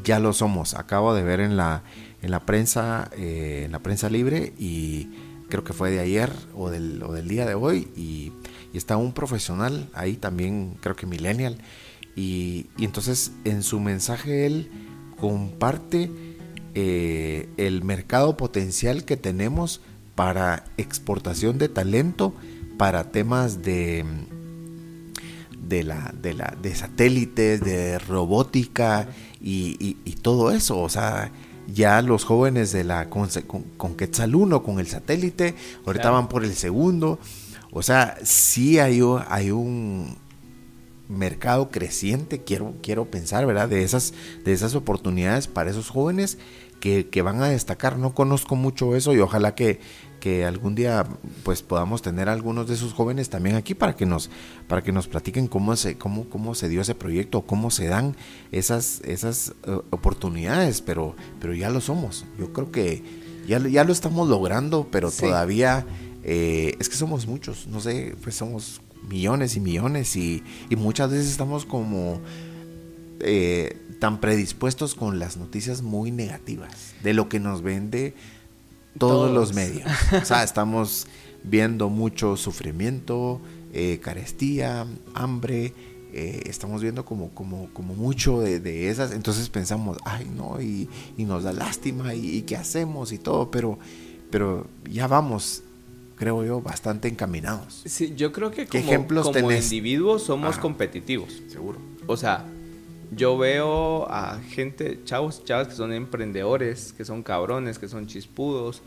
Ya 0.04 0.20
lo 0.20 0.34
somos. 0.34 0.76
Acabo 0.76 1.16
de 1.16 1.24
ver 1.24 1.40
en 1.40 1.58
la, 1.58 1.84
en 2.22 2.32
la 2.32 2.42
prensa, 2.42 3.10
eh, 3.16 3.64
en 3.66 3.72
la 3.72 3.80
prensa 3.80 4.10
libre 4.10 4.54
y 4.60 5.10
creo 5.52 5.64
que 5.64 5.74
fue 5.74 5.92
de 5.92 6.00
ayer 6.00 6.32
o 6.56 6.72
del, 6.72 7.04
o 7.04 7.14
del 7.14 7.28
día 7.28 7.46
de 7.46 7.54
hoy 7.54 7.88
y, 7.96 8.32
está 8.74 8.96
un 8.96 9.12
profesional 9.12 9.90
ahí 9.94 10.16
también, 10.16 10.78
creo 10.80 10.96
que 10.96 11.06
millennial. 11.06 11.58
Y, 12.16 12.68
y 12.78 12.86
entonces 12.86 13.34
en 13.44 13.64
su 13.64 13.82
mensaje 13.82 14.46
él 14.46 14.72
comparte 15.18 16.10
eh, 16.74 17.50
el 17.58 17.84
mercado 17.84 18.38
potencial 18.38 19.04
que 19.04 19.18
tenemos 19.18 19.82
para 20.16 20.64
exportación 20.78 21.58
de 21.58 21.68
talento, 21.68 22.34
para 22.78 23.12
temas 23.12 23.62
de, 23.62 24.06
de, 25.62 25.84
la, 25.84 26.14
de, 26.22 26.34
la, 26.34 26.56
de 26.62 26.74
satélites, 26.74 27.60
de 27.60 28.00
robótica 28.00 29.10
y, 29.42 29.96
todo 30.22 30.52
eso. 30.52 30.80
O 30.80 30.90
sea, 30.90 31.32
ya 31.74 32.02
los 32.02 32.24
jóvenes 32.24 32.72
de 32.72 32.84
la 32.84 33.10
con, 33.10 33.30
con, 33.78 33.96
Quetzal 33.96 34.36
1, 34.36 34.64
con 34.64 34.80
el 34.80 34.88
satélite, 34.88 35.56
ahorita 35.86 36.10
van 36.10 36.30
por 36.30 36.44
el 36.44 36.56
segundo. 36.56 37.20
O 37.72 37.82
sea, 37.84 38.18
sí 38.24 38.80
hay, 38.80 39.02
hay 39.28 39.52
un 39.52 40.18
mercado 41.08 41.70
creciente, 41.70 42.44
quiero, 42.44 42.74
quiero 42.82 43.06
pensar, 43.06 43.46
¿verdad? 43.46 43.70
De 43.70 43.84
esas, 43.84 44.14
de 44.44 44.54
esas 44.54 44.76
oportunidades 44.76 45.48
para 45.48 45.70
esos 45.70 45.90
jóvenes 45.90 46.38
que, 46.80 47.22
van 47.22 47.42
a 47.42 47.50
destacar. 47.50 47.98
No 47.98 48.14
conozco 48.14 48.56
mucho 48.56 48.96
eso 48.96 49.14
y 49.14 49.20
ojalá 49.20 49.56
que, 49.56 49.80
que 50.22 50.46
algún 50.46 50.76
día 50.76 51.06
pues 51.44 51.64
podamos 51.64 52.02
tener 52.02 52.30
algunos 52.30 52.68
de 52.68 52.76
esos 52.76 52.94
jóvenes 52.94 53.30
también 53.30 53.56
aquí 53.58 53.74
para 53.74 53.98
que 53.98 54.06
nos 54.06 54.30
para 54.70 54.82
que 54.82 54.94
nos 54.94 55.10
platiquen 55.10 55.48
cómo 55.48 55.76
se 55.76 55.98
cómo 55.98 56.30
cómo 56.30 56.56
se 56.56 56.70
dio 56.70 56.80
ese 56.80 56.96
proyecto 56.96 57.42
cómo 57.42 57.72
se 57.72 57.88
dan 57.88 58.16
esas 58.54 59.02
esas 59.04 59.54
eh, 59.68 59.80
oportunidades 59.90 60.82
pero 60.82 61.16
pero 61.42 61.54
ya 61.54 61.70
lo 61.70 61.82
somos. 61.82 62.26
Yo 62.40 62.54
creo 62.54 62.72
que 62.72 63.04
ya, 63.48 63.60
ya 63.60 63.84
lo 63.84 63.92
estamos 63.92 64.30
logrando 64.30 64.88
pero 64.90 65.12
todavía 65.12 65.86
eh, 66.24 66.76
es 66.80 66.88
que 66.88 66.96
somos 66.96 67.28
muchos 67.28 67.68
no 67.68 67.82
sé 67.82 68.16
pues 68.24 68.36
somos 68.36 68.82
millones 69.10 69.56
y 69.56 69.60
millones 69.60 70.16
y, 70.16 70.44
y 70.70 70.76
muchas 70.76 71.10
veces 71.10 71.32
estamos 71.32 71.66
como 71.66 72.22
eh, 73.20 73.78
tan 74.00 74.20
predispuestos 74.20 74.96
con 74.96 75.20
las 75.20 75.38
noticias 75.38 75.82
muy 75.82 76.12
negativas 76.12 76.96
de 77.04 77.14
lo 77.14 77.30
que 77.30 77.40
nos 77.40 77.62
vende 77.62 78.16
todos, 78.98 79.32
los 79.32 79.54
medios. 79.54 79.90
o 80.22 80.26
sea, 80.26 80.44
estamos 80.44 81.08
viendo 81.44 81.90
mucho 81.90 82.38
sufrimiento, 82.38 83.42
eh, 83.74 84.00
carestía, 84.02 84.86
hambre, 85.14 85.74
eh, 86.14 86.44
estamos 86.46 86.82
viendo 86.82 87.06
como, 87.06 87.30
como, 87.30 87.70
como 87.74 87.96
mucho 87.96 88.42
de, 88.42 88.90
esas, 88.90 89.14
entonces 89.14 89.50
pensamos, 89.50 89.98
ay 90.04 90.30
no, 90.36 90.62
y, 90.62 90.90
nos 91.18 91.44
da 91.44 91.54
lástima, 91.54 92.14
y, 92.14 92.42
qué 92.42 92.58
hacemos 92.58 93.14
y 93.14 93.18
todo, 93.18 93.50
pero, 93.50 93.80
pero 94.30 94.68
ya 94.90 95.08
vamos, 95.08 95.64
creo 96.16 96.44
yo, 96.44 96.62
bastante 96.62 97.08
encaminados. 97.08 97.82
Sí, 97.86 98.14
yo 98.16 98.32
creo 98.34 98.52
que 98.52 98.68
como, 98.68 98.84
ejemplos 98.84 99.30
como 99.30 99.52
individuos 99.52 100.24
somos 100.24 100.58
competitivos. 100.58 101.42
Seguro. 101.48 101.80
O 102.08 102.18
sea, 102.18 102.46
yo 103.12 103.38
veo 103.38 104.10
a 104.10 104.40
gente, 104.40 105.04
chavos, 105.04 105.44
chavas 105.44 105.68
que 105.68 105.76
son 105.76 105.92
emprendedores, 105.92 106.94
que 106.94 107.04
son 107.04 107.24
cabrones, 107.24 107.78
que 107.78 107.90
son 107.90 108.08
chispudos, 108.08 108.82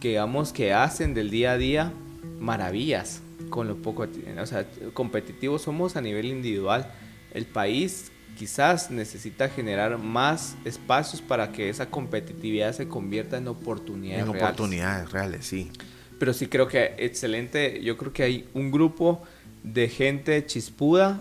que 0.00 0.08
digamos 0.08 0.52
que 0.52 0.72
hacen 0.72 1.14
del 1.14 1.30
día 1.30 1.52
a 1.52 1.58
día 1.58 1.92
maravillas 2.40 3.22
con 3.50 3.68
lo 3.68 3.76
poco, 3.76 4.06
o 4.40 4.46
sea, 4.46 4.66
competitivos 4.92 5.62
somos 5.62 5.96
a 5.96 6.00
nivel 6.00 6.26
individual. 6.26 6.92
El 7.32 7.46
país 7.46 8.10
quizás 8.36 8.90
necesita 8.90 9.48
generar 9.48 9.96
más 9.98 10.56
espacios 10.64 11.22
para 11.22 11.52
que 11.52 11.68
esa 11.68 11.86
competitividad 11.86 12.72
se 12.72 12.88
convierta 12.88 13.38
en 13.38 13.48
oportunidades 13.48 14.24
en 14.24 14.28
oportunidades 14.28 15.10
reales, 15.10 15.46
sí. 15.46 15.70
Pero 16.18 16.32
sí 16.32 16.48
creo 16.48 16.66
que 16.66 16.94
excelente, 16.98 17.80
yo 17.82 17.96
creo 17.96 18.12
que 18.12 18.24
hay 18.24 18.48
un 18.54 18.72
grupo 18.72 19.22
de 19.62 19.88
gente 19.88 20.44
chispuda 20.46 21.20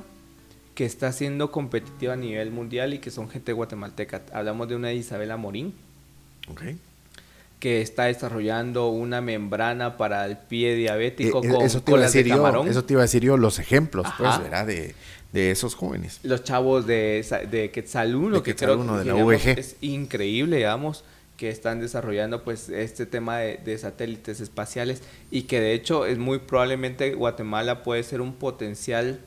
que 0.77 0.85
está 0.85 1.11
siendo 1.11 1.49
competitiva 1.49 2.13
a 2.13 2.15
nivel 2.15 2.51
mundial 2.51 2.93
y 2.93 2.99
que 2.99 3.09
son 3.09 3.31
gente 3.31 3.51
guatemalteca. 3.51 4.21
Hablamos 4.31 4.67
de 4.67 4.75
una 4.75 4.93
Isabela 4.93 5.35
Morín, 5.35 5.73
que 7.59 7.81
está 7.81 8.03
desarrollando 8.03 8.89
una 8.89 9.19
membrana 9.19 9.97
para 9.97 10.23
el 10.27 10.37
pie 10.37 10.75
diabético 10.75 11.43
eh, 11.43 11.49
con, 11.49 11.61
eso 11.63 11.81
te 11.81 11.97
de 11.97 12.29
camarón. 12.29 12.67
eso 12.67 12.83
te 12.83 12.93
iba 12.93 13.01
a 13.01 13.05
decir 13.05 13.23
yo, 13.23 13.37
los 13.37 13.57
ejemplos, 13.57 14.05
pues. 14.19 14.67
De, 14.67 14.93
de, 15.33 15.49
esos 15.49 15.73
jóvenes. 15.73 16.19
Los 16.21 16.43
chavos 16.43 16.85
de, 16.85 17.25
de 17.49 17.71
Quetzaluno, 17.71 18.43
que 18.43 18.55
creo 18.55 18.77
de 18.99 19.05
la 19.05 19.35
es 19.35 19.77
increíble, 19.81 20.57
digamos 20.57 21.03
que 21.37 21.49
están 21.49 21.79
desarrollando 21.79 22.43
pues 22.43 22.69
este 22.69 23.07
tema 23.07 23.37
de, 23.39 23.57
de, 23.57 23.77
satélites 23.77 24.41
espaciales 24.41 25.01
y 25.29 25.43
que 25.43 25.59
de 25.59 25.73
hecho 25.73 26.07
es 26.07 26.17
muy 26.17 26.39
probablemente 26.39 27.13
Guatemala 27.13 27.83
puede 27.83 28.01
ser 28.01 28.21
un 28.21 28.33
potencial 28.33 29.19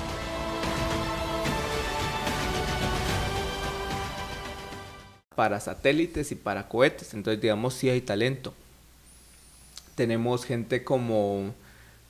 para 5.35 5.59
satélites 5.59 6.31
y 6.31 6.35
para 6.35 6.67
cohetes. 6.67 7.13
Entonces, 7.13 7.41
digamos, 7.41 7.73
sí 7.73 7.89
hay 7.89 8.01
talento. 8.01 8.53
Tenemos 9.95 10.45
gente 10.45 10.83
como, 10.83 11.53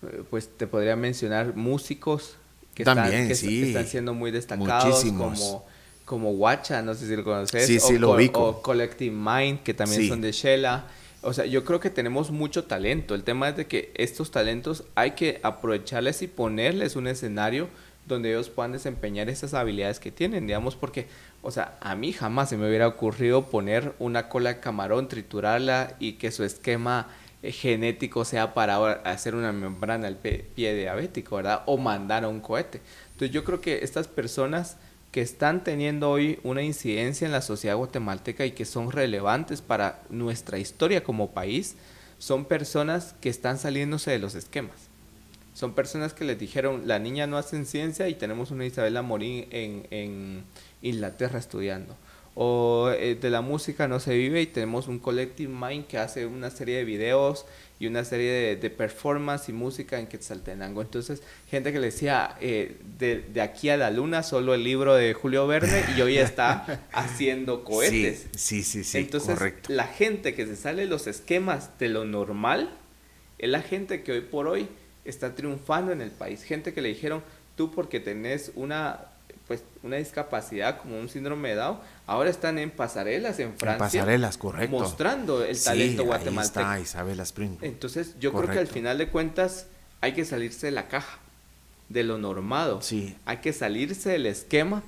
eh, 0.03 0.23
pues 0.29 0.49
te 0.57 0.67
podría 0.67 0.95
mencionar 0.95 1.55
músicos 1.55 2.35
que, 2.73 2.83
También, 2.83 3.29
están, 3.29 3.35
sí. 3.35 3.63
están 3.63 3.87
siendo 3.87 4.13
muy 4.13 4.31
destacados, 4.31 5.03
como, 5.03 5.65
como 6.05 6.33
Guacha, 6.33 6.81
no 6.81 6.93
sé 6.95 7.07
si 7.07 7.15
lo 7.15 7.23
conoces, 7.23 7.67
sí, 7.67 7.79
sí, 7.79 7.95
o, 7.95 7.99
lo 7.99 8.11
o 8.13 8.61
Collective 8.61 9.13
Mind, 9.13 9.61
que 9.61 9.73
también 9.73 10.07
son 10.07 10.21
de 10.21 10.31
Shela. 10.31 10.85
O 11.21 11.33
sea, 11.33 11.45
yo 11.45 11.63
creo 11.63 11.79
que 11.79 11.89
tenemos 11.89 12.31
mucho 12.31 12.63
talento. 12.63 13.13
El 13.13 13.23
tema 13.23 13.49
es 13.49 13.57
de 13.57 13.67
que 13.67 13.91
estos 13.95 14.31
talentos 14.31 14.85
hay 14.95 15.11
que 15.11 15.39
aprovecharles 15.43 16.21
y 16.23 16.27
ponerles 16.27 16.95
un 16.95 17.07
escenario 17.07 17.67
donde 18.07 18.29
ellos 18.31 18.49
puedan 18.49 18.71
desempeñar 18.71 19.29
esas 19.29 19.53
habilidades 19.53 19.99
que 19.99 20.11
tienen, 20.11 20.47
digamos, 20.47 20.75
porque 20.75 21.07
o 21.41 21.51
sea, 21.51 21.77
a 21.81 21.95
mí 21.95 22.13
jamás 22.13 22.49
se 22.49 22.57
me 22.57 22.67
hubiera 22.67 22.87
ocurrido 22.87 23.45
poner 23.45 23.93
una 23.99 24.29
cola 24.29 24.53
de 24.53 24.59
camarón, 24.59 25.07
triturarla 25.07 25.95
y 25.99 26.13
que 26.13 26.31
su 26.31 26.43
esquema 26.43 27.07
eh, 27.41 27.51
genético 27.51 28.25
sea 28.25 28.53
para 28.53 28.91
hacer 29.03 29.33
una 29.33 29.51
membrana 29.51 30.07
al 30.07 30.17
pie 30.17 30.45
diabético, 30.55 31.37
¿verdad? 31.37 31.63
O 31.65 31.77
mandar 31.77 32.23
a 32.23 32.27
un 32.27 32.41
cohete. 32.41 32.81
Entonces 33.13 33.31
yo 33.31 33.43
creo 33.43 33.59
que 33.59 33.83
estas 33.83 34.07
personas 34.07 34.77
que 35.11 35.21
están 35.21 35.63
teniendo 35.63 36.09
hoy 36.09 36.39
una 36.43 36.61
incidencia 36.61 37.25
en 37.25 37.31
la 37.31 37.41
sociedad 37.41 37.75
guatemalteca 37.75 38.45
y 38.45 38.51
que 38.51 38.65
son 38.65 38.91
relevantes 38.91 39.61
para 39.61 39.99
nuestra 40.09 40.57
historia 40.57 41.03
como 41.03 41.31
país, 41.31 41.75
son 42.17 42.45
personas 42.45 43.15
que 43.19 43.29
están 43.29 43.57
saliéndose 43.57 44.11
de 44.11 44.19
los 44.19 44.35
esquemas. 44.35 44.75
Son 45.53 45.73
personas 45.73 46.13
que 46.13 46.23
les 46.23 46.39
dijeron, 46.39 46.83
la 46.87 46.99
niña 46.99 47.27
no 47.27 47.37
hace 47.37 47.65
ciencia 47.65 48.07
y 48.07 48.15
tenemos 48.15 48.51
una 48.51 48.65
Isabela 48.65 49.01
Morín 49.01 49.47
en, 49.49 49.85
en 49.91 50.43
Inglaterra 50.81 51.39
estudiando. 51.39 51.95
o 52.33 52.89
eh, 52.97 53.15
de 53.15 53.29
la 53.29 53.41
música 53.41 53.89
no 53.89 53.99
se 53.99 54.15
vive 54.15 54.41
y 54.41 54.47
tenemos 54.47 54.87
un 54.87 54.99
Collective 54.99 55.53
Mind 55.53 55.85
que 55.87 55.97
hace 55.97 56.25
una 56.25 56.49
serie 56.49 56.77
de 56.77 56.85
videos 56.85 57.45
y 57.77 57.87
una 57.87 58.05
serie 58.05 58.31
de, 58.31 58.55
de 58.55 58.69
performance 58.69 59.49
y 59.49 59.53
música 59.53 59.99
en 59.99 60.07
Quetzaltenango. 60.07 60.81
Entonces, 60.81 61.23
gente 61.49 61.73
que 61.73 61.79
le 61.79 61.87
decía, 61.87 62.37
eh, 62.39 62.77
de, 62.99 63.21
de, 63.33 63.41
aquí 63.41 63.69
a 63.69 63.75
la 63.75 63.91
luna, 63.91 64.23
solo 64.23 64.53
el 64.53 64.63
libro 64.63 64.93
de 64.95 65.13
Julio 65.13 65.45
Verne 65.47 65.83
y 65.97 66.01
hoy 66.01 66.17
está 66.19 66.85
haciendo 66.93 67.63
cohetes. 67.65 68.27
Sí, 68.35 68.63
sí, 68.63 68.83
sí, 68.83 68.99
Entonces, 68.99 69.33
correcto. 69.37 69.73
la 69.73 69.87
gente 69.87 70.33
que 70.35 70.45
se 70.45 70.55
sale 70.55 70.83
de 70.83 70.87
los 70.87 71.07
esquemas 71.07 71.77
de 71.79 71.89
lo 71.89 72.05
normal 72.05 72.69
es 73.39 73.49
la 73.49 73.61
gente 73.61 74.03
que 74.03 74.11
hoy 74.13 74.21
por 74.21 74.47
hoy 74.47 74.67
está 75.03 75.35
triunfando 75.35 75.91
en 75.91 76.01
el 76.01 76.11
país. 76.11 76.43
Gente 76.43 76.73
que 76.73 76.81
le 76.81 76.89
dijeron, 76.89 77.23
tú 77.57 77.71
porque 77.71 77.99
tenés 77.99 78.51
una 78.55 79.10
pues 79.51 79.65
una 79.83 79.97
discapacidad 79.97 80.79
como 80.79 80.97
un 80.97 81.09
síndrome 81.09 81.49
de 81.49 81.55
Down, 81.55 81.77
ahora 82.07 82.29
están 82.29 82.57
en 82.57 82.71
pasarelas 82.71 83.37
en 83.39 83.57
Francia. 83.57 83.99
En 83.99 84.05
pasarelas, 84.05 84.37
correcto. 84.37 84.79
Mostrando 84.79 85.43
el 85.43 85.61
talento 85.61 86.03
sí, 86.03 86.07
guatemalteco. 86.07 86.65
Ahí 86.65 86.83
está 86.83 87.03
Spring. 87.23 87.57
Entonces, 87.61 88.15
yo 88.17 88.31
correcto. 88.31 88.53
creo 88.53 88.63
que 88.63 88.69
al 88.69 88.73
final 88.73 88.97
de 88.97 89.09
cuentas 89.09 89.65
hay 89.99 90.13
que 90.13 90.23
salirse 90.23 90.67
de 90.67 90.71
la 90.71 90.87
caja, 90.87 91.19
de 91.89 92.05
lo 92.05 92.17
normado. 92.17 92.81
Sí. 92.81 93.13
Hay 93.25 93.39
que 93.39 93.51
salirse 93.51 94.11
del 94.11 94.25
esquema 94.25 94.83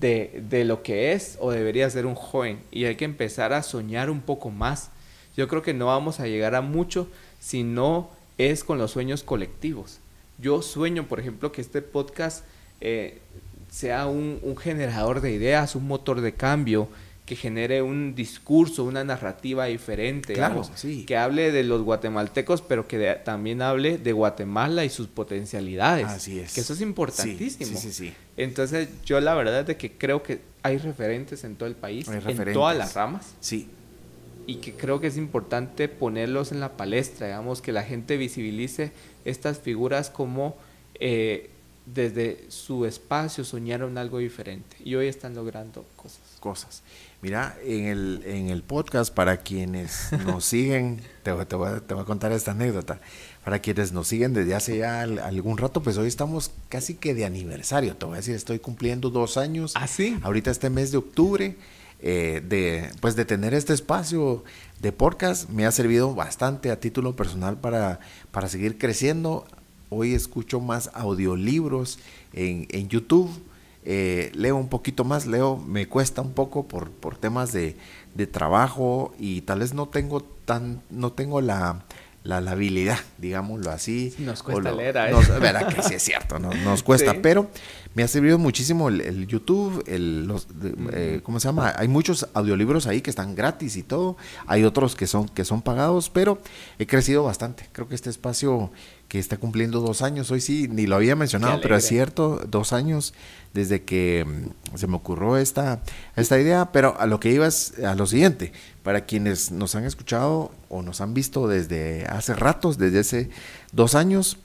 de, 0.00 0.42
de 0.48 0.64
lo 0.64 0.82
que 0.82 1.12
es 1.12 1.36
o 1.38 1.52
debería 1.52 1.88
ser 1.88 2.06
un 2.06 2.16
joven 2.16 2.58
y 2.72 2.86
hay 2.86 2.96
que 2.96 3.04
empezar 3.04 3.52
a 3.52 3.62
soñar 3.62 4.10
un 4.10 4.20
poco 4.20 4.50
más. 4.50 4.90
Yo 5.36 5.46
creo 5.46 5.62
que 5.62 5.74
no 5.74 5.86
vamos 5.86 6.18
a 6.18 6.26
llegar 6.26 6.56
a 6.56 6.60
mucho 6.60 7.06
si 7.38 7.62
no 7.62 8.10
es 8.36 8.64
con 8.64 8.78
los 8.78 8.90
sueños 8.90 9.22
colectivos. 9.22 10.00
Yo 10.38 10.60
sueño, 10.60 11.06
por 11.06 11.20
ejemplo, 11.20 11.52
que 11.52 11.60
este 11.60 11.82
podcast 11.82 12.44
eh, 12.80 13.20
sea 13.70 14.06
un, 14.06 14.38
un, 14.42 14.56
generador 14.56 15.20
de 15.20 15.32
ideas, 15.32 15.74
un 15.74 15.86
motor 15.86 16.20
de 16.20 16.34
cambio, 16.34 16.88
que 17.26 17.34
genere 17.34 17.82
un 17.82 18.14
discurso, 18.14 18.84
una 18.84 19.02
narrativa 19.02 19.66
diferente, 19.66 20.34
claro, 20.34 20.62
digamos, 20.62 20.72
sí. 20.76 21.04
que 21.04 21.16
hable 21.16 21.50
de 21.50 21.64
los 21.64 21.82
guatemaltecos, 21.82 22.62
pero 22.62 22.86
que 22.86 22.98
de, 22.98 23.14
también 23.16 23.62
hable 23.62 23.98
de 23.98 24.12
Guatemala 24.12 24.84
y 24.84 24.90
sus 24.90 25.08
potencialidades. 25.08 26.06
Así 26.06 26.38
es. 26.38 26.54
Que 26.54 26.60
eso 26.60 26.72
es 26.72 26.80
importantísimo. 26.80 27.66
Sí, 27.66 27.90
sí, 27.90 27.92
sí, 27.92 28.14
Entonces, 28.36 28.88
yo 29.04 29.20
la 29.20 29.34
verdad 29.34 29.60
es 29.60 29.66
de 29.66 29.76
que 29.76 29.92
creo 29.92 30.22
que 30.22 30.40
hay 30.62 30.78
referentes 30.78 31.42
en 31.42 31.56
todo 31.56 31.68
el 31.68 31.74
país, 31.74 32.06
en 32.08 32.52
todas 32.52 32.76
las 32.76 32.94
ramas. 32.94 33.34
Sí. 33.40 33.68
Y 34.46 34.56
que 34.56 34.74
creo 34.74 35.00
que 35.00 35.08
es 35.08 35.16
importante 35.16 35.88
ponerlos 35.88 36.52
en 36.52 36.60
la 36.60 36.76
palestra, 36.76 37.26
digamos, 37.26 37.60
que 37.60 37.72
la 37.72 37.82
gente 37.82 38.16
visibilice 38.16 38.92
estas 39.24 39.58
figuras 39.58 40.10
como 40.10 40.56
eh, 41.00 41.50
desde 41.86 42.44
su 42.48 42.84
espacio 42.84 43.44
soñaron 43.44 43.96
algo 43.96 44.18
diferente 44.18 44.76
y 44.84 44.96
hoy 44.96 45.06
están 45.06 45.34
logrando 45.34 45.86
cosas. 45.96 46.20
Cosas. 46.40 46.82
Mira, 47.22 47.56
en 47.64 47.86
el, 47.86 48.22
en 48.26 48.50
el 48.50 48.62
podcast, 48.62 49.14
para 49.14 49.38
quienes 49.38 50.10
nos 50.26 50.44
siguen, 50.44 51.00
te, 51.22 51.32
te, 51.46 51.56
voy 51.56 51.68
a, 51.68 51.80
te, 51.80 51.94
voy 51.94 52.02
a, 52.02 52.06
contar 52.06 52.32
esta 52.32 52.50
anécdota, 52.50 53.00
para 53.44 53.60
quienes 53.60 53.92
nos 53.92 54.08
siguen 54.08 54.34
desde 54.34 54.54
hace 54.54 54.78
ya 54.78 55.02
algún 55.02 55.58
rato, 55.58 55.82
pues 55.82 55.96
hoy 55.96 56.08
estamos 56.08 56.50
casi 56.68 56.94
que 56.94 57.14
de 57.14 57.24
aniversario, 57.24 57.96
te 57.96 58.04
voy 58.04 58.14
a 58.14 58.16
decir, 58.16 58.34
estoy 58.34 58.58
cumpliendo 58.58 59.10
dos 59.10 59.36
años. 59.36 59.72
¿Ah, 59.76 59.86
sí? 59.86 60.18
Ahorita 60.22 60.50
este 60.50 60.70
mes 60.70 60.90
de 60.90 60.98
octubre, 60.98 61.56
eh, 62.00 62.42
de, 62.46 62.90
pues 63.00 63.16
de 63.16 63.24
tener 63.24 63.54
este 63.54 63.72
espacio 63.72 64.44
de 64.80 64.92
podcast, 64.92 65.48
me 65.48 65.64
ha 65.64 65.72
servido 65.72 66.14
bastante 66.14 66.70
a 66.70 66.78
título 66.78 67.16
personal 67.16 67.58
para, 67.58 68.00
para 68.30 68.48
seguir 68.48 68.76
creciendo. 68.76 69.46
Hoy 69.88 70.14
escucho 70.14 70.60
más 70.60 70.90
audiolibros 70.94 71.98
en, 72.32 72.66
en 72.70 72.88
YouTube. 72.88 73.30
Eh, 73.84 74.32
leo 74.34 74.56
un 74.56 74.68
poquito 74.68 75.04
más, 75.04 75.26
leo, 75.26 75.56
me 75.56 75.86
cuesta 75.86 76.20
un 76.20 76.32
poco 76.32 76.66
por, 76.66 76.90
por 76.90 77.16
temas 77.16 77.52
de, 77.52 77.76
de, 78.14 78.26
trabajo 78.26 79.14
y 79.16 79.42
tal 79.42 79.60
vez 79.60 79.74
no 79.74 79.86
tengo 79.86 80.22
tan, 80.22 80.82
no 80.90 81.12
tengo 81.12 81.40
la, 81.40 81.84
la, 82.26 82.40
la 82.40 82.52
habilidad, 82.52 82.98
digámoslo 83.18 83.70
así. 83.70 84.14
Nos 84.18 84.42
cuesta 84.42 84.70
lo, 84.70 84.76
leer 84.76 84.98
a 84.98 85.10
nos, 85.10 85.28
verá 85.40 85.66
que 85.68 85.82
sí 85.82 85.94
es 85.94 86.02
cierto, 86.02 86.38
no, 86.38 86.52
nos 86.52 86.82
cuesta, 86.82 87.12
Sí. 87.12 87.18
pero 87.22 87.50
me 87.94 88.02
ha 88.02 88.08
servido 88.08 88.36
muchísimo 88.38 88.88
el, 88.88 89.00
el 89.00 89.26
YouTube, 89.26 89.82
el, 89.86 90.26
los, 90.26 90.48
de- 90.60 90.74
eh, 90.92 91.20
¿cómo 91.22 91.40
se 91.40 91.48
llama? 91.48 91.72
Hay 91.76 91.88
muchos 91.88 92.28
audiolibros 92.34 92.86
ahí 92.86 93.00
que 93.00 93.10
están 93.10 93.34
gratis 93.34 93.76
y 93.76 93.82
todo, 93.82 94.16
hay 94.46 94.64
otros 94.64 94.94
que 94.96 95.06
son, 95.06 95.28
que 95.28 95.44
son 95.44 95.62
pagados, 95.62 96.10
pero 96.10 96.38
he 96.78 96.86
crecido 96.86 97.22
bastante. 97.24 97.68
Creo 97.72 97.88
que 97.88 97.94
este 97.94 98.10
espacio 98.10 98.70
que 99.08 99.18
está 99.20 99.36
cumpliendo 99.36 99.80
dos 99.80 100.02
años, 100.02 100.30
hoy 100.32 100.40
sí, 100.40 100.66
ni 100.68 100.86
lo 100.86 100.96
había 100.96 101.14
mencionado, 101.16 101.60
pero 101.62 101.76
es 101.76 101.86
cierto, 101.86 102.42
dos 102.48 102.72
años 102.72 103.14
desde 103.56 103.82
que 103.82 104.24
mm, 104.24 104.76
se 104.76 104.86
me 104.86 104.96
ocurrió 104.96 105.38
esta, 105.38 105.82
esta 106.14 106.38
idea, 106.38 106.72
pero 106.72 107.00
a 107.00 107.06
lo 107.06 107.18
que 107.18 107.32
iba 107.32 107.46
es 107.46 107.78
a 107.82 107.94
lo 107.94 108.06
siguiente, 108.06 108.52
para 108.82 109.06
quienes 109.06 109.50
nos 109.50 109.74
han 109.74 109.84
escuchado 109.84 110.52
o 110.68 110.82
nos 110.82 111.00
han 111.00 111.14
visto 111.14 111.48
desde 111.48 112.04
hace 112.06 112.34
ratos, 112.34 112.76
desde 112.76 113.00
hace 113.00 113.30
dos 113.72 113.94
años, 113.94 114.36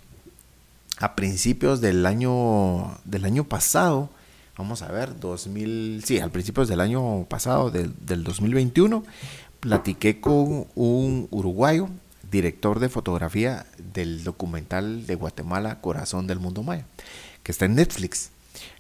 a 0.98 1.16
principios 1.16 1.82
del 1.82 2.06
año 2.06 2.98
del 3.04 3.26
año 3.26 3.44
pasado, 3.44 4.10
vamos 4.58 4.82
a 4.82 4.92
ver, 4.92 5.20
2000, 5.20 6.04
sí, 6.06 6.20
al 6.20 6.32
principios 6.32 6.70
del 6.70 6.80
año 6.80 7.26
pasado, 7.28 7.70
del, 7.70 7.94
del 8.06 8.24
2021, 8.24 9.04
platiqué 9.60 10.22
con 10.22 10.68
un 10.76 11.28
uruguayo, 11.32 11.90
director 12.32 12.80
de 12.80 12.88
fotografía 12.88 13.66
del 13.94 14.24
documental 14.24 15.06
de 15.06 15.16
Guatemala, 15.16 15.82
Corazón 15.82 16.28
del 16.28 16.40
Mundo 16.40 16.64
Maya, 16.64 16.86
que 17.44 17.52
está 17.52 17.66
en 17.66 17.76
Netflix. 17.76 18.32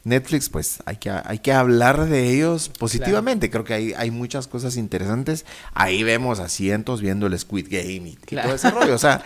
Netflix, 0.03 0.49
pues 0.49 0.79
hay 0.85 0.97
que, 0.97 1.11
hay 1.11 1.39
que 1.39 1.53
hablar 1.53 2.07
de 2.07 2.33
ellos 2.33 2.69
positivamente. 2.69 3.51
Creo 3.51 3.63
que 3.63 3.73
hay, 3.73 3.93
hay 3.93 4.09
muchas 4.09 4.47
cosas 4.47 4.77
interesantes. 4.77 5.45
Ahí 5.73 6.03
vemos 6.03 6.39
a 6.39 6.49
cientos 6.49 7.01
viendo 7.01 7.27
el 7.27 7.37
Squid 7.37 7.67
Game 7.69 8.09
y, 8.09 8.17
todo 8.35 8.55
ese 8.55 8.71
rollo. 8.71 8.95
O 8.95 8.99
sea, 8.99 9.23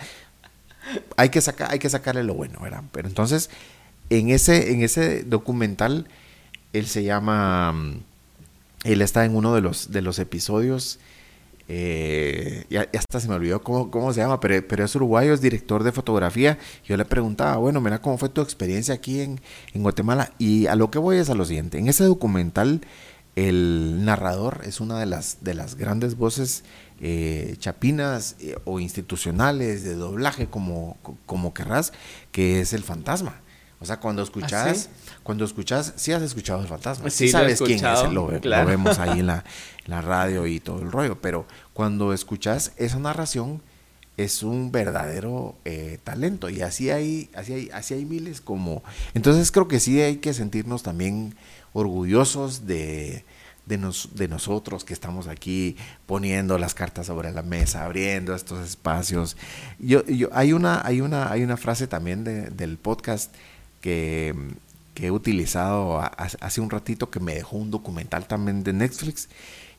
hay 1.16 1.30
que, 1.30 1.40
hay 1.68 1.78
que 1.78 1.88
sacarle 1.88 2.24
lo 2.24 2.34
bueno, 2.34 2.60
¿verdad? 2.60 2.82
Pero 2.92 3.08
entonces, 3.08 3.48
en 4.10 4.28
ese, 4.28 4.72
en 4.72 4.82
ese 4.82 5.22
documental, 5.24 6.08
él 6.72 6.86
se 6.86 7.04
llama. 7.04 7.72
mm, 7.72 8.00
Él 8.84 9.00
está 9.00 9.24
en 9.24 9.34
uno 9.34 9.54
de 9.54 9.62
los, 9.62 9.90
de 9.90 10.02
los 10.02 10.18
episodios. 10.18 10.98
Eh, 11.68 12.64
ya, 12.70 12.88
hasta 12.96 13.20
se 13.20 13.28
me 13.28 13.34
olvidó 13.34 13.62
cómo, 13.62 13.90
cómo 13.90 14.12
se 14.12 14.20
llama, 14.20 14.38
pero, 14.40 14.66
pero 14.66 14.84
es 14.84 14.94
uruguayo, 14.94 15.34
es 15.34 15.40
director 15.40 15.82
de 15.82 15.92
fotografía. 15.92 16.58
Yo 16.84 16.96
le 16.96 17.04
preguntaba, 17.04 17.56
bueno, 17.56 17.80
mira 17.80 18.00
cómo 18.00 18.18
fue 18.18 18.28
tu 18.28 18.40
experiencia 18.40 18.94
aquí 18.94 19.20
en, 19.20 19.40
en 19.72 19.82
Guatemala. 19.82 20.32
Y 20.38 20.66
a 20.66 20.76
lo 20.76 20.90
que 20.90 20.98
voy 20.98 21.16
es 21.16 21.30
a 21.30 21.34
lo 21.34 21.44
siguiente: 21.44 21.78
en 21.78 21.88
ese 21.88 22.04
documental, 22.04 22.82
el 23.34 24.04
narrador 24.04 24.62
es 24.64 24.80
una 24.80 24.98
de 24.98 25.06
las, 25.06 25.38
de 25.42 25.54
las 25.54 25.74
grandes 25.74 26.16
voces 26.16 26.64
eh, 27.00 27.56
chapinas 27.58 28.36
eh, 28.40 28.56
o 28.64 28.80
institucionales 28.80 29.84
de 29.84 29.94
doblaje, 29.94 30.46
como, 30.46 30.96
como 31.26 31.52
querrás, 31.52 31.92
que 32.32 32.60
es 32.60 32.72
el 32.72 32.82
fantasma. 32.82 33.42
O 33.78 33.84
sea, 33.84 33.98
cuando 34.00 34.22
escuchas, 34.22 34.78
sí? 34.84 34.88
cuando 35.22 35.44
escuchas, 35.44 35.92
sí 35.96 36.12
has 36.12 36.22
escuchado 36.22 36.60
el 36.62 36.66
fantasma, 36.68 37.10
Sí, 37.10 37.28
sabes 37.28 37.60
quién 37.60 37.84
es, 37.84 38.12
lo, 38.12 38.26
ve- 38.28 38.34
lo 38.36 38.40
claro. 38.40 38.66
vemos 38.68 38.98
ahí 38.98 39.20
en 39.20 39.26
la, 39.26 39.44
en 39.84 39.90
la 39.90 40.00
radio 40.00 40.46
y 40.46 40.60
todo 40.60 40.80
el 40.80 40.90
rollo, 40.90 41.20
pero 41.20 41.46
cuando 41.74 42.12
escuchas 42.14 42.72
esa 42.78 42.98
narración 42.98 43.60
es 44.16 44.42
un 44.42 44.72
verdadero 44.72 45.56
eh, 45.66 45.98
talento 46.02 46.48
y 46.48 46.62
así 46.62 46.88
hay, 46.90 47.28
así 47.34 47.52
hay, 47.52 47.70
así 47.74 47.92
hay 47.92 48.06
miles 48.06 48.40
como, 48.40 48.82
entonces 49.12 49.52
creo 49.52 49.68
que 49.68 49.78
sí 49.78 50.00
hay 50.00 50.16
que 50.16 50.32
sentirnos 50.32 50.82
también 50.82 51.34
orgullosos 51.74 52.66
de, 52.66 53.26
de, 53.66 53.76
nos- 53.78 54.14
de 54.14 54.26
nosotros 54.28 54.84
que 54.84 54.94
estamos 54.94 55.26
aquí 55.28 55.76
poniendo 56.06 56.56
las 56.58 56.72
cartas 56.74 57.06
sobre 57.08 57.30
la 57.32 57.42
mesa, 57.42 57.84
abriendo 57.84 58.34
estos 58.34 58.66
espacios. 58.66 59.36
Yo, 59.78 60.02
yo, 60.06 60.30
hay, 60.32 60.54
una, 60.54 60.80
hay, 60.86 61.02
una, 61.02 61.30
hay 61.30 61.42
una 61.42 61.58
frase 61.58 61.86
también 61.86 62.24
de- 62.24 62.48
del 62.48 62.78
podcast 62.78 63.34
que, 63.80 64.34
que 64.94 65.06
he 65.06 65.10
utilizado 65.10 66.00
hace 66.00 66.60
un 66.60 66.70
ratito 66.70 67.10
que 67.10 67.20
me 67.20 67.34
dejó 67.34 67.56
un 67.56 67.70
documental 67.70 68.26
también 68.26 68.62
de 68.64 68.72
Netflix 68.72 69.28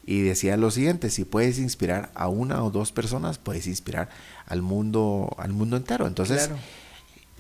y 0.06 0.22
decía 0.22 0.56
lo 0.58 0.72
siguiente, 0.72 1.10
si 1.10 1.26
puedes 1.26 1.60
inspirar 1.60 2.10
a 2.16 2.28
una 2.30 2.64
o 2.64 2.72
dos 2.72 2.91
personas, 2.93 3.38
puedes 3.39 3.68
inspirar 3.68 4.10
al 4.45 4.62
mundo, 4.62 5.36
al 5.38 5.52
mundo 5.52 5.76
entero. 5.76 6.08
Entonces, 6.08 6.48
Claro. 6.48 6.62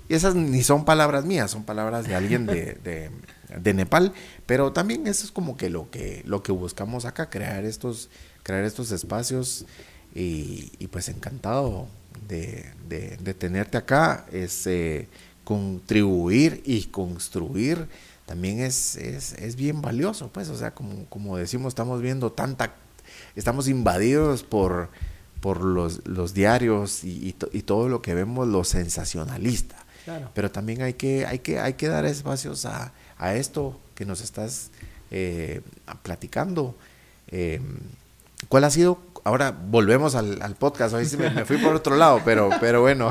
esas 0.09 0.35
ni 0.35 0.63
son 0.63 0.83
palabras 0.83 1.23
mías, 1.23 1.49
son 1.51 1.63
palabras 1.63 2.07
de 2.07 2.15
alguien 2.15 2.45
de, 2.45 2.73
de, 2.83 3.09
de 3.57 3.73
Nepal, 3.73 4.11
pero 4.45 4.73
también 4.73 5.07
eso 5.07 5.23
es 5.25 5.31
como 5.31 5.55
que 5.55 5.69
lo 5.69 5.89
que, 5.89 6.23
lo 6.25 6.43
que 6.43 6.51
buscamos 6.51 7.05
acá, 7.05 7.29
crear 7.29 7.63
estos, 7.63 8.09
crear 8.43 8.65
estos 8.65 8.91
espacios 8.91 9.65
y, 10.13 10.71
y 10.79 10.87
pues 10.87 11.07
encantado 11.09 11.87
de, 12.27 12.65
de- 12.89 13.15
de 13.17 13.33
tenerte 13.33 13.77
acá, 13.77 14.25
es 14.31 14.67
eh, 14.67 15.07
contribuir 15.47 16.61
y 16.65 16.83
construir 16.87 17.87
también 18.25 18.59
es, 18.59 18.97
es, 18.97 19.31
es 19.31 19.55
bien 19.55 19.81
valioso, 19.81 20.29
pues, 20.33 20.49
o 20.49 20.57
sea, 20.57 20.73
como, 20.73 21.05
como 21.05 21.37
decimos, 21.37 21.69
estamos 21.71 22.01
viendo 22.01 22.33
tanta, 22.33 22.73
estamos 23.37 23.69
invadidos 23.69 24.43
por, 24.43 24.89
por 25.39 25.63
los, 25.63 26.05
los 26.05 26.33
diarios 26.33 27.05
y, 27.05 27.29
y 27.29 27.31
to- 27.31 27.49
y 27.53 27.61
todo 27.61 27.87
lo 27.87 28.01
que 28.01 28.13
vemos, 28.13 28.45
lo 28.49 28.65
sensacionalista. 28.65 29.77
Claro. 30.03 30.31
Pero 30.33 30.51
también 30.51 30.81
hay 30.81 30.95
que, 30.95 31.25
hay 31.25 31.39
que, 31.39 31.59
hay 31.61 31.75
que 31.75 31.87
dar 31.87 32.03
espacios 32.05 32.65
a, 32.65 32.91
a 33.17 33.35
esto 33.35 33.79
que 33.95 34.05
nos 34.05 34.19
estás 34.19 34.71
eh, 35.11 35.61
platicando. 36.03 36.75
Eh, 37.29 37.61
¿Cuál 38.49 38.65
ha 38.65 38.69
sido? 38.69 38.99
Ahora 39.27 39.51
volvemos 39.51 40.15
al, 40.15 40.55
podcast, 40.57 40.95
hoy 40.95 41.05
me, 41.17 41.29
me, 41.29 41.43
fui 41.43 41.57
por 41.57 41.75
otro 41.75 41.97
lado, 41.97 42.21
pero, 42.23 42.49
pero 42.61 42.79
bueno, 42.79 43.09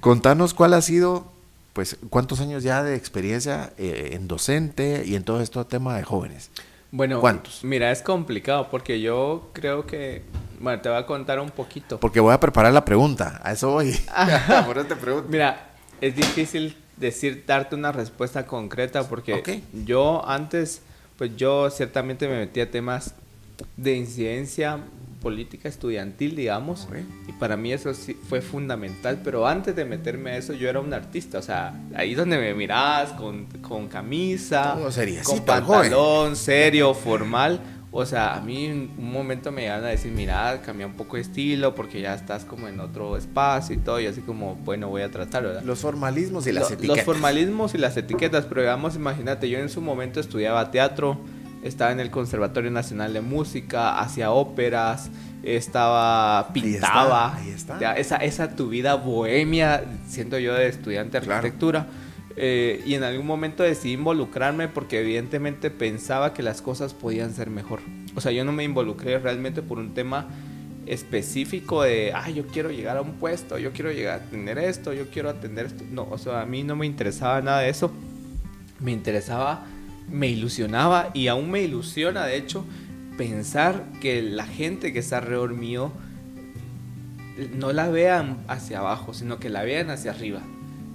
contanos 0.00 0.52
cuál 0.52 0.74
ha 0.74 0.82
sido, 0.82 1.32
pues, 1.72 1.96
cuántos 2.10 2.40
años 2.40 2.62
ya 2.62 2.82
de 2.82 2.94
experiencia 2.94 3.72
eh, 3.78 4.10
en 4.12 4.28
docente 4.28 5.02
y 5.06 5.14
en 5.14 5.24
todo 5.24 5.40
este 5.40 5.64
tema 5.64 5.96
de 5.96 6.02
jóvenes. 6.02 6.50
Bueno, 6.90 7.22
¿cuántos? 7.22 7.64
Mira, 7.64 7.90
es 7.90 8.02
complicado 8.02 8.68
porque 8.70 9.00
yo 9.00 9.48
creo 9.54 9.86
que 9.86 10.24
bueno, 10.60 10.82
te 10.82 10.90
voy 10.90 10.98
a 10.98 11.06
contar 11.06 11.40
un 11.40 11.48
poquito. 11.48 11.98
Porque 11.98 12.20
voy 12.20 12.34
a 12.34 12.38
preparar 12.38 12.74
la 12.74 12.84
pregunta, 12.84 13.40
a 13.42 13.52
eso 13.52 13.70
voy. 13.70 13.98
Por 14.66 14.76
eso 14.76 14.88
te 14.88 14.96
pregunto. 14.96 15.30
Mira, 15.30 15.70
es 16.02 16.14
difícil 16.14 16.76
decir, 16.98 17.44
darte 17.46 17.76
una 17.76 17.92
respuesta 17.92 18.44
concreta 18.44 19.08
porque 19.08 19.62
yo 19.86 20.22
antes, 20.28 20.82
pues 21.16 21.34
yo 21.34 21.70
ciertamente 21.70 22.28
me 22.28 22.36
metí 22.36 22.60
a 22.60 22.70
temas 22.70 23.14
de 23.76 23.96
incidencia 23.96 24.80
política 25.20 25.68
estudiantil, 25.68 26.36
digamos, 26.36 26.86
y 27.26 27.32
para 27.32 27.56
mí 27.56 27.72
eso 27.72 27.92
sí 27.94 28.14
fue 28.28 28.40
fundamental, 28.40 29.20
pero 29.24 29.46
antes 29.46 29.74
de 29.74 29.84
meterme 29.84 30.30
a 30.30 30.36
eso 30.36 30.52
yo 30.52 30.68
era 30.68 30.78
un 30.78 30.92
artista, 30.94 31.38
o 31.38 31.42
sea, 31.42 31.74
ahí 31.94 32.14
donde 32.14 32.38
me 32.38 32.54
mirabas 32.54 33.12
con, 33.12 33.46
con 33.60 33.88
camisa, 33.88 34.78
con 35.24 35.40
pantalón 35.40 36.36
serio, 36.36 36.94
formal, 36.94 37.60
o 37.90 38.04
sea, 38.04 38.34
a 38.34 38.40
mí 38.40 38.66
en 38.66 38.90
un 38.98 39.10
momento 39.10 39.50
me 39.50 39.64
iban 39.64 39.82
a 39.82 39.88
decir, 39.88 40.12
mira, 40.12 40.60
cambia 40.64 40.86
un 40.86 40.92
poco 40.92 41.16
de 41.16 41.22
estilo 41.22 41.74
porque 41.74 42.00
ya 42.02 42.14
estás 42.14 42.44
como 42.44 42.68
en 42.68 42.78
otro 42.78 43.16
espacio 43.16 43.74
y 43.74 43.78
todo, 43.78 43.98
y 44.00 44.06
así 44.06 44.20
como, 44.20 44.54
bueno, 44.56 44.88
voy 44.88 45.00
a 45.02 45.10
tratar, 45.10 45.44
¿verdad? 45.44 45.62
Los 45.62 45.80
formalismos 45.80 46.46
y 46.46 46.52
las 46.52 46.70
etiquetas. 46.70 46.98
Los 46.98 47.04
formalismos 47.06 47.74
y 47.74 47.78
las 47.78 47.96
etiquetas, 47.96 48.44
pero 48.44 48.60
digamos, 48.60 48.96
imagínate, 48.96 49.48
yo 49.48 49.58
en 49.58 49.70
su 49.70 49.80
momento 49.80 50.20
estudiaba 50.20 50.70
teatro, 50.70 51.18
estaba 51.66 51.92
en 51.92 52.00
el 52.00 52.10
Conservatorio 52.10 52.70
Nacional 52.70 53.12
de 53.12 53.20
Música, 53.20 53.98
hacía 53.98 54.30
óperas, 54.30 55.10
estaba, 55.42 56.52
pintaba. 56.52 57.36
Ahí 57.36 57.50
está, 57.50 57.96
Esa, 57.96 58.16
esa 58.16 58.56
tu 58.56 58.68
vida 58.68 58.94
bohemia, 58.94 59.84
siento 60.06 60.38
yo 60.38 60.54
de 60.54 60.68
estudiante 60.68 61.20
de 61.20 61.32
arquitectura. 61.32 61.86
Eh, 62.38 62.82
y 62.84 62.94
en 62.94 63.02
algún 63.02 63.26
momento 63.26 63.62
decidí 63.62 63.94
involucrarme 63.94 64.68
porque 64.68 65.00
evidentemente 65.00 65.70
pensaba 65.70 66.34
que 66.34 66.42
las 66.42 66.60
cosas 66.60 66.92
podían 66.92 67.32
ser 67.32 67.48
mejor. 67.48 67.80
O 68.14 68.20
sea, 68.20 68.30
yo 68.32 68.44
no 68.44 68.52
me 68.52 68.64
involucré 68.64 69.18
realmente 69.18 69.62
por 69.62 69.78
un 69.78 69.94
tema 69.94 70.26
específico 70.86 71.82
de, 71.82 72.12
ah, 72.14 72.30
yo 72.30 72.46
quiero 72.46 72.70
llegar 72.70 72.96
a 72.96 73.02
un 73.02 73.14
puesto, 73.14 73.58
yo 73.58 73.72
quiero 73.72 73.90
llegar 73.90 74.20
a 74.20 74.24
tener 74.24 74.58
esto, 74.58 74.92
yo 74.92 75.08
quiero 75.10 75.30
atender 75.30 75.66
esto. 75.66 75.84
No, 75.90 76.06
o 76.10 76.18
sea, 76.18 76.42
a 76.42 76.46
mí 76.46 76.62
no 76.62 76.76
me 76.76 76.86
interesaba 76.86 77.40
nada 77.40 77.60
de 77.60 77.70
eso. 77.70 77.90
Me 78.80 78.92
interesaba, 78.92 79.64
me 80.10 80.28
ilusionaba 80.28 81.10
y 81.14 81.28
aún 81.28 81.50
me 81.50 81.62
ilusiona, 81.62 82.24
de 82.24 82.36
hecho, 82.36 82.64
pensar 83.16 83.84
que 84.00 84.22
la 84.22 84.46
gente 84.46 84.92
que 84.92 84.98
está 84.98 85.18
alrededor 85.18 85.54
mío 85.54 85.92
no 87.54 87.72
la 87.72 87.88
vean 87.88 88.38
hacia 88.48 88.78
abajo, 88.78 89.14
sino 89.14 89.38
que 89.38 89.50
la 89.50 89.62
vean 89.62 89.90
hacia 89.90 90.10
arriba 90.10 90.42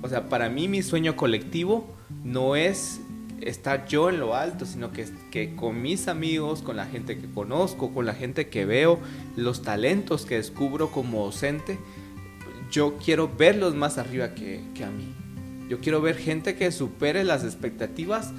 o 0.02 0.10
sea, 0.10 0.30
para 0.30 0.50
mí 0.50 0.68
mi 0.68 0.82
sueño 0.82 1.16
colectivo 1.16 1.86
no 2.24 2.56
es 2.56 3.02
estar 3.40 3.88
yo 3.88 4.10
en 4.10 4.20
lo 4.20 4.36
alto, 4.36 4.66
sino 4.66 4.92
que, 4.92 5.08
que 5.30 5.56
con 5.56 5.82
mis 5.82 6.08
amigos, 6.08 6.62
con 6.62 6.76
la 6.76 6.86
gente 6.86 7.18
que 7.18 7.30
conozco, 7.30 7.94
con 7.94 8.06
la 8.06 8.14
gente 8.14 8.50
que 8.50 8.66
veo, 8.66 9.00
los 9.36 9.62
talentos 9.62 10.26
que 10.26 10.36
descubro 10.36 10.92
como 10.92 11.24
docente, 11.26 11.78
yo 12.72 12.98
quiero 13.04 13.30
verlos 13.30 13.76
más 13.76 13.98
arriba 13.98 14.34
que, 14.34 14.62
que 14.74 14.84
a 14.84 14.90
mí. 14.90 15.14
Yo 15.70 15.80
quiero 15.80 16.02
ver 16.02 16.18
gente 16.18 16.56
que 16.56 16.72
supere 16.72 17.24
las 17.24 17.44
expectativas 17.44 18.32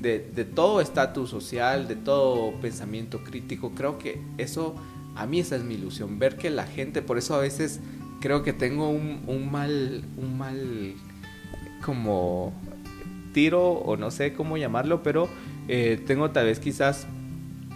de, 0.00 0.20
todo 0.54 0.80
estatus 0.80 1.30
social, 1.30 1.88
de 1.88 1.96
todo 1.96 2.52
pensamiento 2.60 3.22
crítico. 3.22 3.72
Creo 3.74 3.98
que 3.98 4.20
eso, 4.38 4.74
a 5.14 5.26
mí 5.26 5.40
esa 5.40 5.56
es 5.56 5.64
mi 5.64 5.74
ilusión, 5.74 6.18
ver 6.18 6.36
que 6.36 6.50
la 6.50 6.64
gente, 6.64 7.02
por 7.02 7.18
eso 7.18 7.34
a 7.34 7.38
veces 7.38 7.80
creo 8.20 8.42
que 8.42 8.52
tengo 8.52 8.88
un, 8.88 9.50
mal, 9.50 10.04
un 10.16 10.38
mal 10.38 10.94
como 11.84 12.52
tiro 13.34 13.72
o 13.72 13.96
no 13.96 14.10
sé 14.10 14.32
cómo 14.32 14.56
llamarlo, 14.56 15.02
pero 15.02 15.28
eh, 15.68 16.00
tengo 16.06 16.30
tal 16.30 16.46
vez 16.46 16.60
quizás 16.60 17.06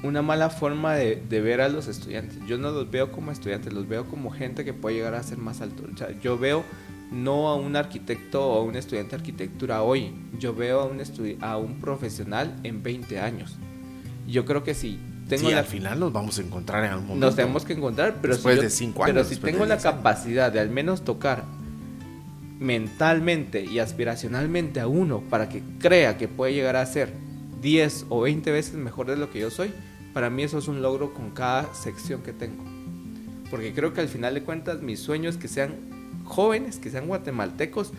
una 0.03 0.23
mala 0.23 0.51
forma 0.51 0.95
de, 0.95 1.41
ver 1.41 1.61
a 1.61 1.69
los 1.69 1.89
estudiantes. 1.89 2.39
Yo 2.47 2.59
no 2.59 2.71
los 2.71 2.91
veo 2.91 3.12
como 3.12 3.33
estudiantes, 3.33 3.73
los 3.73 3.89
veo 3.89 4.07
como 4.07 4.31
gente 4.31 4.64
que 4.64 4.73
puede 4.73 4.97
llegar 4.97 5.14
a 5.14 5.23
ser 5.23 5.39
más 5.39 5.61
alto. 5.61 5.85
yo 6.23 6.39
veo 6.39 6.64
no 7.11 7.49
a 7.49 7.55
un 7.55 7.77
arquitecto 7.77 8.47
o 8.47 8.61
a 8.61 8.63
un 8.63 8.77
estudiante 8.77 9.11
de 9.11 9.17
arquitectura 9.17 9.83
hoy, 9.83 10.13
yo 10.39 10.55
veo 10.55 10.81
a 10.81 10.85
un, 10.87 11.01
a 11.41 11.57
un 11.57 11.81
profesional 11.81 12.57
en 12.63 12.83
20 12.83 13.21
años. 13.21 13.57
Yo 14.27 14.45
creo 14.45 14.65
que 14.65 14.75
si 14.75 14.99
tengo 15.29 15.49
al 15.49 15.65
final 15.65 15.99
nos 15.99 16.13
vamos 16.13 16.39
a 16.39 16.43
encontrar 16.43 16.85
en 16.85 16.91
algún 16.91 17.09
momento. 17.09 17.27
Nos 17.27 17.37
tenemos 17.37 17.65
que 17.65 17.73
encontrar, 17.73 18.17
pero 18.21 18.35
después 18.35 18.61
de 18.61 18.71
cinco 18.71 19.05
años. 19.05 19.15
Pero 19.15 19.29
si 19.29 19.37
tengo 19.37 19.67
la 19.67 19.79
capacidad 19.79 20.53
de 20.53 20.61
al 20.61 20.71
menos 20.71 21.03
tocar 21.03 21.45
mentalmente 22.59 23.65
y 23.65 23.81
aspiracionalmente 23.81 24.81
a 24.81 24.87
uno 24.87 25.21
para 25.29 25.49
que 25.49 25.63
crea 25.79 26.17
que 26.17 26.29
puede 26.29 26.55
llegar 26.55 26.77
a 26.77 26.87
ser 26.87 27.13
10 27.61 28.07
o 28.09 28.23
20 28.23 28.51
veces 28.51 28.75
mejor 28.75 29.07
de 29.07 29.17
lo 29.17 29.31
que 29.31 29.41
yo 29.41 29.51
soy, 29.51 29.73
para 30.15 30.31
mí 30.31 30.43
eso 30.45 30.59
es 30.59 30.69
un 30.69 30.81
logro 30.81 31.13
con 31.13 31.31
cada 31.31 31.75
sección 31.75 32.23
que 32.23 32.33
tengo. 32.33 32.65
Porque 33.51 33.75
creo 33.75 33.93
que 33.93 34.01
al 34.01 34.09
final 34.09 34.35
de 34.35 34.43
cuentas 34.43 34.81
mi 34.81 34.97
sueño 34.97 35.29
es 35.29 35.37
que 35.37 35.49
sean 35.49 35.75
jóvenes, 36.27 36.79
que 36.79 36.91
sean 36.91 37.07
guatemaltecos, 37.07 37.93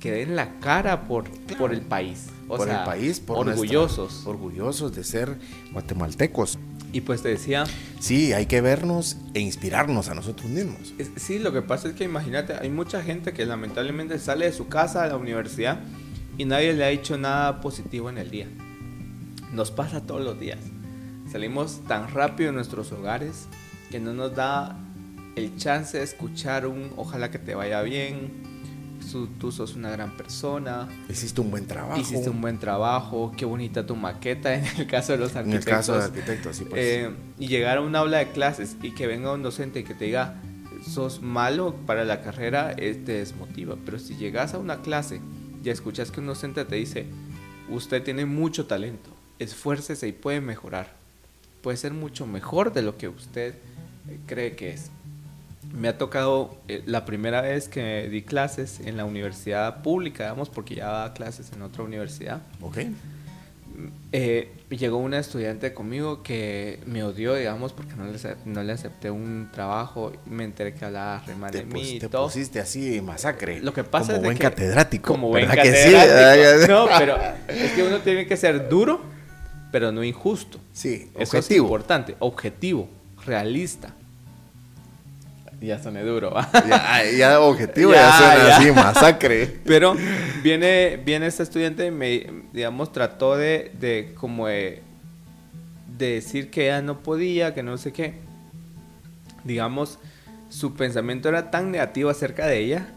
que 0.00 0.10
den 0.10 0.36
la 0.36 0.58
cara 0.60 1.04
por, 1.04 1.30
por 1.56 1.72
el 1.72 1.82
país. 1.82 2.26
O 2.48 2.56
por 2.56 2.68
el 2.68 2.82
país, 2.84 3.20
por 3.20 3.48
orgullosos. 3.48 4.26
orgullosos 4.26 4.94
de 4.94 5.04
ser 5.04 5.38
guatemaltecos. 5.72 6.58
Y 6.92 7.02
pues 7.02 7.22
te 7.22 7.28
decía... 7.28 7.64
Sí, 8.00 8.32
hay 8.32 8.46
que 8.46 8.60
vernos 8.60 9.16
e 9.34 9.40
inspirarnos 9.40 10.08
a 10.08 10.14
nosotros 10.14 10.50
mismos. 10.50 10.94
sí, 11.16 11.38
lo 11.38 11.52
que 11.52 11.62
pasa 11.62 11.88
es 11.88 11.94
que 11.94 12.04
imagínate, 12.04 12.54
hay 12.54 12.70
mucha 12.70 13.02
gente 13.02 13.32
que 13.32 13.44
lamentablemente 13.44 14.18
sale 14.18 14.46
de 14.46 14.52
su 14.52 14.68
casa 14.68 15.02
a 15.04 15.06
la 15.08 15.16
universidad 15.16 15.80
y 16.38 16.44
nadie 16.44 16.72
le 16.72 16.84
ha 16.84 16.88
dicho 16.88 17.18
nada 17.18 17.60
positivo 17.60 18.10
en 18.10 18.18
el 18.18 18.30
día. 18.30 18.48
Nos 19.52 19.70
pasa 19.70 20.06
todos 20.06 20.22
los 20.22 20.38
días. 20.38 20.58
Salimos 21.30 21.80
tan 21.86 22.08
rápido 22.12 22.50
de 22.50 22.54
nuestros 22.54 22.92
hogares 22.92 23.46
que 23.90 24.00
no 24.00 24.14
nos 24.14 24.34
da 24.34 24.78
el 25.36 25.56
chance 25.56 25.98
de 25.98 26.04
escuchar 26.04 26.66
un 26.66 26.92
ojalá 26.96 27.30
que 27.30 27.38
te 27.38 27.54
vaya 27.54 27.82
bien, 27.82 28.56
tú, 29.38 29.52
sos 29.52 29.74
una 29.74 29.90
gran 29.90 30.16
persona. 30.16 30.88
Hiciste 31.08 31.40
un 31.40 31.50
buen 31.50 31.66
trabajo. 31.66 32.00
Hiciste 32.00 32.30
un 32.30 32.40
buen 32.40 32.58
trabajo, 32.58 33.32
qué 33.36 33.44
bonita 33.44 33.86
tu 33.86 33.96
maqueta 33.96 34.54
en 34.54 34.64
el 34.64 34.86
caso 34.86 35.12
de 35.12 35.18
los 35.18 35.36
arquitectos. 35.36 35.66
En 35.66 35.72
el 35.72 35.76
caso 35.78 35.98
de 35.98 36.04
arquitectos, 36.04 36.56
sí, 36.56 36.64
pues. 36.64 36.82
Eh, 36.82 37.10
y 37.38 37.48
llegar 37.48 37.78
a 37.78 37.80
un 37.82 37.94
aula 37.94 38.18
de 38.18 38.28
clases 38.28 38.76
y 38.82 38.92
que 38.92 39.06
venga 39.06 39.32
un 39.32 39.42
docente 39.42 39.80
y 39.80 39.84
que 39.84 39.94
te 39.94 40.06
diga, 40.06 40.40
sos 40.84 41.22
malo 41.22 41.76
para 41.86 42.04
la 42.04 42.22
carrera, 42.22 42.74
te 42.74 42.96
desmotiva. 42.98 43.76
Pero 43.84 43.98
si 43.98 44.16
llegas 44.16 44.54
a 44.54 44.58
una 44.58 44.80
clase 44.82 45.20
y 45.62 45.68
escuchas 45.68 46.10
que 46.10 46.20
un 46.20 46.26
docente 46.26 46.64
te 46.64 46.76
dice, 46.76 47.06
usted 47.68 48.02
tiene 48.02 48.26
mucho 48.26 48.66
talento, 48.66 49.10
esfuércese 49.38 50.08
y 50.08 50.12
puede 50.12 50.40
mejorar. 50.40 50.94
Puede 51.62 51.76
ser 51.76 51.92
mucho 51.92 52.26
mejor 52.26 52.72
de 52.72 52.82
lo 52.82 52.96
que 52.96 53.08
usted 53.08 53.54
cree 54.26 54.54
que 54.54 54.70
es 54.70 54.90
me 55.76 55.88
ha 55.88 55.98
tocado 55.98 56.56
eh, 56.68 56.82
la 56.86 57.04
primera 57.04 57.42
vez 57.42 57.68
que 57.68 58.08
di 58.08 58.22
clases 58.22 58.80
en 58.80 58.96
la 58.96 59.04
universidad 59.04 59.82
pública, 59.82 60.24
digamos, 60.24 60.48
porque 60.48 60.76
ya 60.76 60.86
daba 60.86 61.12
clases 61.12 61.52
en 61.52 61.62
otra 61.62 61.84
universidad. 61.84 62.40
Ok. 62.62 62.78
Eh, 64.10 64.50
llegó 64.70 64.96
una 64.96 65.18
estudiante 65.18 65.74
conmigo 65.74 66.22
que 66.22 66.80
me 66.86 67.04
odió, 67.04 67.34
digamos, 67.34 67.74
porque 67.74 67.94
no 67.94 68.06
le, 68.06 68.18
no 68.46 68.62
le 68.62 68.72
acepté 68.72 69.10
un 69.10 69.50
trabajo. 69.52 70.12
Me 70.24 70.44
enteré 70.44 70.72
que 70.72 70.86
hablaba 70.86 71.22
re 71.26 71.34
mal 71.34 71.50
de 71.50 71.64
mí. 71.66 71.98
Te 71.98 72.08
todo. 72.08 72.24
pusiste 72.24 72.58
así 72.58 73.02
masacre. 73.02 73.60
Lo 73.60 73.74
que 73.74 73.84
pasa 73.84 74.14
como 74.14 74.16
es 74.16 74.24
buen 74.24 74.38
catedrático. 74.38 75.12
Como 75.12 75.28
buen 75.28 75.46
catedrático. 75.46 76.66
No, 76.72 76.88
pero 76.98 77.18
es 77.48 77.72
que 77.72 77.82
uno 77.82 77.98
tiene 77.98 78.26
que 78.26 78.38
ser 78.38 78.66
duro, 78.70 79.02
pero 79.70 79.92
no 79.92 80.02
injusto. 80.02 80.58
Sí, 80.72 81.10
objetivo. 81.14 81.38
Es 81.38 81.50
importante. 81.50 82.16
Objetivo, 82.18 82.88
realista 83.26 83.92
ya 85.60 85.82
soné 85.82 86.02
duro. 86.02 86.34
Ya, 87.16 87.40
objetivo, 87.40 87.92
ya, 87.92 88.12
suena 88.16 88.56
así, 88.56 88.72
masacre. 88.72 89.46
Pero 89.64 89.96
viene, 90.42 91.00
viene 91.04 91.26
este 91.26 91.42
estudiante 91.42 91.86
y 91.86 91.90
me, 91.90 92.26
digamos, 92.52 92.92
trató 92.92 93.36
de, 93.36 93.72
de 93.78 94.14
como 94.18 94.48
de, 94.48 94.82
decir 95.96 96.50
que 96.50 96.66
ella 96.66 96.82
no 96.82 97.00
podía, 97.02 97.54
que 97.54 97.62
no 97.62 97.78
sé 97.78 97.92
qué. 97.92 98.14
Digamos, 99.44 99.98
su 100.48 100.74
pensamiento 100.74 101.28
era 101.28 101.50
tan 101.50 101.70
negativo 101.70 102.10
acerca 102.10 102.46
de 102.46 102.58
ella 102.58 102.88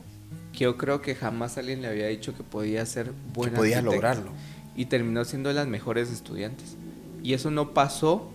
que 0.52 0.66
yo 0.66 0.78
creo 0.78 1.02
que 1.02 1.16
jamás 1.16 1.58
alguien 1.58 1.82
le 1.82 1.88
había 1.88 2.08
dicho 2.08 2.36
que 2.36 2.44
podía 2.44 2.86
ser 2.86 3.12
buena. 3.34 3.54
Que 3.54 3.58
podía 3.58 3.82
lograrlo. 3.82 4.32
Y 4.76 4.86
terminó 4.86 5.24
siendo 5.26 5.50
de 5.50 5.56
las 5.56 5.68
mejores 5.68 6.12
estudiantes. 6.12 6.76
Y 7.24 7.34
eso 7.34 7.52
no 7.52 7.74
pasó 7.74 8.32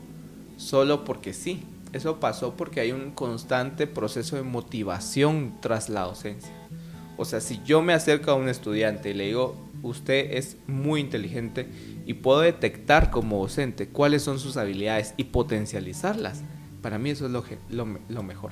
solo 0.57 1.05
porque 1.05 1.33
sí 1.33 1.65
eso 1.95 2.19
pasó 2.19 2.57
porque 2.57 2.81
hay 2.81 2.91
un 2.91 3.13
constante 3.13 3.87
proceso 3.87 4.35
de 4.35 4.43
motivación 4.43 5.55
tras 5.61 5.89
la 5.89 6.03
docencia. 6.03 6.53
O 7.17 7.25
sea, 7.25 7.41
si 7.41 7.61
yo 7.65 7.83
me 7.83 7.93
acerco 7.93 8.33
a 8.33 8.35
un 8.35 8.49
estudiante 8.49 9.11
y 9.11 9.15
le 9.15 9.27
digo, 9.27 9.55
usted 9.83 10.33
es 10.33 10.57
muy 10.67 11.01
inteligente 11.01 11.69
y 12.05 12.15
puedo 12.15 12.41
detectar 12.41 13.13
como 13.13 13.39
docente 13.39 13.87
cuáles 13.87 14.23
son 14.23 14.41
sus 14.41 14.57
habilidades 14.57 15.15
y 15.17 15.25
potencializarlas, 15.25 16.43
para 16.83 16.99
mí 16.99 17.11
eso 17.11 17.27
es 17.27 17.33
lo, 17.33 17.45
lo, 18.09 18.23
mejor. 18.25 18.51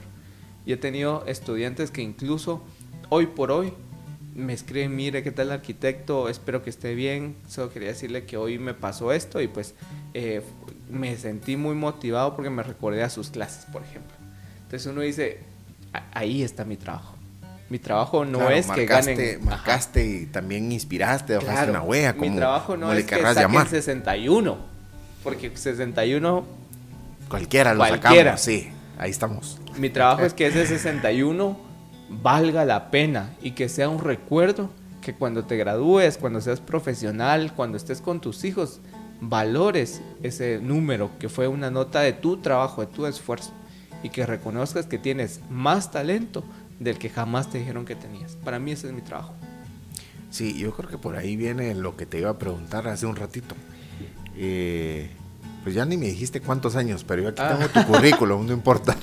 Y 0.64 0.72
he 0.72 0.76
tenido 0.76 1.24
estudiantes 1.26 1.90
que 1.90 2.00
incluso 2.00 2.62
hoy 3.08 3.26
por 3.26 3.50
hoy 3.50 3.72
me 4.36 4.52
escriben, 4.52 4.94
mire, 4.94 5.24
¿qué 5.24 5.32
tal 5.32 5.50
arquitecto? 5.50 6.28
Espero 6.28 6.62
que 6.62 6.70
esté 6.70 6.94
bien. 6.94 7.34
Solo 7.48 7.72
quería 7.72 7.88
decirle 7.88 8.24
que 8.24 8.36
hoy 8.36 8.60
me 8.60 8.72
pasó 8.72 9.12
esto 9.12 9.40
y 9.40 9.48
pues 9.48 9.74
eh, 10.14 10.42
me 10.92 11.16
sentí 11.16 11.56
muy 11.56 11.74
motivado 11.74 12.34
porque 12.34 12.50
me 12.50 12.62
recordé 12.62 13.02
a 13.02 13.10
sus 13.10 13.30
clases, 13.30 13.64
por 13.66 13.82
ejemplo. 13.82 14.14
Entonces 14.64 14.86
uno 14.86 15.00
dice, 15.00 15.40
ahí 16.12 16.42
está 16.42 16.64
mi 16.64 16.76
trabajo. 16.76 17.16
Mi 17.68 17.78
trabajo 17.78 18.24
no 18.24 18.50
es 18.50 18.66
que 18.66 18.84
ganen. 18.84 19.44
Marcaste 19.44 20.04
y 20.04 20.26
también 20.26 20.70
inspiraste, 20.70 21.32
dejaste 21.32 21.70
una 21.70 21.82
huella. 21.82 22.12
Como, 22.14 22.30
mi 22.30 22.36
trabajo 22.36 22.76
no 22.76 22.92
es 22.92 23.04
que 23.04 23.20
saquen 23.20 23.42
llamar. 23.42 23.68
61. 23.68 24.58
Porque 25.24 25.56
61. 25.56 26.44
Cualquiera 27.28 27.72
lo 27.72 27.78
cualquiera. 27.78 28.36
sacamos, 28.36 28.40
sí. 28.42 28.70
Ahí 28.98 29.10
estamos. 29.10 29.58
Mi 29.78 29.88
trabajo 29.88 30.22
es 30.22 30.34
que 30.34 30.48
ese 30.48 30.66
61 30.66 31.58
valga 32.10 32.66
la 32.66 32.90
pena 32.90 33.30
y 33.40 33.52
que 33.52 33.70
sea 33.70 33.88
un 33.88 34.00
recuerdo 34.00 34.68
que 35.00 35.14
cuando 35.14 35.44
te 35.44 35.56
gradúes, 35.56 36.18
cuando 36.18 36.40
seas 36.40 36.60
profesional, 36.60 37.54
cuando 37.54 37.76
estés 37.76 38.00
con 38.00 38.20
tus 38.20 38.44
hijos, 38.44 38.80
valores 39.22 40.02
ese 40.24 40.58
número 40.60 41.10
que 41.20 41.28
fue 41.28 41.46
una 41.46 41.70
nota 41.70 42.00
de 42.00 42.12
tu 42.12 42.38
trabajo, 42.38 42.80
de 42.82 42.88
tu 42.88 43.06
esfuerzo 43.06 43.52
y 44.02 44.10
que 44.10 44.26
reconozcas 44.26 44.86
que 44.86 44.98
tienes 44.98 45.40
más 45.48 45.92
talento 45.92 46.42
del 46.80 46.98
que 46.98 47.08
jamás 47.08 47.48
te 47.48 47.58
dijeron 47.58 47.84
que 47.84 47.94
tenías. 47.94 48.34
Para 48.44 48.58
mí 48.58 48.72
ese 48.72 48.88
es 48.88 48.92
mi 48.92 49.00
trabajo. 49.00 49.34
Sí, 50.30 50.58
yo 50.58 50.72
creo 50.74 50.90
que 50.90 50.98
por 50.98 51.16
ahí 51.16 51.36
viene 51.36 51.74
lo 51.74 51.96
que 51.96 52.04
te 52.04 52.18
iba 52.18 52.30
a 52.30 52.38
preguntar 52.38 52.88
hace 52.88 53.06
un 53.06 53.14
ratito. 53.14 53.54
Eh, 54.36 55.08
pues 55.62 55.76
ya 55.76 55.84
ni 55.84 55.96
me 55.96 56.06
dijiste 56.06 56.40
cuántos 56.40 56.74
años, 56.74 57.04
pero 57.04 57.22
yo 57.22 57.28
aquí 57.28 57.42
tengo 57.48 57.68
tu 57.68 57.78
ah. 57.78 57.86
currículum, 57.86 58.44
no 58.44 58.52
importa. 58.52 58.96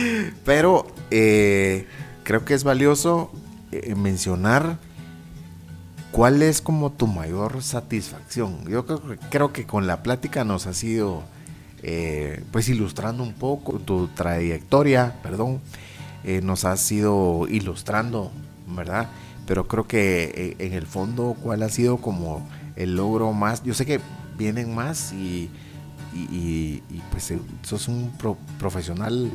pero 0.46 0.86
eh, 1.10 1.86
creo 2.22 2.46
que 2.46 2.54
es 2.54 2.64
valioso 2.64 3.30
eh, 3.72 3.94
mencionar 3.94 4.78
cuál 6.16 6.40
es 6.40 6.62
como 6.62 6.92
tu 6.92 7.06
mayor 7.06 7.62
satisfacción. 7.62 8.64
Yo 8.70 8.86
creo, 8.86 9.02
creo 9.30 9.52
que 9.52 9.66
con 9.66 9.86
la 9.86 10.02
plática 10.02 10.44
nos 10.44 10.66
ha 10.66 10.72
sido 10.72 11.22
pues 12.50 12.68
ilustrando 12.68 13.22
un 13.22 13.34
poco 13.34 13.74
tu 13.78 14.08
trayectoria, 14.08 15.14
perdón, 15.22 15.60
eh, 16.24 16.40
nos 16.42 16.64
has 16.64 16.90
ido 16.90 17.46
ilustrando, 17.48 18.32
¿verdad? 18.66 19.08
Pero 19.46 19.68
creo 19.68 19.86
que 19.86 20.56
eh, 20.58 20.66
en 20.66 20.72
el 20.72 20.86
fondo, 20.86 21.36
¿cuál 21.40 21.62
ha 21.62 21.68
sido 21.68 21.98
como 21.98 22.48
el 22.76 22.96
logro 22.96 23.32
más? 23.32 23.62
Yo 23.62 23.74
sé 23.74 23.84
que 23.84 24.00
vienen 24.36 24.74
más 24.74 25.12
y, 25.12 25.50
y, 26.12 26.82
pues 27.12 27.30
eh, 27.30 27.38
sos 27.62 27.88
un 27.88 28.10
profesional 28.58 29.30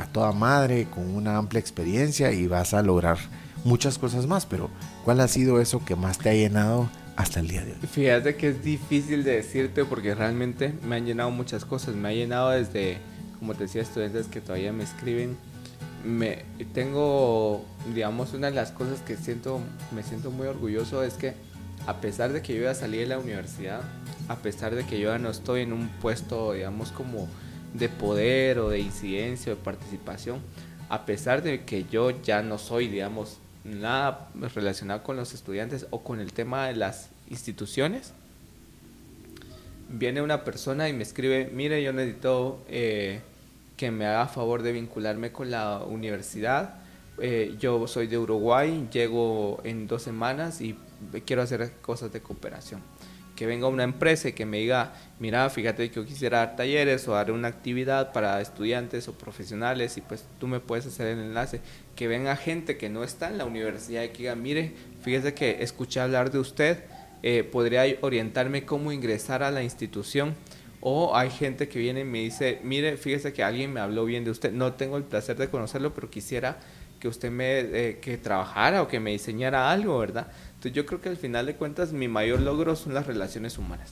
a 0.00 0.06
toda 0.06 0.32
madre, 0.32 0.86
con 0.88 1.14
una 1.14 1.36
amplia 1.36 1.60
experiencia 1.60 2.32
y 2.32 2.46
vas 2.46 2.72
a 2.72 2.82
lograr 2.82 3.18
muchas 3.64 3.98
cosas 3.98 4.26
más, 4.26 4.46
pero 4.46 4.70
¿cuál 5.08 5.20
ha 5.20 5.28
sido 5.28 5.58
eso 5.58 5.82
que 5.82 5.96
más 5.96 6.18
te 6.18 6.28
ha 6.28 6.34
llenado 6.34 6.86
hasta 7.16 7.40
el 7.40 7.48
día 7.48 7.64
de 7.64 7.72
hoy? 7.72 7.78
Fíjate 7.90 8.36
que 8.36 8.50
es 8.50 8.62
difícil 8.62 9.24
de 9.24 9.36
decirte 9.36 9.86
porque 9.86 10.14
realmente 10.14 10.74
me 10.86 10.96
han 10.96 11.06
llenado 11.06 11.30
muchas 11.30 11.64
cosas. 11.64 11.94
Me 11.94 12.10
ha 12.10 12.12
llenado 12.12 12.50
desde, 12.50 12.98
como 13.38 13.54
te 13.54 13.62
decía, 13.62 13.80
estudiantes 13.80 14.26
que 14.26 14.42
todavía 14.42 14.70
me 14.70 14.84
escriben 14.84 15.38
me 16.04 16.44
tengo, 16.74 17.64
digamos, 17.94 18.34
una 18.34 18.48
de 18.48 18.56
las 18.56 18.70
cosas 18.70 19.00
que 19.00 19.16
siento, 19.16 19.60
me 19.94 20.02
siento 20.02 20.30
muy 20.30 20.46
orgulloso 20.46 21.02
es 21.02 21.14
que 21.14 21.32
a 21.86 22.02
pesar 22.02 22.34
de 22.34 22.42
que 22.42 22.54
yo 22.54 22.64
ya 22.64 22.74
salí 22.74 22.98
de 22.98 23.06
la 23.06 23.18
universidad, 23.18 23.80
a 24.28 24.36
pesar 24.36 24.74
de 24.74 24.84
que 24.84 25.00
yo 25.00 25.08
ya 25.08 25.18
no 25.18 25.30
estoy 25.30 25.62
en 25.62 25.72
un 25.72 25.88
puesto, 25.88 26.52
digamos, 26.52 26.92
como 26.92 27.28
de 27.72 27.88
poder 27.88 28.58
o 28.58 28.68
de 28.68 28.80
incidencia 28.80 29.54
o 29.54 29.56
de 29.56 29.62
participación, 29.62 30.40
a 30.90 31.06
pesar 31.06 31.42
de 31.42 31.64
que 31.64 31.86
yo 31.90 32.10
ya 32.10 32.42
no 32.42 32.58
soy, 32.58 32.88
digamos, 32.88 33.38
nada 33.68 34.30
relacionado 34.54 35.02
con 35.02 35.16
los 35.16 35.34
estudiantes 35.34 35.86
o 35.90 36.02
con 36.02 36.20
el 36.20 36.32
tema 36.32 36.66
de 36.66 36.76
las 36.76 37.10
instituciones, 37.30 38.12
viene 39.88 40.22
una 40.22 40.44
persona 40.44 40.88
y 40.88 40.92
me 40.92 41.02
escribe, 41.02 41.50
mire, 41.52 41.82
yo 41.82 41.92
necesito 41.92 42.64
eh, 42.68 43.20
que 43.76 43.90
me 43.90 44.06
haga 44.06 44.26
favor 44.26 44.62
de 44.62 44.72
vincularme 44.72 45.32
con 45.32 45.50
la 45.50 45.78
universidad. 45.78 46.74
Eh, 47.20 47.56
yo 47.58 47.86
soy 47.86 48.06
de 48.06 48.18
Uruguay, 48.18 48.88
llego 48.92 49.60
en 49.64 49.86
dos 49.86 50.02
semanas 50.02 50.60
y 50.60 50.76
quiero 51.24 51.42
hacer 51.42 51.72
cosas 51.80 52.12
de 52.12 52.20
cooperación. 52.20 52.82
Que 53.38 53.46
venga 53.46 53.68
una 53.68 53.84
empresa 53.84 54.28
y 54.28 54.32
que 54.32 54.46
me 54.46 54.58
diga, 54.58 54.94
mira, 55.20 55.48
fíjate 55.48 55.88
que 55.88 55.94
yo 55.94 56.04
quisiera 56.04 56.38
dar 56.38 56.56
talleres 56.56 57.06
o 57.06 57.12
dar 57.12 57.30
una 57.30 57.46
actividad 57.46 58.12
para 58.12 58.40
estudiantes 58.40 59.06
o 59.06 59.16
profesionales 59.16 59.96
y 59.96 60.00
pues 60.00 60.26
tú 60.40 60.48
me 60.48 60.58
puedes 60.58 60.86
hacer 60.86 61.06
el 61.06 61.20
enlace. 61.20 61.60
Que 61.94 62.08
venga 62.08 62.34
gente 62.34 62.76
que 62.76 62.88
no 62.88 63.04
está 63.04 63.28
en 63.28 63.38
la 63.38 63.44
universidad 63.44 64.02
y 64.02 64.08
que 64.08 64.18
diga, 64.18 64.34
mire, 64.34 64.72
fíjese 65.02 65.34
que 65.34 65.62
escuché 65.62 66.00
hablar 66.00 66.32
de 66.32 66.40
usted, 66.40 66.84
eh, 67.22 67.44
podría 67.44 67.84
orientarme 68.00 68.64
cómo 68.64 68.90
ingresar 68.90 69.44
a 69.44 69.52
la 69.52 69.62
institución 69.62 70.34
o 70.80 71.16
hay 71.16 71.30
gente 71.30 71.68
que 71.68 71.78
viene 71.78 72.00
y 72.00 72.04
me 72.04 72.18
dice, 72.18 72.60
mire, 72.62 72.96
fíjese 72.96 73.32
que 73.32 73.42
alguien 73.42 73.72
me 73.72 73.80
habló 73.80 74.04
bien 74.04 74.24
de 74.24 74.30
usted, 74.30 74.52
no 74.52 74.72
tengo 74.72 74.96
el 74.96 75.04
placer 75.04 75.36
de 75.36 75.48
conocerlo, 75.48 75.94
pero 75.94 76.10
quisiera 76.10 76.58
que 77.00 77.08
usted 77.08 77.30
me 77.30 77.60
eh, 77.60 77.98
que 78.00 78.16
trabajara 78.18 78.82
o 78.82 78.88
que 78.88 79.00
me 79.00 79.10
diseñara 79.10 79.70
algo, 79.70 79.98
¿verdad? 79.98 80.28
Entonces 80.58 80.72
yo 80.72 80.86
creo 80.86 81.00
que 81.00 81.08
al 81.08 81.16
final 81.16 81.46
de 81.46 81.54
cuentas 81.54 81.92
mi 81.92 82.08
mayor 82.08 82.40
logro 82.40 82.74
son 82.74 82.92
las 82.92 83.06
relaciones 83.06 83.58
humanas. 83.58 83.90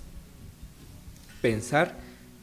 Pensar 1.40 1.94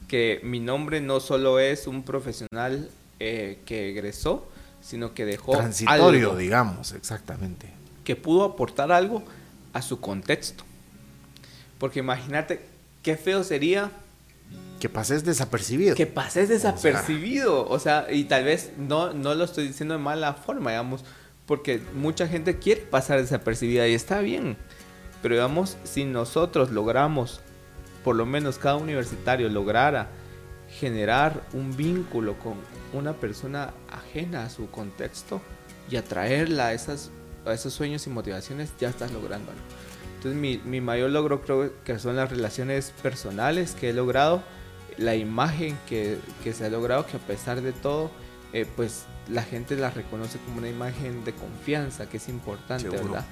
que 0.07 0.39
mi 0.43 0.61
nombre 0.61 1.01
no 1.01 1.19
solo 1.19 1.59
es 1.59 1.87
un 1.87 2.03
profesional 2.03 2.89
eh, 3.19 3.59
que 3.65 3.89
egresó, 3.89 4.49
sino 4.81 5.13
que 5.13 5.25
dejó 5.25 5.57
transitorio, 5.57 6.37
digamos, 6.37 6.93
exactamente, 6.93 7.67
que 8.05 8.15
pudo 8.15 8.45
aportar 8.45 8.93
algo 8.93 9.23
a 9.73 9.81
su 9.81 9.99
contexto. 9.99 10.63
Porque 11.77 11.99
imagínate 11.99 12.61
qué 13.01 13.17
feo 13.17 13.43
sería 13.43 13.91
que 14.79 14.87
pases 14.87 15.25
desapercibido. 15.25 15.95
Que 15.95 16.07
pases 16.07 16.47
desapercibido. 16.47 17.67
O 17.67 17.77
sea, 17.77 18.07
y 18.09 18.23
tal 18.23 18.45
vez 18.45 18.71
no, 18.77 19.11
no 19.11 19.35
lo 19.35 19.43
estoy 19.43 19.67
diciendo 19.67 19.95
de 19.95 19.99
mala 19.99 20.33
forma, 20.33 20.71
digamos, 20.71 21.03
porque 21.45 21.81
mucha 21.95 22.27
gente 22.27 22.57
quiere 22.59 22.81
pasar 22.81 23.19
desapercibida 23.19 23.87
y 23.87 23.93
está 23.93 24.19
bien. 24.19 24.57
Pero 25.21 25.35
digamos, 25.35 25.77
si 25.83 26.05
nosotros 26.05 26.71
logramos, 26.71 27.41
por 28.03 28.15
lo 28.15 28.25
menos 28.25 28.57
cada 28.57 28.75
universitario 28.75 29.49
lograra 29.49 30.07
generar 30.69 31.43
un 31.53 31.75
vínculo 31.75 32.37
con 32.39 32.55
una 32.93 33.13
persona 33.13 33.73
ajena 33.89 34.45
a 34.45 34.49
su 34.49 34.69
contexto 34.69 35.41
y 35.89 35.95
atraerla 35.95 36.67
a, 36.67 36.73
esas, 36.73 37.11
a 37.45 37.53
esos 37.53 37.73
sueños 37.73 38.07
y 38.07 38.09
motivaciones, 38.09 38.73
ya 38.79 38.89
estás 38.89 39.11
lográndolo. 39.11 39.57
Entonces 40.15 40.39
mi, 40.39 40.57
mi 40.65 40.81
mayor 40.81 41.11
logro 41.11 41.41
creo 41.41 41.71
que 41.83 41.99
son 41.99 42.15
las 42.15 42.29
relaciones 42.29 42.93
personales 43.01 43.73
que 43.73 43.89
he 43.89 43.93
logrado 43.93 44.41
la 44.97 45.15
imagen 45.15 45.77
que, 45.87 46.19
se 46.53 46.65
ha 46.65 46.69
logrado, 46.69 47.05
que 47.05 47.17
a 47.17 47.19
pesar 47.19 47.61
de 47.61 47.71
todo, 47.71 48.11
eh, 48.51 48.65
pues 48.75 49.05
la 49.29 49.43
gente 49.43 49.75
la 49.75 49.89
reconoce 49.89 50.39
como 50.39 50.57
una 50.57 50.69
imagen 50.69 51.23
de 51.23 51.33
confianza, 51.33 52.09
que 52.09 52.17
es 52.17 52.29
importante, 52.29 52.89
¿verdad? 52.89 53.25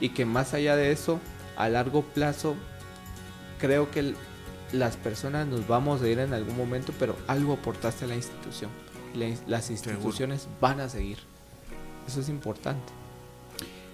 Y 0.00 0.10
que 0.10 0.24
más 0.24 0.54
allá 0.54 0.76
de 0.76 0.92
eso, 0.92 1.20
a 1.56 1.68
largo 1.68 2.02
plazo, 2.02 2.56
creo 3.58 3.90
que 3.90 4.14
las 4.72 4.96
personas 4.96 5.46
nos 5.46 5.66
vamos 5.66 6.02
a 6.02 6.08
ir 6.08 6.18
en 6.18 6.34
algún 6.34 6.56
momento, 6.56 6.92
pero 6.98 7.16
algo 7.26 7.54
aportaste 7.54 8.04
a 8.04 8.08
la 8.08 8.16
institución. 8.16 8.70
las 9.46 9.70
instituciones 9.70 10.48
van 10.60 10.80
a 10.80 10.88
seguir. 10.88 11.18
Eso 12.06 12.20
es 12.20 12.28
importante. 12.28 12.92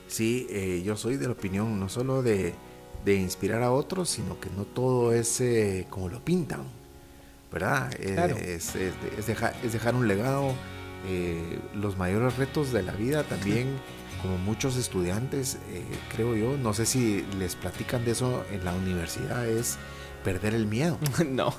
Sí, 0.08 0.46
eh, 0.50 0.82
yo 0.84 0.96
soy 0.96 1.16
de 1.16 1.26
la 1.26 1.32
opinión 1.32 1.80
no 1.80 1.88
solo 1.88 2.22
de, 2.22 2.54
inspirar 3.06 3.62
a 3.62 3.72
otros, 3.72 4.10
sino 4.10 4.38
que 4.40 4.50
no 4.50 4.64
todo 4.64 5.12
es 5.12 5.40
eh, 5.40 5.86
como 5.90 6.08
lo 6.08 6.22
pintan. 6.24 6.64
¿verdad? 7.52 7.92
Eh, 7.98 8.54
es, 8.56 8.74
es, 8.74 9.26
dejar, 9.26 9.94
un 9.94 10.08
legado. 10.08 10.54
Eh, 11.06 11.58
los 11.74 11.96
mayores 11.96 12.36
retos 12.36 12.72
de 12.72 12.82
la 12.82 12.92
vida 12.92 13.24
también, 13.24 13.76
como 14.20 14.38
muchos 14.38 14.76
estudiantes, 14.76 15.58
eh, 15.70 15.84
creo 16.14 16.36
yo, 16.36 16.56
no 16.56 16.74
sé 16.74 16.86
si 16.86 17.24
les 17.38 17.56
platican 17.56 18.04
de 18.04 18.12
eso 18.12 18.44
en 18.52 18.64
la 18.64 18.72
universidad, 18.72 19.46
es 19.46 19.78
perder 20.24 20.54
el 20.54 20.66
miedo. 20.66 20.98
No. 21.24 21.54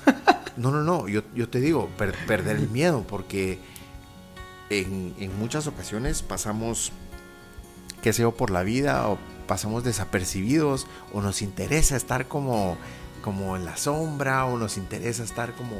no, 0.56 0.70
no, 0.70 0.82
no, 0.82 1.08
yo, 1.08 1.22
yo 1.34 1.48
te 1.48 1.60
digo, 1.60 1.90
perder 1.96 2.56
el 2.56 2.68
miedo, 2.70 3.04
porque 3.08 3.58
en, 4.70 5.14
en 5.18 5.38
muchas 5.38 5.66
ocasiones 5.66 6.22
pasamos, 6.22 6.92
qué 8.02 8.12
sé 8.12 8.22
yo, 8.22 8.32
por 8.32 8.50
la 8.50 8.62
vida 8.62 9.08
o 9.08 9.18
pasamos 9.46 9.84
desapercibidos 9.84 10.86
o 11.12 11.20
nos 11.20 11.42
interesa 11.42 11.96
estar 11.96 12.28
como 12.28 12.78
como 13.24 13.56
en 13.56 13.64
la 13.64 13.78
sombra 13.78 14.44
o 14.44 14.58
nos 14.58 14.76
interesa 14.76 15.24
estar 15.24 15.54
como 15.54 15.76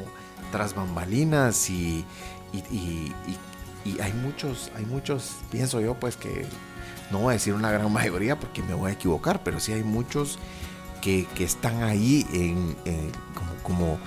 tras 0.51 0.73
bambalinas 0.73 1.69
y, 1.69 2.03
y, 2.53 3.13
hay 3.99 4.13
muchos, 4.13 4.71
hay 4.75 4.85
muchos, 4.85 5.35
pienso 5.51 5.79
yo, 5.79 5.93
pues 5.93 6.17
que 6.17 6.45
no 7.11 7.19
voy 7.19 7.31
a 7.31 7.33
decir 7.33 7.53
una 7.53 7.71
gran 7.71 7.91
mayoría 7.91 8.39
porque 8.39 8.63
me 8.63 8.73
voy 8.73 8.91
a 8.91 8.93
equivocar, 8.93 9.41
pero 9.43 9.59
sí 9.59 9.73
hay 9.73 9.83
muchos 9.83 10.39
que, 11.01 11.27
están 11.37 11.83
ahí 11.83 12.25
en, 12.33 12.75
como, 13.61 13.99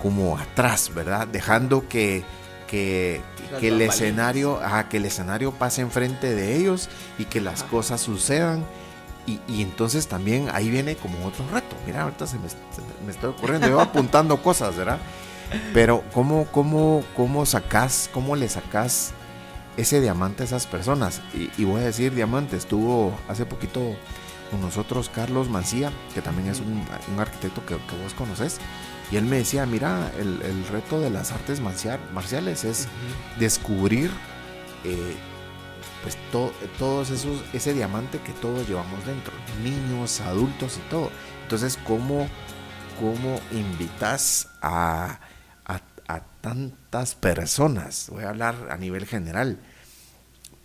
como, 0.00 0.38
atrás, 0.38 0.92
¿verdad? 0.94 1.26
Dejando 1.26 1.88
que, 1.88 2.22
que, 2.68 3.20
el 3.60 3.82
escenario, 3.82 4.60
que 4.88 4.98
el 4.98 5.04
escenario 5.06 5.50
pase 5.52 5.82
enfrente 5.82 6.32
de 6.32 6.56
ellos 6.56 6.88
y 7.18 7.24
que 7.24 7.40
las 7.40 7.64
cosas 7.64 8.00
sucedan. 8.00 8.64
Y, 9.26 9.62
entonces 9.62 10.06
también 10.06 10.48
ahí 10.52 10.70
viene 10.70 10.96
como 10.96 11.26
otro 11.26 11.44
reto. 11.52 11.74
Mira, 11.86 12.02
ahorita 12.02 12.26
se 12.26 12.36
me, 12.36 12.46
me 13.04 13.10
estoy 13.10 13.30
ocurriendo, 13.30 13.68
yo 13.68 13.80
apuntando 13.80 14.36
cosas, 14.42 14.76
¿verdad? 14.76 14.98
Pero 15.72 16.04
¿cómo, 16.12 16.46
cómo, 16.52 17.02
cómo 17.16 17.46
sacas, 17.46 18.08
cómo 18.12 18.36
le 18.36 18.48
sacas 18.48 19.12
ese 19.76 20.00
diamante 20.00 20.42
a 20.42 20.46
esas 20.46 20.66
personas? 20.66 21.20
Y, 21.34 21.64
voy 21.64 21.80
a 21.80 21.84
decir 21.84 22.14
diamante, 22.14 22.56
estuvo 22.56 23.18
hace 23.28 23.46
poquito 23.46 23.96
con 24.50 24.60
nosotros 24.60 25.10
Carlos 25.14 25.48
Mancía, 25.48 25.92
que 26.14 26.22
también 26.22 26.48
es 26.48 26.60
un, 26.60 26.84
arquitecto 27.18 27.64
que, 27.66 27.74
vos 27.74 28.14
conoces, 28.16 28.58
y 29.10 29.16
él 29.16 29.24
me 29.24 29.36
decía, 29.36 29.66
mira, 29.66 30.10
el, 30.18 30.66
reto 30.68 31.00
de 31.00 31.10
las 31.10 31.32
artes 31.32 31.60
marciales 31.60 32.64
es 32.64 32.88
descubrir 33.38 34.10
eh, 34.84 35.16
pues 36.04 36.18
todos 36.78 37.10
esos, 37.10 37.42
ese 37.54 37.72
diamante 37.72 38.18
que 38.18 38.32
todos 38.32 38.68
llevamos 38.68 39.04
dentro, 39.06 39.32
niños, 39.62 40.20
adultos 40.20 40.76
y 40.76 40.90
todo. 40.90 41.10
Entonces, 41.42 41.78
¿cómo, 41.86 42.28
cómo 43.00 43.40
invitas 43.52 44.48
a, 44.60 45.06
a, 45.06 45.18
tantas 46.44 47.14
personas? 47.14 48.08
Voy 48.10 48.24
a 48.24 48.28
hablar 48.28 48.68
a 48.70 48.76
nivel 48.76 49.06
general, 49.06 49.58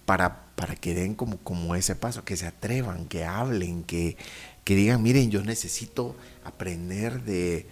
para, 0.05 0.41
para 0.57 0.75
que 0.75 0.93
den 0.93 1.15
como, 1.15 1.37
como 1.37 1.73
ese 1.73 1.95
paso, 1.95 2.25
que 2.25 2.35
se 2.35 2.47
atrevan, 2.47 3.05
que 3.05 3.23
hablen, 3.23 3.83
que, 3.83 4.17
que 4.65 4.75
digan, 4.75 5.01
miren, 5.01 5.31
yo 5.31 5.41
necesito 5.41 6.17
aprender 6.43 7.23
de 7.23 7.65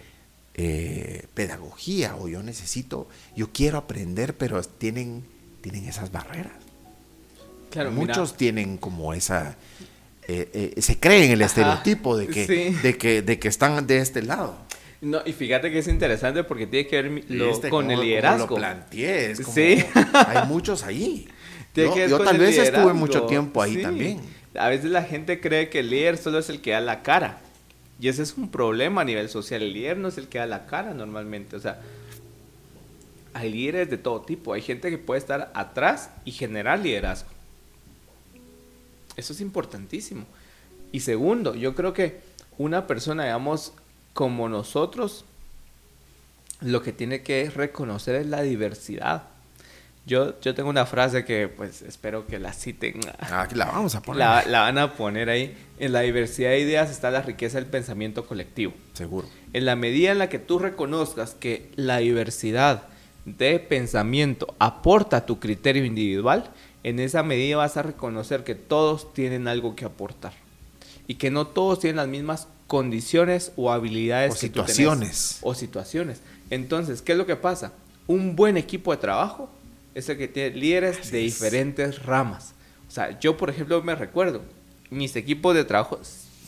eh, 0.54 1.26
pedagogía 1.34 2.16
o 2.16 2.28
yo 2.28 2.42
necesito, 2.42 3.10
yo 3.36 3.52
quiero 3.52 3.76
aprender, 3.76 4.38
pero 4.38 4.62
tienen, 4.62 5.26
tienen 5.60 5.84
esas 5.84 6.10
barreras. 6.10 6.56
Muchos 7.92 8.38
tienen 8.38 8.78
como 8.78 9.12
esa... 9.12 9.54
Eh, 10.26 10.74
eh, 10.76 10.80
se 10.80 10.98
creen 10.98 11.30
el 11.30 11.42
estereotipo 11.42 12.16
de 12.16 12.28
que, 12.28 12.72
de, 12.82 12.96
que, 12.96 13.20
de 13.20 13.38
que 13.38 13.48
están 13.48 13.86
de 13.86 13.98
este 13.98 14.22
lado. 14.22 14.56
No, 15.00 15.20
y 15.24 15.32
fíjate 15.32 15.70
que 15.70 15.78
es 15.78 15.88
interesante 15.88 16.42
porque 16.44 16.66
tiene 16.66 16.88
que 16.88 17.02
ver 17.02 17.24
este, 17.42 17.70
con 17.70 17.90
el 17.90 18.00
liderazgo. 18.00 18.48
Como 18.48 18.60
lo 18.60 18.66
planteé, 18.66 19.36
sí. 19.36 19.84
hay 20.12 20.46
muchos 20.46 20.82
ahí. 20.82 21.28
yo, 21.74 22.18
tal 22.18 22.38
vez 22.38 22.58
estuve 22.58 22.92
mucho 22.92 23.22
tiempo 23.22 23.62
ahí 23.62 23.80
también. 23.80 24.20
A 24.54 24.68
veces 24.68 24.90
la 24.90 25.02
gente 25.02 25.40
cree 25.40 25.68
que 25.68 25.80
el 25.80 25.90
líder 25.90 26.18
solo 26.18 26.38
es 26.38 26.48
el 26.48 26.60
que 26.60 26.72
da 26.72 26.80
la 26.80 27.02
cara. 27.02 27.40
Y 28.00 28.08
ese 28.08 28.22
es 28.22 28.36
un 28.36 28.50
problema 28.50 29.02
a 29.02 29.04
nivel 29.04 29.28
social. 29.28 29.62
El 29.62 29.72
líder 29.72 29.98
no 29.98 30.08
es 30.08 30.18
el 30.18 30.28
que 30.28 30.38
da 30.38 30.46
la 30.46 30.66
cara 30.66 30.94
normalmente. 30.94 31.56
O 31.56 31.60
sea, 31.60 31.80
hay 33.34 33.52
líderes 33.52 33.90
de 33.90 33.98
todo 33.98 34.22
tipo. 34.22 34.52
Hay 34.52 34.62
gente 34.62 34.90
que 34.90 34.98
puede 34.98 35.18
estar 35.18 35.50
atrás 35.54 36.10
y 36.24 36.32
generar 36.32 36.80
liderazgo. 36.80 37.28
Eso 39.16 39.32
es 39.32 39.40
importantísimo. 39.40 40.26
Y 40.90 41.00
segundo, 41.00 41.54
yo 41.54 41.74
creo 41.74 41.92
que 41.92 42.20
una 42.56 42.86
persona, 42.86 43.24
digamos, 43.24 43.74
como 44.18 44.48
nosotros, 44.48 45.24
lo 46.60 46.82
que 46.82 46.92
tiene 46.92 47.22
que 47.22 47.48
reconocer 47.50 48.16
es 48.16 48.26
la 48.26 48.42
diversidad. 48.42 49.22
Yo, 50.06 50.40
yo 50.40 50.56
tengo 50.56 50.68
una 50.70 50.86
frase 50.86 51.24
que 51.24 51.46
pues 51.46 51.82
espero 51.82 52.26
que 52.26 52.40
la 52.40 52.52
citen. 52.52 52.98
Ah, 53.20 53.46
la 53.54 53.66
vamos 53.66 53.94
a 53.94 54.02
poner. 54.02 54.18
La, 54.18 54.44
la, 54.44 54.60
van 54.62 54.78
a 54.78 54.94
poner 54.94 55.30
ahí. 55.30 55.56
En 55.78 55.92
la 55.92 56.00
diversidad 56.00 56.50
de 56.50 56.58
ideas 56.58 56.90
está 56.90 57.12
la 57.12 57.22
riqueza 57.22 57.58
del 57.58 57.66
pensamiento 57.66 58.26
colectivo. 58.26 58.72
Seguro. 58.92 59.28
En 59.52 59.64
la 59.64 59.76
medida 59.76 60.10
en 60.10 60.18
la 60.18 60.28
que 60.28 60.40
tú 60.40 60.58
reconozcas 60.58 61.36
que 61.36 61.70
la 61.76 61.98
diversidad 61.98 62.88
de 63.24 63.60
pensamiento 63.60 64.52
aporta 64.58 65.18
a 65.18 65.26
tu 65.26 65.38
criterio 65.38 65.84
individual, 65.84 66.50
en 66.82 66.98
esa 66.98 67.22
medida 67.22 67.58
vas 67.58 67.76
a 67.76 67.82
reconocer 67.82 68.42
que 68.42 68.56
todos 68.56 69.14
tienen 69.14 69.46
algo 69.46 69.76
que 69.76 69.84
aportar 69.84 70.32
y 71.06 71.14
que 71.14 71.30
no 71.30 71.46
todos 71.46 71.78
tienen 71.78 71.98
las 71.98 72.08
mismas 72.08 72.48
condiciones 72.68 73.50
o 73.56 73.72
habilidades 73.72 74.32
o 74.34 74.36
situaciones 74.36 75.38
o 75.42 75.54
situaciones. 75.54 76.20
Entonces, 76.50 77.02
¿qué 77.02 77.12
es 77.12 77.18
lo 77.18 77.26
que 77.26 77.34
pasa? 77.34 77.72
Un 78.06 78.36
buen 78.36 78.56
equipo 78.56 78.92
de 78.92 78.98
trabajo 78.98 79.50
es 79.96 80.08
el 80.08 80.16
que 80.16 80.28
tiene 80.28 80.56
líderes 80.56 81.10
de 81.10 81.18
diferentes 81.18 82.04
ramas. 82.04 82.54
O 82.86 82.92
sea, 82.92 83.18
yo 83.18 83.36
por 83.36 83.50
ejemplo 83.50 83.82
me 83.82 83.96
recuerdo, 83.96 84.42
mis 84.90 85.16
equipos 85.16 85.56
de 85.56 85.64
trabajo 85.64 85.98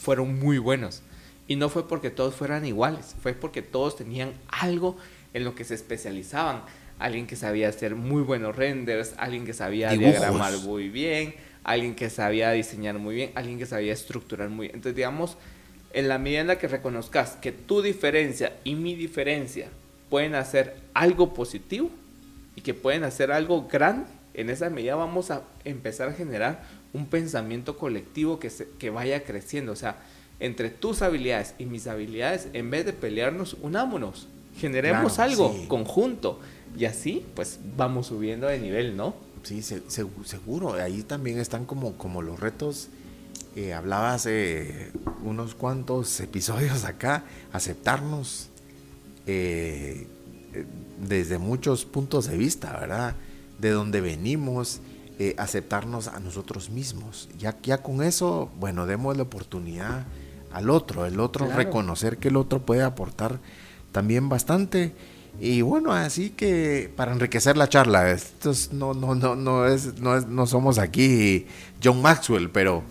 fueron 0.01 0.39
muy 0.39 0.59
buenos 0.59 1.03
y 1.49 1.57
no 1.57 1.69
fue 1.69 1.89
porque 1.89 2.11
todos 2.11 2.37
fueran 2.37 2.65
iguales, 2.65 3.17
fue 3.21 3.33
porque 3.33 3.63
todos 3.63 3.97
tenían 3.97 4.33
algo 4.49 4.97
en 5.35 5.43
lo 5.43 5.57
que 5.57 5.65
se 5.65 5.75
especializaban 5.75 6.63
alguien 7.01 7.27
que 7.27 7.35
sabía 7.35 7.69
hacer 7.69 7.97
muy 7.97 8.23
buenos 8.23 8.55
renders, 8.55 9.15
alguien 9.17 9.45
que 9.45 9.55
sabía 9.55 9.91
diagramar 9.91 10.57
muy 10.59 10.91
bien, 10.91 11.35
alguien 11.65 11.95
que 11.95 12.11
sabía 12.11 12.51
diseñar 12.53 12.99
muy 12.99 13.15
bien, 13.15 13.33
alguien 13.35 13.59
que 13.59 13.67
sabía 13.67 13.93
estructurar 13.93 14.51
muy 14.51 14.67
bien. 14.67 14.77
Entonces, 14.77 14.97
digamos, 14.97 15.39
en 15.93 16.09
la 16.09 16.19
medida 16.19 16.41
en 16.41 16.47
la 16.47 16.59
que 16.59 16.69
reconozcas 16.69 17.33
que 17.37 17.53
tu 17.53 17.83
diferencia 17.83 18.57
y 18.65 18.75
mi 18.75 18.95
diferencia 18.95 19.69
pueden 20.09 20.35
hacer 20.35 20.77
algo 20.95 21.35
positivo 21.35 21.91
y 22.57 22.61
que 22.61 22.75
pueden 22.75 23.05
hacer 23.05 23.33
algo 23.33 23.69
grande, 23.69 24.07
en 24.35 24.51
esa 24.51 24.71
medida 24.71 24.95
vamos 24.95 25.31
a 25.31 25.43
empezar 25.65 26.09
a 26.09 26.13
generar 26.13 26.63
un 26.93 27.07
pensamiento 27.07 27.77
colectivo 27.77 28.39
que, 28.39 28.51
se, 28.51 28.69
que 28.79 28.91
vaya 28.91 29.25
creciendo. 29.25 29.73
O 29.73 29.77
sea, 29.77 29.97
entre 30.39 30.71
tus 30.71 31.03
habilidades 31.03 31.55
y 31.59 31.67
mis 31.67 31.87
habilidades, 31.87 32.49
en 32.53 32.71
vez 32.71 32.87
de 32.87 32.93
pelearnos, 32.93 33.57
unámonos, 33.63 34.29
generemos 34.59 35.19
algo 35.19 35.55
conjunto. 35.69 36.41
Y 36.79 36.85
así, 36.85 37.25
pues 37.35 37.59
vamos 37.77 38.09
subiendo 38.09 38.47
de 38.47 38.59
nivel, 38.59 38.97
¿no? 38.97 39.15
Sí, 39.43 39.63
seguro. 39.63 40.75
Ahí 40.75 41.03
también 41.03 41.39
están 41.39 41.65
como, 41.65 41.97
como 41.97 42.23
los 42.23 42.39
retos. 42.39 42.89
Eh, 43.57 43.75
hablabas 43.75 44.25
de 44.25 44.93
unos 45.25 45.55
cuantos 45.55 46.21
episodios 46.21 46.85
acá, 46.85 47.25
aceptarnos 47.53 48.49
eh, 49.27 50.07
desde 51.01 51.39
muchos 51.39 51.85
puntos 51.85 52.27
de 52.27 52.37
vista, 52.37 52.73
¿verdad? 52.79 53.17
De 53.59 53.71
donde 53.71 54.01
venimos, 54.01 54.81
eh, 55.19 55.35
aceptarnos 55.37 56.09
a 56.09 56.21
nosotros 56.21 56.71
mismos. 56.71 57.29
Ya, 57.39 57.57
ya 57.63 57.79
con 57.79 58.03
eso, 58.03 58.51
bueno, 58.59 58.87
demos 58.87 59.17
la 59.17 59.25
oportunidad 59.25 60.07
al 60.53 60.71
otro, 60.71 61.07
el 61.07 61.21
otro, 61.21 61.47
reconocer 61.47 62.19
que 62.19 62.29
el 62.29 62.37
otro 62.37 62.61
puede 62.61 62.83
aportar 62.83 63.39
también 63.93 64.29
bastante 64.29 64.93
y 65.39 65.63
bueno, 65.63 65.93
así 65.93 66.31
que 66.31 66.93
para 66.97 67.13
enriquecer 67.13 67.57
la 67.57 67.69
charla, 67.69 68.11
estos 68.11 68.73
no, 68.73 68.95
no, 68.95 69.15
no, 69.15 69.37
no, 69.37 69.67
es, 69.67 69.99
no, 70.01 70.17
es, 70.17 70.27
no 70.27 70.47
somos 70.47 70.79
aquí 70.79 71.47
John 71.83 72.03
Maxwell, 72.03 72.51
pero, 72.51 72.83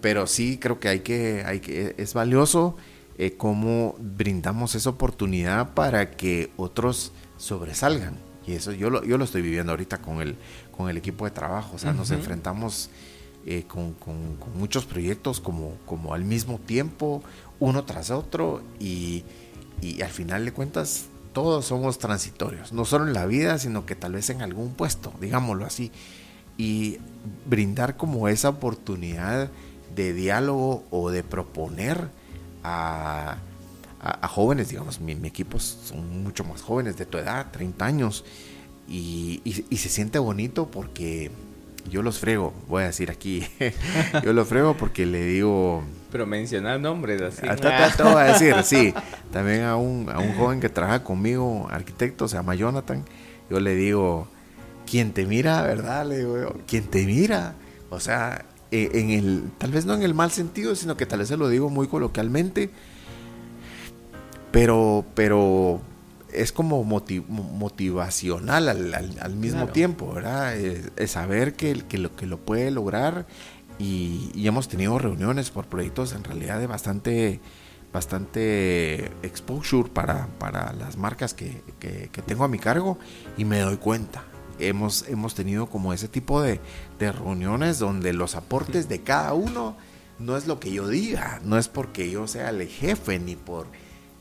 pero 0.00 0.26
sí 0.26 0.58
creo 0.58 0.80
que 0.80 0.88
hay 0.88 1.00
que, 1.00 1.42
hay 1.46 1.60
que 1.60 1.94
es 1.98 2.14
valioso 2.14 2.76
eh, 3.16 3.34
cómo 3.36 3.96
brindamos 3.98 4.74
esa 4.74 4.90
oportunidad 4.90 5.74
para 5.74 6.12
que 6.12 6.52
otros 6.56 7.12
sobresalgan. 7.36 8.16
Y 8.46 8.52
eso 8.52 8.72
yo 8.72 8.90
lo, 8.90 9.04
yo 9.04 9.18
lo 9.18 9.24
estoy 9.24 9.42
viviendo 9.42 9.72
ahorita 9.72 9.98
con 9.98 10.22
el, 10.22 10.36
con 10.70 10.88
el 10.88 10.96
equipo 10.96 11.24
de 11.24 11.32
trabajo. 11.32 11.76
O 11.76 11.78
sea, 11.78 11.92
nos 11.92 12.10
enfrentamos 12.10 12.90
eh, 13.44 13.64
con, 13.66 13.92
con, 13.94 14.38
muchos 14.54 14.84
proyectos 14.86 15.40
como, 15.40 15.76
como 15.84 16.14
al 16.14 16.24
mismo 16.24 16.58
tiempo, 16.58 17.22
uno 17.60 17.84
tras 17.84 18.10
otro, 18.10 18.62
y, 18.78 19.24
y 19.82 20.00
al 20.02 20.10
final 20.10 20.44
de 20.44 20.52
cuentas 20.52 21.06
todos 21.32 21.66
somos 21.66 21.98
transitorios, 21.98 22.72
no 22.72 22.84
solo 22.84 23.06
en 23.06 23.14
la 23.14 23.26
vida, 23.26 23.58
sino 23.58 23.86
que 23.86 23.94
tal 23.94 24.12
vez 24.12 24.30
en 24.30 24.42
algún 24.42 24.74
puesto, 24.74 25.12
digámoslo 25.20 25.64
así, 25.64 25.92
y 26.56 26.98
brindar 27.46 27.96
como 27.96 28.28
esa 28.28 28.48
oportunidad 28.48 29.50
de 29.94 30.12
diálogo 30.12 30.84
o 30.90 31.10
de 31.10 31.22
proponer 31.22 32.08
a, 32.64 33.38
jóvenes, 34.28 34.68
digamos, 34.68 35.00
mi, 35.00 35.12
equipo 35.26 35.58
son 35.58 36.22
mucho 36.22 36.44
más 36.44 36.62
jóvenes 36.62 36.96
de 36.96 37.06
tu 37.06 37.18
edad, 37.18 37.50
30 37.50 37.84
años, 37.84 38.24
y, 38.88 39.42
y 39.44 39.76
se 39.76 39.88
siente 39.88 40.18
bonito 40.18 40.66
porque 40.66 41.30
yo 41.90 42.02
los 42.02 42.18
frego, 42.18 42.52
voy 42.68 42.84
a 42.84 42.86
decir 42.86 43.10
aquí, 43.10 43.46
yo 44.22 44.32
los 44.32 44.48
frego 44.48 44.74
porque 44.76 45.06
le 45.06 45.24
digo, 45.24 45.82
pero 46.10 46.26
mencionar 46.26 46.80
nombres 46.80 47.20
así. 47.20 47.46
Hasta 47.46 47.92
te, 47.96 48.02
voy 48.02 48.14
a 48.14 48.24
decir, 48.32 48.54
sí. 48.64 48.94
También 49.32 49.64
a 49.64 49.76
un, 49.76 50.08
a 50.08 50.18
un 50.18 50.34
joven 50.34 50.60
que 50.60 50.68
trabaja 50.68 51.04
conmigo, 51.04 51.68
arquitecto, 51.70 52.28
se 52.28 52.36
llama 52.36 52.54
Jonathan. 52.54 53.04
Yo 53.50 53.60
le 53.60 53.74
digo, 53.74 54.26
quien 54.90 55.12
te 55.12 55.26
mira, 55.26 55.62
¿verdad? 55.62 56.06
Le 56.06 56.18
digo, 56.18 56.56
quien 56.66 56.84
te 56.84 57.04
mira. 57.04 57.54
O 57.90 58.00
sea, 58.00 58.46
e, 58.70 58.90
en 58.94 59.10
el, 59.10 59.50
tal 59.58 59.70
vez 59.70 59.86
no 59.86 59.94
en 59.94 60.02
el 60.02 60.14
mal 60.14 60.30
sentido, 60.30 60.74
sino 60.74 60.96
que 60.96 61.06
tal 61.06 61.20
vez 61.20 61.28
se 61.28 61.36
lo 61.36 61.48
digo 61.48 61.70
muy 61.70 61.88
coloquialmente. 61.88 62.70
Pero, 64.50 65.04
pero 65.14 65.80
es 66.32 66.52
como 66.52 66.84
motivacional 66.84 68.68
al, 68.68 68.94
al, 69.20 69.36
mismo 69.36 69.68
tiempo, 69.68 70.12
¿verdad? 70.12 70.56
Es, 70.56 71.10
saber 71.10 71.54
que, 71.54 71.82
que, 71.88 71.98
lo, 71.98 72.14
que 72.16 72.26
lo 72.26 72.38
puede 72.38 72.70
lograr 72.70 73.26
y, 73.78 74.46
hemos 74.46 74.68
tenido 74.68 74.98
reuniones 74.98 75.50
por 75.50 75.66
proyectos 75.66 76.12
en 76.12 76.24
realidad 76.24 76.58
de 76.58 76.66
bastante, 76.66 77.40
bastante 77.92 79.06
exposure 79.22 79.88
para, 79.88 80.26
para 80.38 80.72
las 80.72 80.96
marcas 80.96 81.34
que, 81.34 81.62
que, 81.78 82.22
tengo 82.22 82.44
a 82.44 82.48
mi 82.48 82.58
cargo 82.58 82.98
y 83.36 83.44
me 83.44 83.60
doy 83.60 83.76
cuenta. 83.76 84.24
Hemos, 84.58 85.06
hemos 85.08 85.34
tenido 85.34 85.66
como 85.66 85.92
ese 85.92 86.08
tipo 86.08 86.42
de, 86.42 86.60
de 86.98 87.12
reuniones 87.12 87.78
donde 87.78 88.12
los 88.12 88.34
aportes 88.34 88.88
de 88.88 89.02
cada 89.02 89.34
uno 89.34 89.76
no 90.18 90.36
es 90.36 90.46
lo 90.46 90.58
que 90.58 90.72
yo 90.72 90.88
diga, 90.88 91.40
no 91.44 91.58
es 91.58 91.68
porque 91.68 92.10
yo 92.10 92.26
sea 92.26 92.50
el 92.50 92.66
jefe 92.66 93.18
ni 93.18 93.36
por 93.36 93.66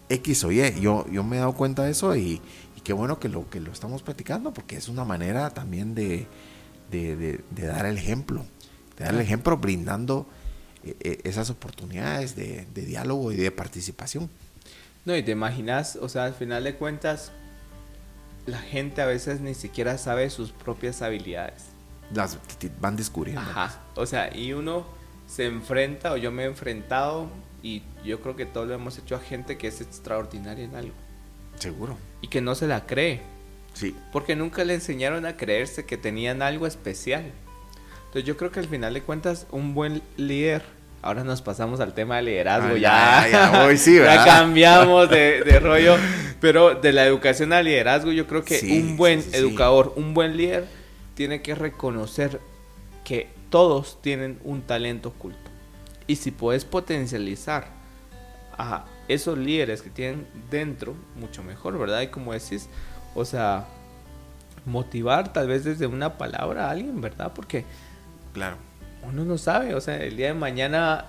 X 0.10 0.44
o 0.44 0.52
Y. 0.52 0.80
Yo, 0.80 1.06
yo 1.10 1.24
me 1.24 1.38
he 1.38 1.40
dado 1.40 1.54
cuenta 1.54 1.84
de 1.84 1.92
eso 1.92 2.16
y, 2.16 2.42
qué 2.84 2.94
bueno 2.94 3.20
que 3.20 3.28
lo, 3.28 3.50
que 3.50 3.60
lo 3.60 3.72
estamos 3.72 4.02
platicando 4.02 4.54
porque 4.54 4.78
es 4.78 4.88
una 4.88 5.04
manera 5.04 5.50
también 5.50 5.94
de, 5.94 6.26
de, 6.90 7.42
dar 7.56 7.86
el 7.86 7.98
ejemplo, 7.98 8.46
de 8.98 9.04
dar 9.04 9.14
el 9.14 9.20
ejemplo 9.20 9.58
brindando 9.58 10.26
eh, 10.86 10.96
eh, 11.02 11.20
esas 11.26 11.50
oportunidades 11.50 12.36
de, 12.36 12.66
diálogo 12.74 13.32
y 13.32 13.36
de 13.36 13.52
participación. 13.52 14.30
No, 15.04 15.16
y 15.16 15.24
te 15.24 15.32
imaginas, 15.32 15.98
o 16.02 16.08
sea, 16.08 16.26
al 16.26 16.34
final 16.34 16.64
de 16.64 16.76
cuentas, 16.76 17.32
la 18.48 18.60
gente 18.60 19.02
a 19.02 19.06
veces 19.06 19.42
ni 19.42 19.54
siquiera 19.54 19.98
sabe 19.98 20.30
sus 20.32 20.52
propias 20.52 21.04
habilidades. 21.04 21.66
Las 22.14 22.40
van 22.80 22.96
descubriendo. 22.96 23.42
Ajá, 23.42 23.80
o 23.96 24.06
sea, 24.06 24.36
y 24.36 24.54
uno 24.54 24.86
se 25.28 25.46
enfrenta, 25.46 26.14
o 26.14 26.18
yo 26.18 26.32
me 26.32 26.44
he 26.44 26.46
enfrentado, 26.48 27.28
y 27.62 27.84
yo 28.04 28.22
creo 28.22 28.36
que 28.36 28.46
todos 28.46 28.68
lo 28.68 28.74
hemos 28.74 28.98
hecho 28.98 29.16
a 29.16 29.20
gente 29.20 29.58
que 29.58 29.68
es 29.68 29.82
extraordinaria 29.82 30.64
en 30.64 30.76
algo. 30.76 30.94
Seguro. 31.60 31.98
Y 32.22 32.30
que 32.30 32.40
no 32.40 32.56
se 32.56 32.68
la 32.68 32.86
cree. 32.86 33.22
Sí. 33.74 33.96
Porque 34.14 34.36
nunca 34.36 34.64
le 34.64 34.76
enseñaron 34.76 35.26
a 35.26 35.36
creerse 35.36 35.86
que 35.86 35.98
tenían 35.98 36.42
algo 36.42 36.66
especial. 36.66 37.32
Entonces 38.06 38.24
yo 38.24 38.38
creo 38.38 38.52
que 38.52 38.62
al 38.62 38.68
final 38.68 38.94
de 38.94 39.02
cuentas 39.02 39.46
un 39.52 39.74
buen 39.74 40.02
líder, 40.16 40.64
ahora 41.02 41.24
nos 41.24 41.42
pasamos 41.42 41.80
al 41.80 41.94
tema 41.94 42.18
de 42.18 42.24
liderazgo, 42.24 42.76
ah, 42.76 42.78
ya, 42.78 43.28
ya, 43.32 43.66
hoy 43.66 43.78
sí, 43.78 43.96
ya 43.98 44.26
cambiamos 44.26 45.10
de, 45.10 45.60
rollo, 45.62 45.96
pero 46.40 46.76
de 46.76 46.92
la 46.92 47.06
educación 47.06 47.54
al 47.54 47.66
liderazgo 47.66 48.12
yo 48.12 48.28
creo 48.28 48.44
que 48.44 48.60
un 48.82 48.98
buen 48.98 49.24
educador, 49.34 49.94
un 49.96 50.14
buen 50.14 50.38
líder 50.38 50.66
tiene 51.16 51.42
que 51.42 51.56
reconocer 51.56 52.40
que 53.04 53.30
todos 53.50 54.02
tienen 54.02 54.40
un 54.44 54.62
talento 54.62 55.10
oculto. 55.10 55.52
Y 56.08 56.18
si 56.18 56.32
puedes 56.32 56.66
potencializar 56.66 57.68
a 58.58 58.86
esos 59.08 59.38
líderes 59.38 59.82
que 59.82 59.90
tienen 59.90 60.28
dentro, 60.50 60.96
mucho 61.16 61.44
mejor, 61.44 61.78
¿verdad? 61.78 62.02
Y 62.02 62.08
como 62.08 62.34
decís, 62.34 62.70
o 63.16 63.26
sea, 63.26 63.66
motivar 64.66 65.34
tal 65.34 65.48
vez 65.48 65.64
desde 65.64 65.88
una 65.88 66.18
palabra 66.18 66.68
a 66.68 66.72
alguien, 66.72 67.00
¿verdad? 67.02 67.32
Porque, 67.34 67.66
claro, 68.34 68.58
uno 69.08 69.26
no 69.26 69.38
sabe, 69.38 69.74
o 69.74 69.82
sea, 69.82 69.98
el 69.98 70.18
día 70.18 70.28
de 70.28 70.34
mañana, 70.34 71.06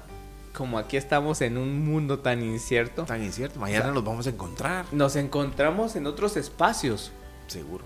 como 0.55 0.79
aquí 0.79 0.97
estamos 0.97 1.41
en 1.41 1.59
un 1.59 1.85
mundo 1.85 2.21
tan 2.21 2.43
incierto. 2.43 3.05
Tan 3.05 3.23
incierto, 3.23 3.59
mañana 3.61 3.91
nos 3.91 4.05
vamos 4.05 4.27
a 4.27 4.31
encontrar. 4.31 4.87
Nos 4.93 5.17
encontramos 5.17 5.97
en 5.97 6.07
otros 6.07 6.37
espacios. 6.37 7.13
Seguro. 7.47 7.85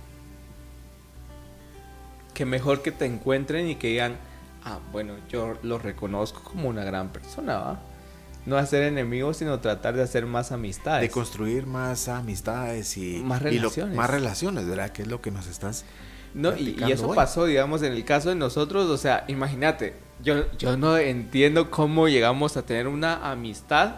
Que 2.35 2.45
mejor 2.45 2.83
que 2.83 2.93
te 2.93 3.07
encuentren 3.07 3.69
y 3.69 3.77
que 3.77 3.89
digan, 3.89 4.17
ah, 4.65 4.79
bueno, 4.91 5.15
yo 5.29 5.59
lo 5.63 5.79
reconozco 5.79 6.43
como 6.43 6.69
una 6.69 6.85
gran 6.85 7.11
persona, 7.11 7.59
¿va? 7.59 7.81
no 8.45 8.57
hacer 8.57 8.83
enemigos, 8.83 9.37
sino 9.37 9.61
tratar 9.61 9.95
de 9.95 10.03
hacer 10.03 10.27
más 10.27 10.53
amistades. 10.53 11.09
De 11.09 11.13
construir 11.13 11.67
más 11.67 12.09
amistades 12.09 12.97
y 12.97 13.23
más 13.25 13.41
relaciones. 13.41 13.97
más 13.97 14.11
relaciones, 14.11 14.67
¿verdad? 14.67 14.91
Que 14.91 15.03
es 15.03 15.09
lo 15.09 15.21
que 15.21 15.31
nos 15.31 15.47
estás. 15.47 15.85
No, 16.35 16.57
y, 16.57 16.77
eso 16.91 17.15
pasó, 17.15 17.45
digamos, 17.47 17.83
en 17.83 17.93
el 17.93 18.05
caso 18.05 18.31
de 18.31 18.35
nosotros, 18.35 18.89
o 18.89 18.97
sea, 18.97 19.25
imagínate, 19.29 19.95
yo, 20.23 20.51
yo 20.57 20.77
no 20.77 20.97
entiendo 20.97 21.71
cómo 21.71 22.09
llegamos 22.09 22.57
a 22.57 22.63
tener 22.63 22.89
una 22.89 23.31
amistad. 23.31 23.97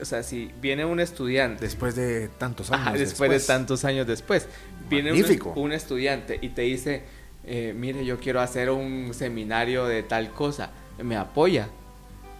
O 0.00 0.04
sea, 0.04 0.22
si 0.24 0.50
viene 0.60 0.84
un 0.84 0.98
estudiante. 0.98 1.64
Después 1.64 1.94
de 1.94 2.28
tantos 2.28 2.72
años. 2.72 2.98
después, 2.98 3.30
de 3.30 3.40
tantos 3.40 3.84
años 3.84 4.06
después. 4.06 4.48
Viene 4.88 5.12
un, 5.54 5.72
estudiante 5.72 6.38
y 6.42 6.48
te 6.48 6.62
dice, 6.62 7.04
eh, 7.44 7.72
mire, 7.76 8.04
yo 8.04 8.18
quiero 8.18 8.40
hacer 8.40 8.70
un 8.70 9.14
seminario 9.14 9.86
de 9.86 10.02
tal 10.02 10.30
cosa. 10.30 10.70
Me 10.98 11.16
apoya 11.16 11.68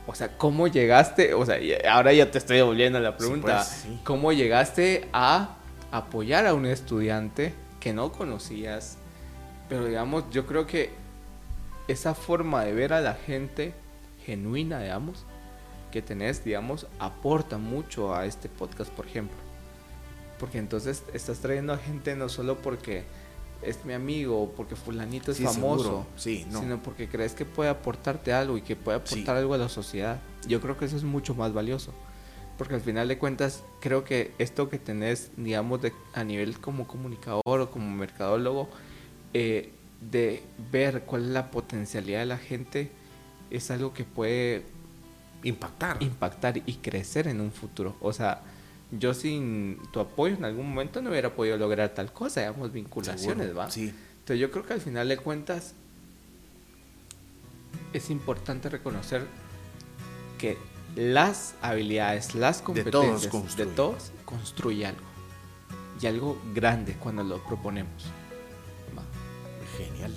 o 0.06 0.14
sea, 0.14 0.36
¿cómo 0.36 0.66
llegaste? 0.66 1.34
O 1.34 1.46
sea, 1.46 1.58
ahora 1.90 2.12
ya 2.12 2.30
te 2.30 2.38
estoy 2.38 2.56
devolviendo 2.56 2.98
la 2.98 3.16
pregunta. 3.16 3.58
Pues, 3.58 3.86
¿Cómo 4.02 4.32
llegaste 4.32 5.08
a 5.12 5.56
apoyar 5.92 6.46
a 6.46 6.54
un 6.54 6.66
estudiante 6.66 7.54
que 7.78 7.92
no 7.92 8.10
conocías? 8.10 8.98
Pero 9.72 9.86
digamos, 9.86 10.24
yo 10.30 10.44
creo 10.44 10.66
que 10.66 10.90
esa 11.88 12.14
forma 12.14 12.62
de 12.62 12.74
ver 12.74 12.92
a 12.92 13.00
la 13.00 13.14
gente 13.14 13.72
genuina, 14.26 14.82
digamos, 14.82 15.24
que 15.90 16.02
tenés, 16.02 16.44
digamos, 16.44 16.86
aporta 16.98 17.56
mucho 17.56 18.14
a 18.14 18.26
este 18.26 18.50
podcast, 18.50 18.92
por 18.92 19.06
ejemplo. 19.06 19.38
Porque 20.38 20.58
entonces 20.58 21.02
estás 21.14 21.38
trayendo 21.38 21.72
a 21.72 21.78
gente 21.78 22.14
no 22.16 22.28
solo 22.28 22.58
porque 22.58 23.04
es 23.62 23.82
mi 23.86 23.94
amigo 23.94 24.52
porque 24.54 24.76
fulanito 24.76 25.32
es 25.32 25.40
famoso, 25.40 26.04
sí, 26.16 26.46
sino 26.50 26.82
porque 26.82 27.08
crees 27.08 27.32
que 27.32 27.46
puede 27.46 27.70
aportarte 27.70 28.34
algo 28.34 28.58
y 28.58 28.60
que 28.60 28.76
puede 28.76 28.98
aportar 28.98 29.38
algo 29.38 29.54
a 29.54 29.58
la 29.58 29.70
sociedad. 29.70 30.20
Yo 30.46 30.60
creo 30.60 30.76
que 30.76 30.84
eso 30.84 30.98
es 30.98 31.04
mucho 31.04 31.34
más 31.34 31.54
valioso. 31.54 31.94
Porque 32.58 32.74
al 32.74 32.82
final 32.82 33.08
de 33.08 33.16
cuentas, 33.16 33.64
creo 33.80 34.04
que 34.04 34.34
esto 34.36 34.68
que 34.68 34.78
tenés, 34.78 35.30
digamos, 35.38 35.80
de, 35.80 35.94
a 36.12 36.24
nivel 36.24 36.60
como 36.60 36.86
comunicador 36.86 37.42
o 37.46 37.70
como 37.70 37.90
mercadólogo, 37.90 38.68
eh, 39.34 39.72
de 40.10 40.42
ver 40.70 41.02
cuál 41.02 41.22
es 41.22 41.28
la 41.28 41.50
potencialidad 41.50 42.20
de 42.20 42.26
la 42.26 42.38
gente, 42.38 42.90
es 43.50 43.70
algo 43.70 43.92
que 43.92 44.04
puede 44.04 44.64
impactar. 45.42 46.02
Impactar 46.02 46.58
y 46.64 46.74
crecer 46.74 47.28
en 47.28 47.40
un 47.40 47.52
futuro. 47.52 47.96
O 48.00 48.12
sea, 48.12 48.42
yo 48.90 49.14
sin 49.14 49.78
tu 49.92 50.00
apoyo 50.00 50.36
en 50.36 50.44
algún 50.44 50.68
momento 50.68 51.00
no 51.00 51.10
hubiera 51.10 51.34
podido 51.34 51.56
lograr 51.56 51.90
tal 51.90 52.12
cosa, 52.12 52.40
digamos, 52.40 52.72
vinculaciones, 52.72 53.56
¿va? 53.56 53.70
Sí. 53.70 53.92
Entonces 54.20 54.38
yo 54.38 54.50
creo 54.50 54.64
que 54.64 54.74
al 54.74 54.80
final 54.80 55.08
de 55.08 55.16
cuentas 55.16 55.74
es 57.92 58.10
importante 58.10 58.68
reconocer 58.68 59.26
que 60.38 60.56
las 60.96 61.54
habilidades, 61.62 62.34
las 62.34 62.62
competencias 62.62 63.56
de 63.56 63.66
todos, 63.66 64.12
construye 64.24 64.86
algo. 64.86 65.00
Y 66.00 66.06
algo 66.06 66.40
grande 66.54 66.94
cuando 66.94 67.22
lo 67.22 67.38
proponemos. 67.44 68.04
Genial. 69.84 70.12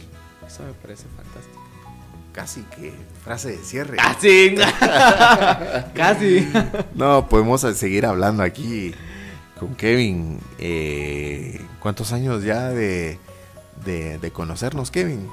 Eso 0.45 0.63
me 0.63 0.73
parece 0.73 1.05
fantástico 1.15 1.65
casi 2.35 2.61
que 2.63 2.93
frase 3.23 3.51
de 3.51 3.63
cierre. 3.63 3.95
Casi. 3.95 4.55
casi. 5.93 6.47
No, 6.93 7.29
podemos 7.29 7.61
seguir 7.61 8.05
hablando 8.05 8.43
aquí 8.43 8.93
con 9.57 9.73
Kevin. 9.75 10.39
Eh, 10.59 11.61
¿Cuántos 11.79 12.11
años 12.11 12.43
ya 12.43 12.69
de, 12.69 13.17
de, 13.85 14.31
conocernos, 14.31 14.91
Kevin? 14.91 15.29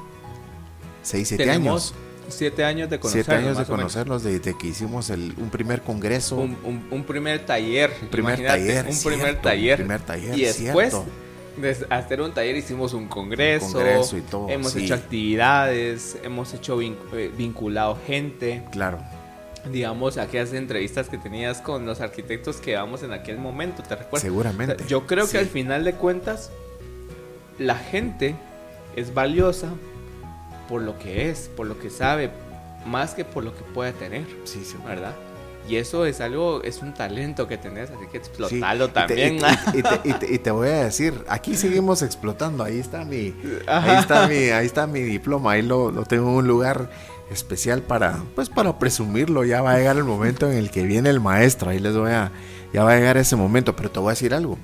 ¿Seis, 1.02 1.26
siete 1.26 1.50
años? 1.50 1.92
Siete 2.28 2.64
años 2.64 2.88
de 2.88 3.00
conocernos. 3.00 3.26
Siete 3.26 3.46
años 3.46 3.58
de 3.58 3.64
conocernos 3.64 4.22
desde 4.22 4.56
que 4.56 4.68
hicimos 4.68 5.10
el, 5.10 5.34
un 5.38 5.50
primer 5.50 5.82
congreso. 5.82 6.36
Un, 6.36 7.04
primer 7.04 7.44
taller. 7.44 7.92
Un 8.00 8.08
primer 8.08 8.46
taller. 8.46 8.86
Un 8.88 9.02
primer 9.02 9.42
taller. 9.42 9.80
Un 9.80 9.86
primer 9.86 10.00
taller. 10.02 10.38
Y 10.38 10.42
después 10.42 10.94
hacer 11.90 12.20
un 12.20 12.32
taller 12.32 12.56
hicimos 12.56 12.94
un 12.94 13.08
congreso, 13.08 13.80
y 14.16 14.20
todo, 14.22 14.48
hemos 14.48 14.74
hecho 14.76 14.94
actividades, 14.94 16.16
hemos 16.22 16.54
hecho 16.54 16.80
eh, 16.80 17.30
vinculado 17.36 17.98
gente. 18.06 18.62
Claro. 18.70 18.98
Digamos, 19.70 20.18
aquellas 20.18 20.52
entrevistas 20.52 21.08
que 21.08 21.18
tenías 21.18 21.60
con 21.60 21.86
los 21.86 22.00
arquitectos 22.00 22.56
que 22.56 22.74
vamos 22.74 23.02
en 23.02 23.12
aquel 23.12 23.38
momento, 23.38 23.82
¿te 23.82 23.94
recuerdas? 23.94 24.22
Seguramente. 24.22 24.76
yo 24.88 25.06
creo 25.06 25.28
que 25.28 25.38
al 25.38 25.46
final 25.46 25.84
de 25.84 25.94
cuentas, 25.94 26.50
la 27.58 27.76
gente 27.76 28.34
es 28.96 29.14
valiosa 29.14 29.68
por 30.68 30.82
lo 30.82 30.98
que 30.98 31.30
es, 31.30 31.50
por 31.56 31.66
lo 31.66 31.78
que 31.78 31.90
sabe, 31.90 32.30
más 32.86 33.14
que 33.14 33.24
por 33.24 33.44
lo 33.44 33.54
que 33.54 33.62
puede 33.62 33.92
tener. 33.92 34.24
Sí, 34.44 34.64
sí. 34.64 34.76
¿Verdad? 34.84 35.14
Y 35.68 35.76
eso 35.76 36.06
es 36.06 36.20
algo, 36.20 36.62
es 36.62 36.82
un 36.82 36.92
talento 36.92 37.46
que 37.46 37.56
tenés, 37.56 37.90
así 37.90 38.06
que 38.10 38.18
explotalo 38.18 38.90
también. 38.90 39.38
Y 40.04 40.38
te, 40.38 40.50
voy 40.50 40.68
a 40.68 40.84
decir, 40.84 41.24
aquí 41.28 41.54
seguimos 41.56 42.02
explotando, 42.02 42.64
ahí 42.64 42.78
está 42.78 43.04
mi, 43.04 43.34
ahí 43.66 43.98
está 43.98 44.26
mi, 44.26 44.34
ahí 44.50 44.66
está 44.66 44.86
mi 44.86 45.00
diploma, 45.00 45.52
ahí 45.52 45.62
lo, 45.62 45.92
tengo 46.04 46.30
en 46.30 46.36
un 46.36 46.48
lugar 46.48 46.90
especial 47.30 47.82
para, 47.82 48.22
pues 48.34 48.48
para 48.48 48.78
presumirlo, 48.78 49.44
ya 49.44 49.62
va 49.62 49.72
a 49.72 49.78
llegar 49.78 49.96
el 49.96 50.04
momento 50.04 50.50
en 50.50 50.58
el 50.58 50.70
que 50.70 50.82
viene 50.82 51.10
el 51.10 51.20
maestro, 51.20 51.70
ahí 51.70 51.78
les 51.78 51.96
voy 51.96 52.10
a, 52.10 52.32
ya 52.72 52.84
va 52.84 52.92
a 52.92 52.96
llegar 52.96 53.16
ese 53.16 53.36
momento, 53.36 53.76
pero 53.76 53.90
te 53.90 54.00
voy 54.00 54.08
a 54.08 54.12
decir 54.12 54.34
algo, 54.34 54.58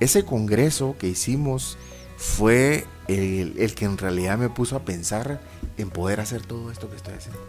ese 0.00 0.24
congreso 0.24 0.94
que 0.98 1.08
hicimos 1.08 1.78
fue 2.16 2.86
el, 3.08 3.74
que 3.74 3.86
en 3.86 3.98
realidad 3.98 4.38
me 4.38 4.50
puso 4.50 4.76
a 4.76 4.80
pensar 4.80 5.40
en 5.78 5.90
poder 5.90 6.20
hacer 6.20 6.42
todo 6.42 6.70
esto 6.70 6.88
que 6.88 6.96
estoy 6.96 7.14
haciendo 7.14 7.40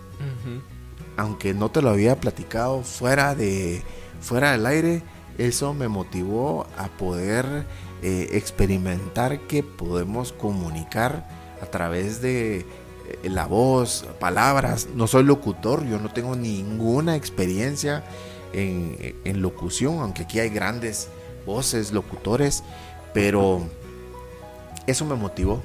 aunque 1.18 1.54
no 1.54 1.70
te 1.70 1.82
lo 1.82 1.90
había 1.90 2.20
platicado 2.20 2.84
fuera, 2.84 3.36
de, 3.36 3.82
fuera 4.20 4.52
del 4.52 4.66
aire, 4.66 5.04
eso 5.38 5.74
me 5.74 5.88
motivó 5.88 6.66
a 6.78 6.88
poder 6.88 7.66
eh, 8.02 8.30
experimentar 8.32 9.40
que 9.48 9.64
podemos 9.64 10.32
comunicar 10.32 11.28
a 11.62 11.66
través 11.66 12.22
de 12.22 12.60
eh, 12.60 12.66
la 13.30 13.46
voz, 13.46 14.06
palabras. 14.20 14.88
No 14.96 15.08
soy 15.08 15.24
locutor, 15.24 15.86
yo 15.86 16.00
no 16.00 16.10
tengo 16.10 16.36
ninguna 16.36 17.16
experiencia 17.16 18.04
en, 18.54 19.42
locución, 19.42 20.00
aunque 20.00 20.24
aquí 20.24 20.40
hay 20.40 20.50
grandes 20.50 21.10
voces, 21.46 21.92
locutores, 21.92 22.64
pero 23.14 23.68
eso 24.88 25.06
me 25.06 25.16
motivó. 25.16 25.62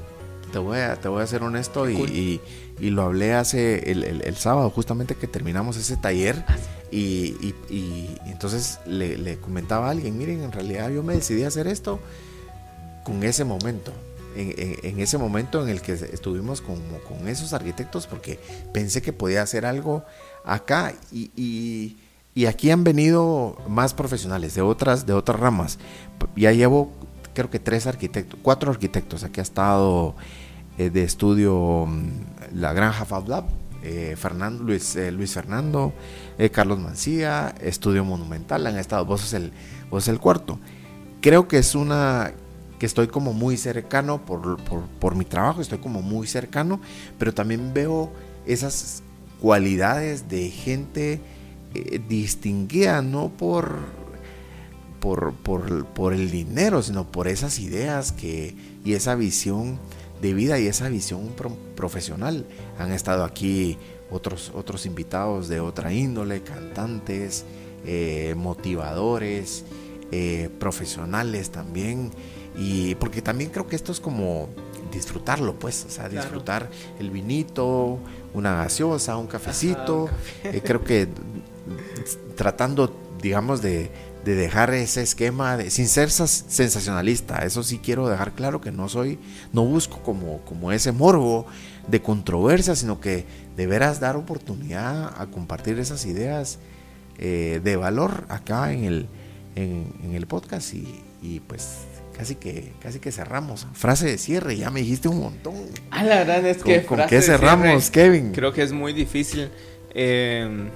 Te 0.53 0.59
voy 0.59 0.79
a, 0.79 0.97
te 0.97 1.09
voy 1.09 1.23
a 1.23 1.27
ser 1.27 1.45
honesto 1.45 1.89
y, 1.89 2.41
lo 2.89 3.03
hablé 3.03 3.35
hace 3.35 3.91
el, 3.91 4.37
sábado, 4.37 4.71
justamente 4.71 5.15
que 5.15 5.27
terminamos 5.27 5.77
ese 5.77 5.99
taller. 5.99 6.43
Ah, 6.49 6.57
y, 6.91 7.55
entonces 8.25 8.81
le, 8.87 9.37
comentaba 9.37 9.89
a 9.89 9.91
alguien, 9.91 10.17
miren, 10.17 10.43
en 10.43 10.53
realidad 10.53 10.89
yo 10.91 11.03
me 11.03 11.15
decidí 11.15 11.45
a 11.45 11.49
hacer 11.49 11.67
esto 11.67 12.01
con 13.05 13.23
ese 13.23 13.45
momento. 13.45 13.93
En, 14.35 15.01
ese 15.01 15.19
momento 15.19 15.63
en 15.63 15.69
el 15.69 15.83
que 15.83 15.93
estuvimos 15.93 16.63
con, 16.63 16.79
con, 17.07 17.29
esos 17.29 17.53
arquitectos 17.53 18.07
porque 18.07 18.39
pensé 18.73 19.03
que 19.03 19.13
podía 19.13 19.43
hacer 19.43 19.67
algo 19.67 20.05
acá 20.47 20.95
y, 21.13 21.97
y 22.35 22.47
aquí 22.47 22.71
han 22.71 22.85
venido 22.85 23.57
más 23.69 23.93
profesionales 23.93 24.55
de 24.55 24.63
otras, 24.63 25.05
de 25.05 25.13
otras 25.13 25.39
ramas. 25.39 25.79
Ya 26.37 26.53
llevo, 26.53 26.93
creo 27.35 27.51
que 27.51 27.59
tres 27.59 27.87
arquitectos, 27.87 28.39
cuatro 28.43 28.71
arquitectos. 28.71 29.25
Aquí 29.25 29.41
ha 29.41 29.43
estado 29.43 30.15
eh, 30.79 30.91
de 30.91 31.03
estudio 31.03 31.87
mm, 31.87 32.09
la 32.55 32.73
Granja 32.73 33.05
Fab 33.05 33.29
Lab, 33.29 33.45
eh, 33.83 34.15
Fernando, 34.17 34.65
Luis, 34.65 34.97
eh, 34.97 35.11
Luis 35.11 35.33
Fernando, 35.33 35.93
Carlos 36.53 36.79
Mancía, 36.79 37.55
Estudio 37.61 38.05
Monumental. 38.05 38.67
Han 38.67 38.79
estado, 38.79 39.05
vos 39.05 39.21
sos, 39.21 39.35
el, 39.35 39.53
vos 39.91 40.09
el 40.09 40.19
cuarto. 40.19 40.59
Creo 41.21 41.49
que 41.49 41.59
es 41.59 41.75
una 41.75 42.33
que 42.79 42.87
estoy 42.87 43.09
como 43.09 43.35
muy 43.35 43.59
cercano 43.59 44.25
por, 44.25 44.57
por, 44.65 44.81
por 44.87 45.15
mi 45.15 45.27
trabajo, 45.27 45.61
estoy 45.61 45.79
como 45.79 46.01
muy 46.01 46.27
cercano, 46.27 46.81
pero 47.19 47.35
también 47.35 47.75
veo 47.75 48.11
esas 48.47 49.03
cualidades 49.41 50.29
de 50.29 50.51
gente 50.51 51.21
eh, 51.75 52.01
distinguía 52.09 53.03
no 53.03 53.29
por, 53.29 53.77
por, 54.99 55.35
por, 55.35 56.13
el 56.13 56.31
dinero, 56.31 56.83
sino 56.83 57.11
por 57.11 57.29
esas 57.29 57.59
ideas 57.59 58.13
que, 58.13 58.57
y 58.85 58.95
esa 58.95 59.15
visión 59.15 59.79
de 60.21 60.35
vida 60.35 60.59
y 60.59 60.67
esa 60.67 60.89
visión 60.89 61.31
profesional. 61.75 62.45
Han 62.79 62.93
estado 62.93 63.25
aquí 63.25 63.79
otros, 64.11 64.53
otros 64.55 64.87
invitados 64.87 65.49
de 65.49 65.61
otra 65.61 65.93
índole, 65.93 66.43
cantantes, 66.43 67.45
eh, 67.87 68.35
motivadores, 68.37 69.65
eh, 70.13 70.51
profesionales 70.59 71.51
también. 71.51 72.11
Y 72.57 72.95
porque 72.97 73.23
también 73.23 73.51
creo 73.51 73.67
que 73.67 73.77
esto 73.77 73.93
es 73.93 74.01
como 74.01 74.49
disfrutarlo, 74.93 75.59
pues, 75.59 75.85
o 75.89 75.91
sea, 75.91 76.09
disfrutar 76.09 76.69
el 76.99 77.11
vinito, 77.11 77.99
una 78.35 78.57
gaseosa, 78.57 79.17
un 79.17 79.29
cafecito. 79.29 80.09
creo 80.65 80.83
que 80.83 81.09
tratando, 82.37 82.93
digamos, 83.23 83.63
de, 83.63 83.91
dejar 84.25 84.73
ese 84.75 85.03
esquema 85.03 85.57
de, 85.57 85.71
sin 85.71 85.89
ser 85.89 86.11
sensacionalista. 86.11 87.39
Eso 87.39 87.63
sí 87.63 87.79
quiero 87.83 88.09
dejar 88.09 88.33
claro 88.33 88.61
que 88.61 88.73
no 88.73 88.89
soy, 88.89 89.19
no 89.53 89.65
busco 89.65 89.99
como, 90.03 90.41
como 90.45 90.73
ese 90.73 90.93
morbo 90.93 91.47
de 91.89 92.01
controversia, 92.01 92.75
sino 92.75 93.01
que 93.01 93.25
de 93.57 93.67
veras 93.67 94.01
dar 94.01 94.17
oportunidad 94.17 95.15
a 95.21 95.27
compartir 95.27 95.79
esas 95.79 96.07
ideas 96.07 96.59
eh, 97.19 97.61
de 97.63 97.77
valor 97.77 98.25
acá 98.29 98.73
en 98.73 98.85
el, 98.85 99.09
en, 99.57 100.15
el 100.15 100.27
podcast 100.27 100.73
y, 100.75 101.41
pues 101.47 101.79
casi 102.17 102.35
que 102.35 102.73
casi 102.81 102.99
que 102.99 103.13
cerramos. 103.13 103.67
Frase 103.73 104.07
de 104.07 104.19
cierre, 104.19 104.57
ya 104.57 104.71
me 104.71 104.81
dijiste 104.81 105.09
un 105.09 105.21
montón. 105.21 105.55
Ah, 105.91 106.05
la 106.05 106.17
verdad 106.19 106.45
es 106.47 106.63
que 106.63 106.85
¿Con, 106.85 107.01
qué 107.09 107.21
cerramos, 107.23 107.91
Kevin? 107.91 108.33
Creo 108.33 108.53
que 108.53 108.63
es 108.63 108.73
muy 108.73 108.93
difícil. 108.93 109.51
Eh, 109.95 110.71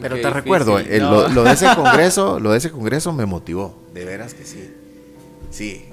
pero 0.00 0.20
te 0.20 0.30
recuerdo, 0.30 0.78
lo, 0.78 1.44
de 1.44 1.52
ese 1.52 1.66
congreso, 1.76 2.40
lo 2.40 2.52
de 2.52 2.58
ese 2.58 2.70
congreso 2.70 3.12
me 3.12 3.26
motivó, 3.26 3.74
de 3.92 4.04
veras 4.04 4.34
que 4.34 4.44
sí. 4.44 4.72
Sí, 5.50 5.84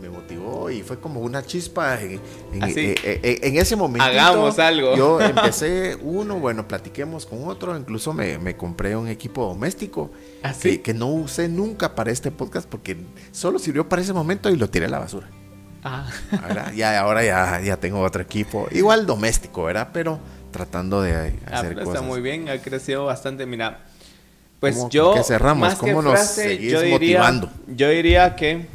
me, 0.00 0.08
motivó 0.08 0.70
y 0.70 0.82
fue 0.82 1.00
como 1.00 1.20
una 1.20 1.44
chispa 1.44 2.00
en, 2.00 2.20
eh, 2.52 2.94
eh, 3.02 3.40
ese 3.42 3.74
momento. 3.74 4.04
Hagamos 4.04 4.58
algo. 4.58 4.96
Yo 4.96 5.20
empecé 5.20 5.96
uno, 6.00 6.36
bueno, 6.36 6.68
platiquemos 6.68 7.26
con 7.26 7.46
otro, 7.48 7.76
incluso 7.76 8.12
me, 8.12 8.56
compré 8.56 8.96
un 8.96 9.08
equipo 9.08 9.46
doméstico 9.46 10.10
¿Así? 10.42 10.78
¿Ah, 10.78 10.82
que, 10.82 10.94
no 10.94 11.08
usé 11.08 11.48
nunca 11.48 11.94
para 11.94 12.12
este 12.12 12.30
podcast 12.30 12.68
porque 12.68 12.96
solo 13.32 13.58
sirvió 13.58 13.88
para 13.88 14.02
ese 14.02 14.12
momento 14.12 14.48
y 14.48 14.56
lo 14.56 14.70
tiré 14.70 14.86
a 14.86 14.90
la 14.90 14.98
basura. 15.00 15.28
Ah. 15.84 16.08
Ya, 16.74 16.98
ahora 17.00 17.24
ya, 17.24 17.60
ya 17.60 17.76
tengo 17.78 18.00
otro 18.00 18.22
equipo, 18.22 18.68
igual 18.70 19.06
doméstico, 19.06 19.64
¿verdad? 19.64 19.90
Pero 19.92 20.18
tratando 20.58 21.00
de 21.02 21.12
ah, 21.14 21.58
hacer 21.58 21.74
cosas. 21.74 21.94
Está 21.94 22.02
muy 22.02 22.20
bien, 22.20 22.48
ha 22.48 22.58
crecido 22.58 23.04
bastante. 23.04 23.46
Mira, 23.46 23.78
pues 24.60 24.88
yo. 24.90 25.14
Que 25.14 25.22
cerramos? 25.22 25.76
¿Cómo 25.76 26.02
nos 26.02 26.18
seguís 26.20 26.72
yo 26.72 26.80
diría, 26.80 27.20
motivando? 27.20 27.50
Yo 27.68 27.88
diría 27.90 28.34
que 28.34 28.66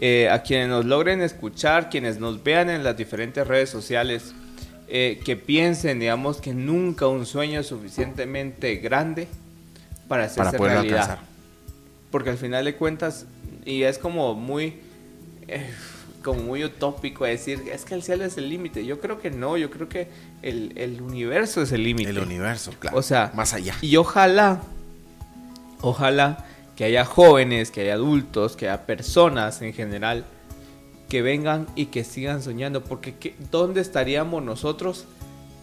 eh, 0.00 0.28
a 0.30 0.42
quienes 0.42 0.68
nos 0.68 0.84
logren 0.84 1.20
escuchar, 1.20 1.90
quienes 1.90 2.20
nos 2.20 2.42
vean 2.42 2.70
en 2.70 2.84
las 2.84 2.96
diferentes 2.96 3.46
redes 3.46 3.68
sociales, 3.68 4.32
eh, 4.86 5.20
que 5.24 5.36
piensen, 5.36 5.98
digamos, 5.98 6.40
que 6.40 6.54
nunca 6.54 7.08
un 7.08 7.26
sueño 7.26 7.60
es 7.60 7.66
suficientemente 7.66 8.76
grande 8.76 9.26
para 10.06 10.24
hacerse 10.24 10.56
para 10.56 10.74
realidad. 10.74 11.00
Alcanzar. 11.00 11.24
Porque 12.12 12.30
al 12.30 12.38
final 12.38 12.64
de 12.64 12.76
cuentas, 12.76 13.26
y 13.64 13.82
es 13.82 13.98
como 13.98 14.34
muy. 14.34 14.80
Eh, 15.48 15.68
como 16.22 16.42
muy 16.42 16.64
utópico 16.64 17.24
decir, 17.24 17.62
es 17.72 17.84
que 17.84 17.94
el 17.94 18.02
cielo 18.02 18.24
es 18.24 18.36
el 18.36 18.48
límite. 18.48 18.84
Yo 18.84 19.00
creo 19.00 19.20
que 19.20 19.30
no, 19.30 19.56
yo 19.56 19.70
creo 19.70 19.88
que 19.88 20.08
el, 20.42 21.00
universo 21.00 21.62
es 21.62 21.72
el 21.72 21.84
límite. 21.84 22.10
El 22.10 22.18
universo, 22.18 22.72
claro. 22.78 22.96
O 22.96 23.02
sea, 23.02 23.32
más 23.34 23.54
allá. 23.54 23.74
Y 23.80 23.96
ojalá, 23.96 24.62
ojalá 25.80 26.44
que 26.76 26.84
haya 26.84 27.04
jóvenes, 27.04 27.70
que 27.70 27.82
haya 27.82 27.94
adultos, 27.94 28.56
que 28.56 28.68
haya 28.68 28.86
personas 28.86 29.62
en 29.62 29.72
general 29.72 30.24
que 31.08 31.22
vengan 31.22 31.66
y 31.74 31.86
que 31.86 32.04
sigan 32.04 32.42
soñando. 32.42 32.84
Porque 32.84 33.34
¿dónde 33.50 33.80
estaríamos 33.80 34.42
nosotros 34.42 35.06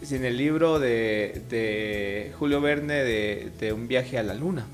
sin 0.01 0.25
el 0.25 0.37
libro 0.37 0.79
de, 0.79 2.33
Julio 2.39 2.61
Verne 2.61 3.03
de 3.03 3.73
Un 3.73 3.87
viaje 3.87 4.17
a 4.17 4.23
la 4.23 4.33
luna? 4.33 4.65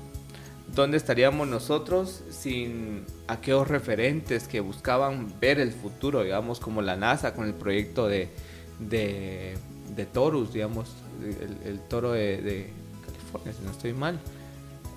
¿Dónde 0.74 0.96
estaríamos 0.96 1.48
nosotros 1.48 2.22
sin 2.30 3.04
aquellos 3.28 3.68
referentes 3.68 4.48
que 4.48 4.60
buscaban 4.60 5.32
ver 5.38 5.60
el 5.60 5.70
futuro, 5.70 6.22
digamos, 6.22 6.60
como 6.60 6.80
la 6.80 6.96
NASA 6.96 7.34
con 7.34 7.46
el 7.46 7.52
proyecto 7.52 8.08
de, 8.08 8.30
de, 8.78 9.58
de 9.94 10.06
Torus, 10.06 10.54
digamos, 10.54 10.88
el, 11.64 11.78
toro 11.80 12.12
de, 12.12 12.70
California, 13.04 13.52
si 13.52 13.64
no 13.64 13.70
estoy 13.70 13.92
mal? 13.92 14.18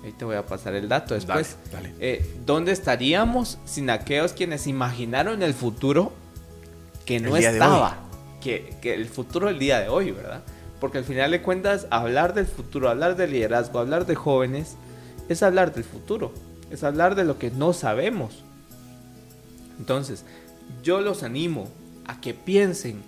Ahí 0.02 0.12
te 0.12 0.24
voy 0.24 0.36
a 0.36 0.46
pasar 0.46 0.74
el 0.74 0.88
dato 0.88 1.12
después. 1.12 1.56
Eh, 2.00 2.24
¿Dónde 2.46 2.72
estaríamos 2.72 3.58
sin 3.66 3.90
aquellos 3.90 4.32
quienes 4.32 4.66
imaginaron 4.66 5.42
el 5.42 5.52
futuro 5.52 6.12
que 7.04 7.20
no 7.20 7.36
estaba? 7.36 7.98
Que, 8.40 8.76
que 8.80 8.94
el 8.94 9.06
futuro 9.06 9.50
el 9.50 9.58
día 9.58 9.80
de 9.80 9.88
hoy, 9.88 10.10
¿verdad? 10.12 10.42
Porque 10.80 10.98
al 10.98 11.04
final 11.04 11.32
de 11.32 11.42
cuentas, 11.42 11.86
hablar 11.90 12.32
del 12.32 12.46
futuro, 12.46 12.88
hablar 12.88 13.16
de 13.16 13.26
liderazgo, 13.26 13.78
hablar 13.78 14.06
de 14.06 14.14
jóvenes, 14.14 14.76
es 15.28 15.42
hablar 15.42 15.74
del 15.74 15.84
futuro, 15.84 16.32
es 16.70 16.84
hablar 16.84 17.14
de 17.14 17.24
lo 17.24 17.38
que 17.38 17.50
no 17.50 17.72
sabemos. 17.72 18.42
Entonces, 19.78 20.24
yo 20.82 21.00
los 21.00 21.22
animo 21.22 21.68
a 22.06 22.20
que 22.20 22.34
piensen 22.34 23.02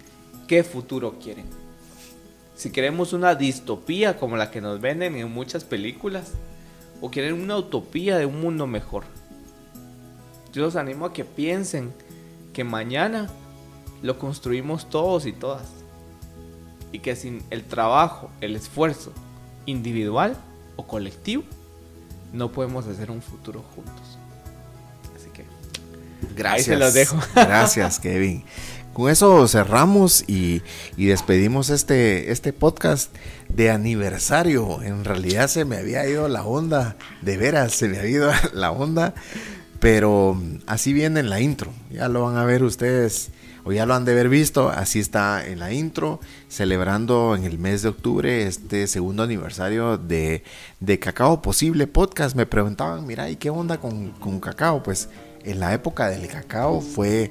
qué 0.47 0.65
futuro 0.65 1.19
quieren. 1.23 1.47
Si 2.57 2.71
queremos 2.71 3.13
una 3.13 3.35
distopía 3.35 4.19
como 4.19 4.37
la 4.37 4.51
que 4.51 4.61
nos 4.61 4.81
venden 4.81 5.17
en 5.17 5.31
muchas 5.31 5.65
películas, 5.65 6.33
o 7.01 7.11
quieren 7.11 7.35
una 7.35 7.57
utopía 7.57 8.19
de 8.19 8.27
un 8.27 8.41
mundo 8.41 8.67
mejor. 8.67 9.05
Yo 10.53 10.63
los 10.63 10.77
animo 10.77 11.07
a 11.07 11.13
que 11.13 11.25
piensen 11.25 11.93
que 12.53 12.65
mañana 12.65 13.29
lo 14.03 14.19
construimos 14.19 14.91
todos 14.91 15.27
y 15.27 15.33
todas. 15.33 15.69
Y 16.91 17.01
que 17.01 17.15
sin 17.17 17.45
el 17.51 17.65
trabajo, 17.65 18.31
el 18.41 18.57
esfuerzo 18.57 19.13
individual 19.67 20.37
o 20.77 20.87
colectivo, 20.87 21.45
no 22.33 22.53
podemos 22.53 22.87
hacer 22.87 23.11
un 23.11 23.23
futuro 23.23 23.65
juntos. 23.75 24.19
Así 25.17 25.31
que 25.31 25.45
gracias. 26.37 26.67
se 26.67 26.77
los 26.77 26.95
dejo. 26.95 27.19
gracias, 27.35 27.99
Kevin. 27.99 28.45
Con 28.93 29.11
eso 29.11 29.47
cerramos 29.47 30.25
y, 30.27 30.63
despedimos 30.97 31.71
este, 31.71 32.33
este 32.33 32.53
podcast 32.53 33.15
de 33.49 33.71
aniversario. 33.71 34.83
En 34.83 35.05
realidad 35.05 35.47
se 35.47 35.65
me 35.65 35.77
había 35.77 36.05
ido 36.09 36.29
la 36.29 36.43
onda, 36.43 36.97
de 37.23 37.37
veras 37.37 37.73
se 37.73 37.87
me 37.89 37.99
había 38.01 38.11
ido 38.11 38.33
la 38.55 38.73
onda, 38.73 39.15
pero 39.79 40.37
así 40.67 40.93
viene 40.93 41.21
en 41.21 41.31
la 41.31 41.41
intro. 41.41 41.71
Ya 41.91 42.09
lo 42.09 42.23
van 42.23 42.39
a 42.39 42.45
ver 42.45 42.65
ustedes 42.65 43.31
o 43.69 43.73
ya 43.73 43.85
lo 43.85 43.95
han 43.95 44.07
de 44.07 44.13
haber 44.13 44.31
visto, 44.31 44.71
así 44.71 44.99
está 44.99 45.47
en 45.47 45.59
la 45.59 45.75
intro, 45.75 46.21
celebrando 46.49 47.37
en 47.37 47.45
el 47.45 47.59
mes 47.59 47.83
de 47.83 47.91
octubre 47.91 48.47
este 48.47 48.87
segundo 48.87 49.23
aniversario 49.23 49.99
de, 49.99 50.43
de 50.81 50.99
Cacao 50.99 51.43
Posible 51.43 51.87
Podcast. 51.87 52.35
Me 52.35 52.47
preguntaban, 52.47 53.07
mira, 53.07 53.29
¿y 53.29 53.37
qué 53.37 53.51
onda 53.51 53.77
con, 53.77 54.13
con 54.13 54.41
cacao? 54.41 54.83
Pues 54.83 55.11
en 55.45 55.61
la 55.61 55.75
época 55.75 56.09
del 56.09 56.27
cacao 56.29 56.81
fue 56.81 57.31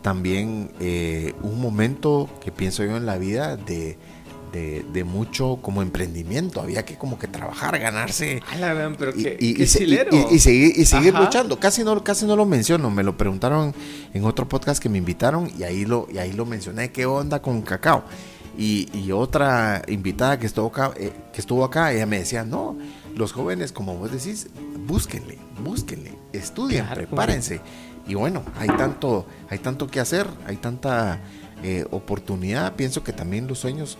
también 0.00 0.70
eh, 0.80 1.34
un 1.42 1.60
momento 1.60 2.30
que 2.42 2.50
pienso 2.50 2.82
yo 2.82 2.96
en 2.96 3.04
la 3.04 3.18
vida 3.18 3.58
de, 3.58 3.98
de, 4.54 5.04
mucho 5.04 5.58
como 5.60 5.82
emprendimiento. 5.82 6.60
Había 6.60 6.84
que 6.84 6.96
como 6.96 7.18
que 7.18 7.26
trabajar, 7.26 7.78
ganarse. 7.78 8.40
y, 9.16 9.66
seguir, 9.66 10.08
y 10.76 10.84
seguir 10.84 11.14
luchando. 11.14 11.58
Casi 11.58 11.82
no, 11.82 12.02
casi 12.04 12.26
no 12.26 12.36
lo 12.36 12.46
menciono. 12.46 12.90
Me 12.90 13.02
lo 13.02 13.16
preguntaron 13.16 13.74
en 14.12 14.24
otro 14.24 14.48
podcast 14.48 14.82
que 14.82 14.88
me 14.88 14.98
invitaron 14.98 15.50
y 15.58 15.64
ahí 15.64 15.84
lo, 15.84 16.06
y 16.12 16.18
ahí 16.18 16.32
lo 16.32 16.46
mencioné. 16.46 16.92
¿Qué 16.92 17.06
onda 17.06 17.42
con 17.42 17.62
cacao? 17.62 18.04
Y, 18.56 19.10
otra 19.10 19.82
invitada 19.88 20.38
que 20.38 20.46
estuvo 20.46 20.68
acá, 20.68 20.92
eh, 20.96 21.12
que 21.32 21.40
estuvo 21.40 21.64
acá, 21.64 21.92
ella 21.92 22.06
me 22.06 22.18
decía, 22.18 22.44
no, 22.44 22.76
los 23.16 23.32
jóvenes, 23.32 23.72
como 23.72 23.96
vos 23.96 24.12
decís, 24.12 24.48
búsquenle, 24.86 25.38
búsquenle, 25.62 26.16
estudien, 26.32 26.86
prepárense. 26.92 27.60
Y 28.06 28.14
bueno, 28.14 28.44
hay 28.58 28.68
tanto, 28.68 29.26
hay 29.48 29.58
tanto 29.58 29.88
que 29.88 29.98
hacer, 29.98 30.28
hay 30.46 30.56
tanta 30.56 31.20
eh, 31.62 31.86
oportunidad. 31.90 32.74
Pienso 32.74 33.02
que 33.02 33.12
también 33.12 33.48
los 33.48 33.58
sueños, 33.58 33.98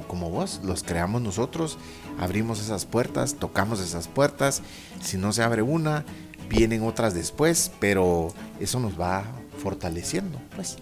como 0.00 0.30
vos, 0.30 0.60
los 0.64 0.82
creamos 0.82 1.22
nosotros, 1.22 1.78
abrimos 2.18 2.60
esas 2.60 2.86
puertas, 2.86 3.34
tocamos 3.34 3.80
esas 3.80 4.08
puertas. 4.08 4.62
Si 5.00 5.18
no 5.18 5.32
se 5.32 5.42
abre 5.42 5.62
una, 5.62 6.04
vienen 6.48 6.82
otras 6.82 7.14
después, 7.14 7.70
pero 7.78 8.32
eso 8.60 8.80
nos 8.80 8.98
va 9.00 9.24
fortaleciendo, 9.62 10.40
pues, 10.56 10.78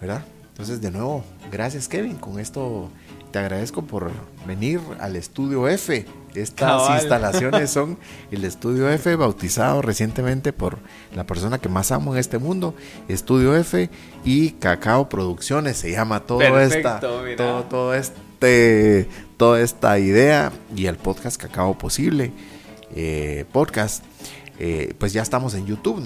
¿verdad? 0.00 0.24
Entonces, 0.50 0.80
de 0.80 0.90
nuevo, 0.90 1.24
gracias 1.50 1.88
Kevin. 1.88 2.16
Con 2.16 2.38
esto 2.38 2.90
te 3.30 3.38
agradezco 3.38 3.82
por 3.82 4.10
venir 4.46 4.80
al 4.98 5.16
estudio 5.16 5.68
F. 5.68 6.04
Estas 6.34 6.90
instalaciones 7.00 7.70
son 7.70 7.98
el 8.30 8.44
estudio 8.44 8.88
F, 8.90 9.16
bautizado 9.16 9.82
recientemente 9.82 10.52
por 10.52 10.78
la 11.14 11.24
persona 11.24 11.58
que 11.58 11.68
más 11.68 11.92
amo 11.92 12.12
en 12.14 12.20
este 12.20 12.38
mundo, 12.38 12.74
Estudio 13.08 13.56
F 13.56 13.88
y 14.24 14.50
Cacao 14.52 15.08
Producciones. 15.08 15.76
Se 15.76 15.90
llama 15.90 16.20
todo 16.20 16.60
esta, 16.60 17.00
todo, 17.00 17.64
todo 17.64 17.94
toda 19.36 19.60
esta 19.60 19.98
idea 19.98 20.52
y 20.74 20.86
el 20.86 20.96
podcast 20.96 21.40
Cacao 21.40 21.76
Posible. 21.78 22.32
Eh, 22.94 23.44
podcast 23.52 24.04
eh, 24.62 24.94
pues 24.98 25.14
ya 25.14 25.22
estamos 25.22 25.54
en 25.54 25.64
YouTube, 25.64 26.02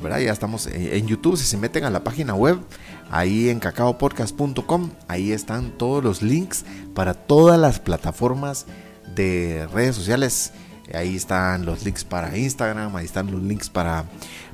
¿verdad? 0.00 0.20
Ya 0.20 0.30
estamos 0.30 0.68
en, 0.68 1.04
YouTube. 1.08 1.36
Si 1.36 1.44
se 1.44 1.56
meten 1.56 1.82
a 1.82 1.90
la 1.90 2.04
página 2.04 2.32
web, 2.32 2.60
ahí 3.10 3.48
en 3.48 3.58
cacaopodcast.com, 3.58 4.90
ahí 5.08 5.32
están 5.32 5.76
todos 5.76 6.04
los 6.04 6.22
links 6.22 6.64
para 6.94 7.14
todas 7.14 7.58
las 7.58 7.80
plataformas 7.80 8.66
de 9.16 9.66
redes 9.74 9.96
sociales. 9.96 10.52
Ahí 10.94 11.16
están 11.16 11.66
los 11.66 11.84
links 11.84 12.04
para 12.04 12.38
Instagram, 12.38 12.94
ahí 12.94 13.04
están 13.04 13.32
los 13.32 13.42
links 13.42 13.68
para, 13.68 14.04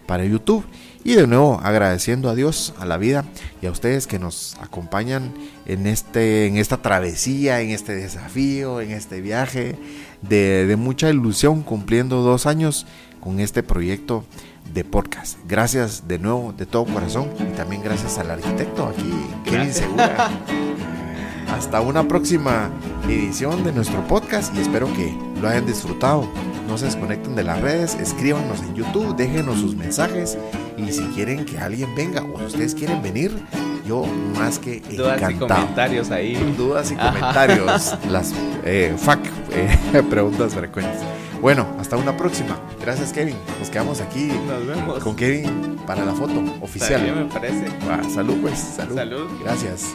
para 0.06 0.24
YouTube. 0.24 0.64
Y 1.08 1.14
de 1.14 1.26
nuevo 1.26 1.58
agradeciendo 1.62 2.28
a 2.28 2.34
Dios, 2.34 2.74
a 2.78 2.84
la 2.84 2.98
vida 2.98 3.24
y 3.62 3.66
a 3.66 3.70
ustedes 3.70 4.06
que 4.06 4.18
nos 4.18 4.58
acompañan 4.60 5.32
en, 5.64 5.86
este, 5.86 6.46
en 6.46 6.58
esta 6.58 6.82
travesía, 6.82 7.62
en 7.62 7.70
este 7.70 7.94
desafío, 7.94 8.82
en 8.82 8.90
este 8.90 9.22
viaje 9.22 9.78
de, 10.20 10.66
de 10.66 10.76
mucha 10.76 11.08
ilusión, 11.08 11.62
cumpliendo 11.62 12.20
dos 12.20 12.44
años 12.44 12.84
con 13.20 13.40
este 13.40 13.62
proyecto 13.62 14.26
de 14.74 14.84
podcast. 14.84 15.38
Gracias 15.48 16.06
de 16.08 16.18
nuevo, 16.18 16.52
de 16.52 16.66
todo 16.66 16.84
corazón, 16.84 17.30
y 17.40 17.56
también 17.56 17.82
gracias 17.82 18.18
al 18.18 18.30
arquitecto 18.30 18.84
aquí, 18.84 19.10
Kevin 19.46 19.72
Segura. 19.72 20.28
Hasta 21.56 21.80
una 21.80 22.06
próxima 22.06 22.68
edición 23.08 23.64
de 23.64 23.72
nuestro 23.72 24.06
podcast 24.06 24.54
y 24.54 24.60
espero 24.60 24.92
que 24.92 25.16
lo 25.40 25.48
hayan 25.48 25.64
disfrutado. 25.64 26.28
No 26.68 26.76
se 26.76 26.84
desconecten 26.84 27.34
de 27.34 27.44
las 27.44 27.60
redes, 27.62 27.94
escríbanos 27.94 28.60
en 28.60 28.74
YouTube, 28.74 29.16
déjenos 29.16 29.58
sus 29.58 29.74
mensajes 29.74 30.36
y 30.76 30.92
si 30.92 31.02
quieren 31.14 31.46
que 31.46 31.58
alguien 31.58 31.94
venga 31.94 32.22
o 32.22 32.44
ustedes 32.44 32.74
quieren 32.74 33.02
venir, 33.02 33.32
yo 33.86 34.04
más 34.38 34.58
que 34.58 34.80
Dudas 34.80 35.30
y 35.30 35.34
comentarios 35.34 36.10
ahí. 36.10 36.34
Dudas 36.58 36.92
y 36.92 36.94
comentarios, 36.94 37.96
las 38.10 38.32
eh, 38.64 38.94
eh, 39.50 40.02
preguntas 40.10 40.54
frecuentes. 40.54 41.00
Bueno, 41.40 41.66
hasta 41.80 41.96
una 41.96 42.14
próxima. 42.16 42.60
Gracias, 42.82 43.14
Kevin. 43.14 43.36
Nos 43.58 43.70
quedamos 43.70 44.02
aquí 44.02 44.26
Nos 44.26 44.66
vemos. 44.66 45.02
con 45.02 45.16
Kevin 45.16 45.78
para 45.86 46.04
la 46.04 46.12
foto 46.12 46.44
oficial. 46.60 47.00
me 47.14 47.24
parece. 47.32 47.66
salud, 48.12 48.36
pues. 48.42 48.58
Salud. 48.58 48.94
Salud. 48.94 49.26
Gracias. 49.42 49.94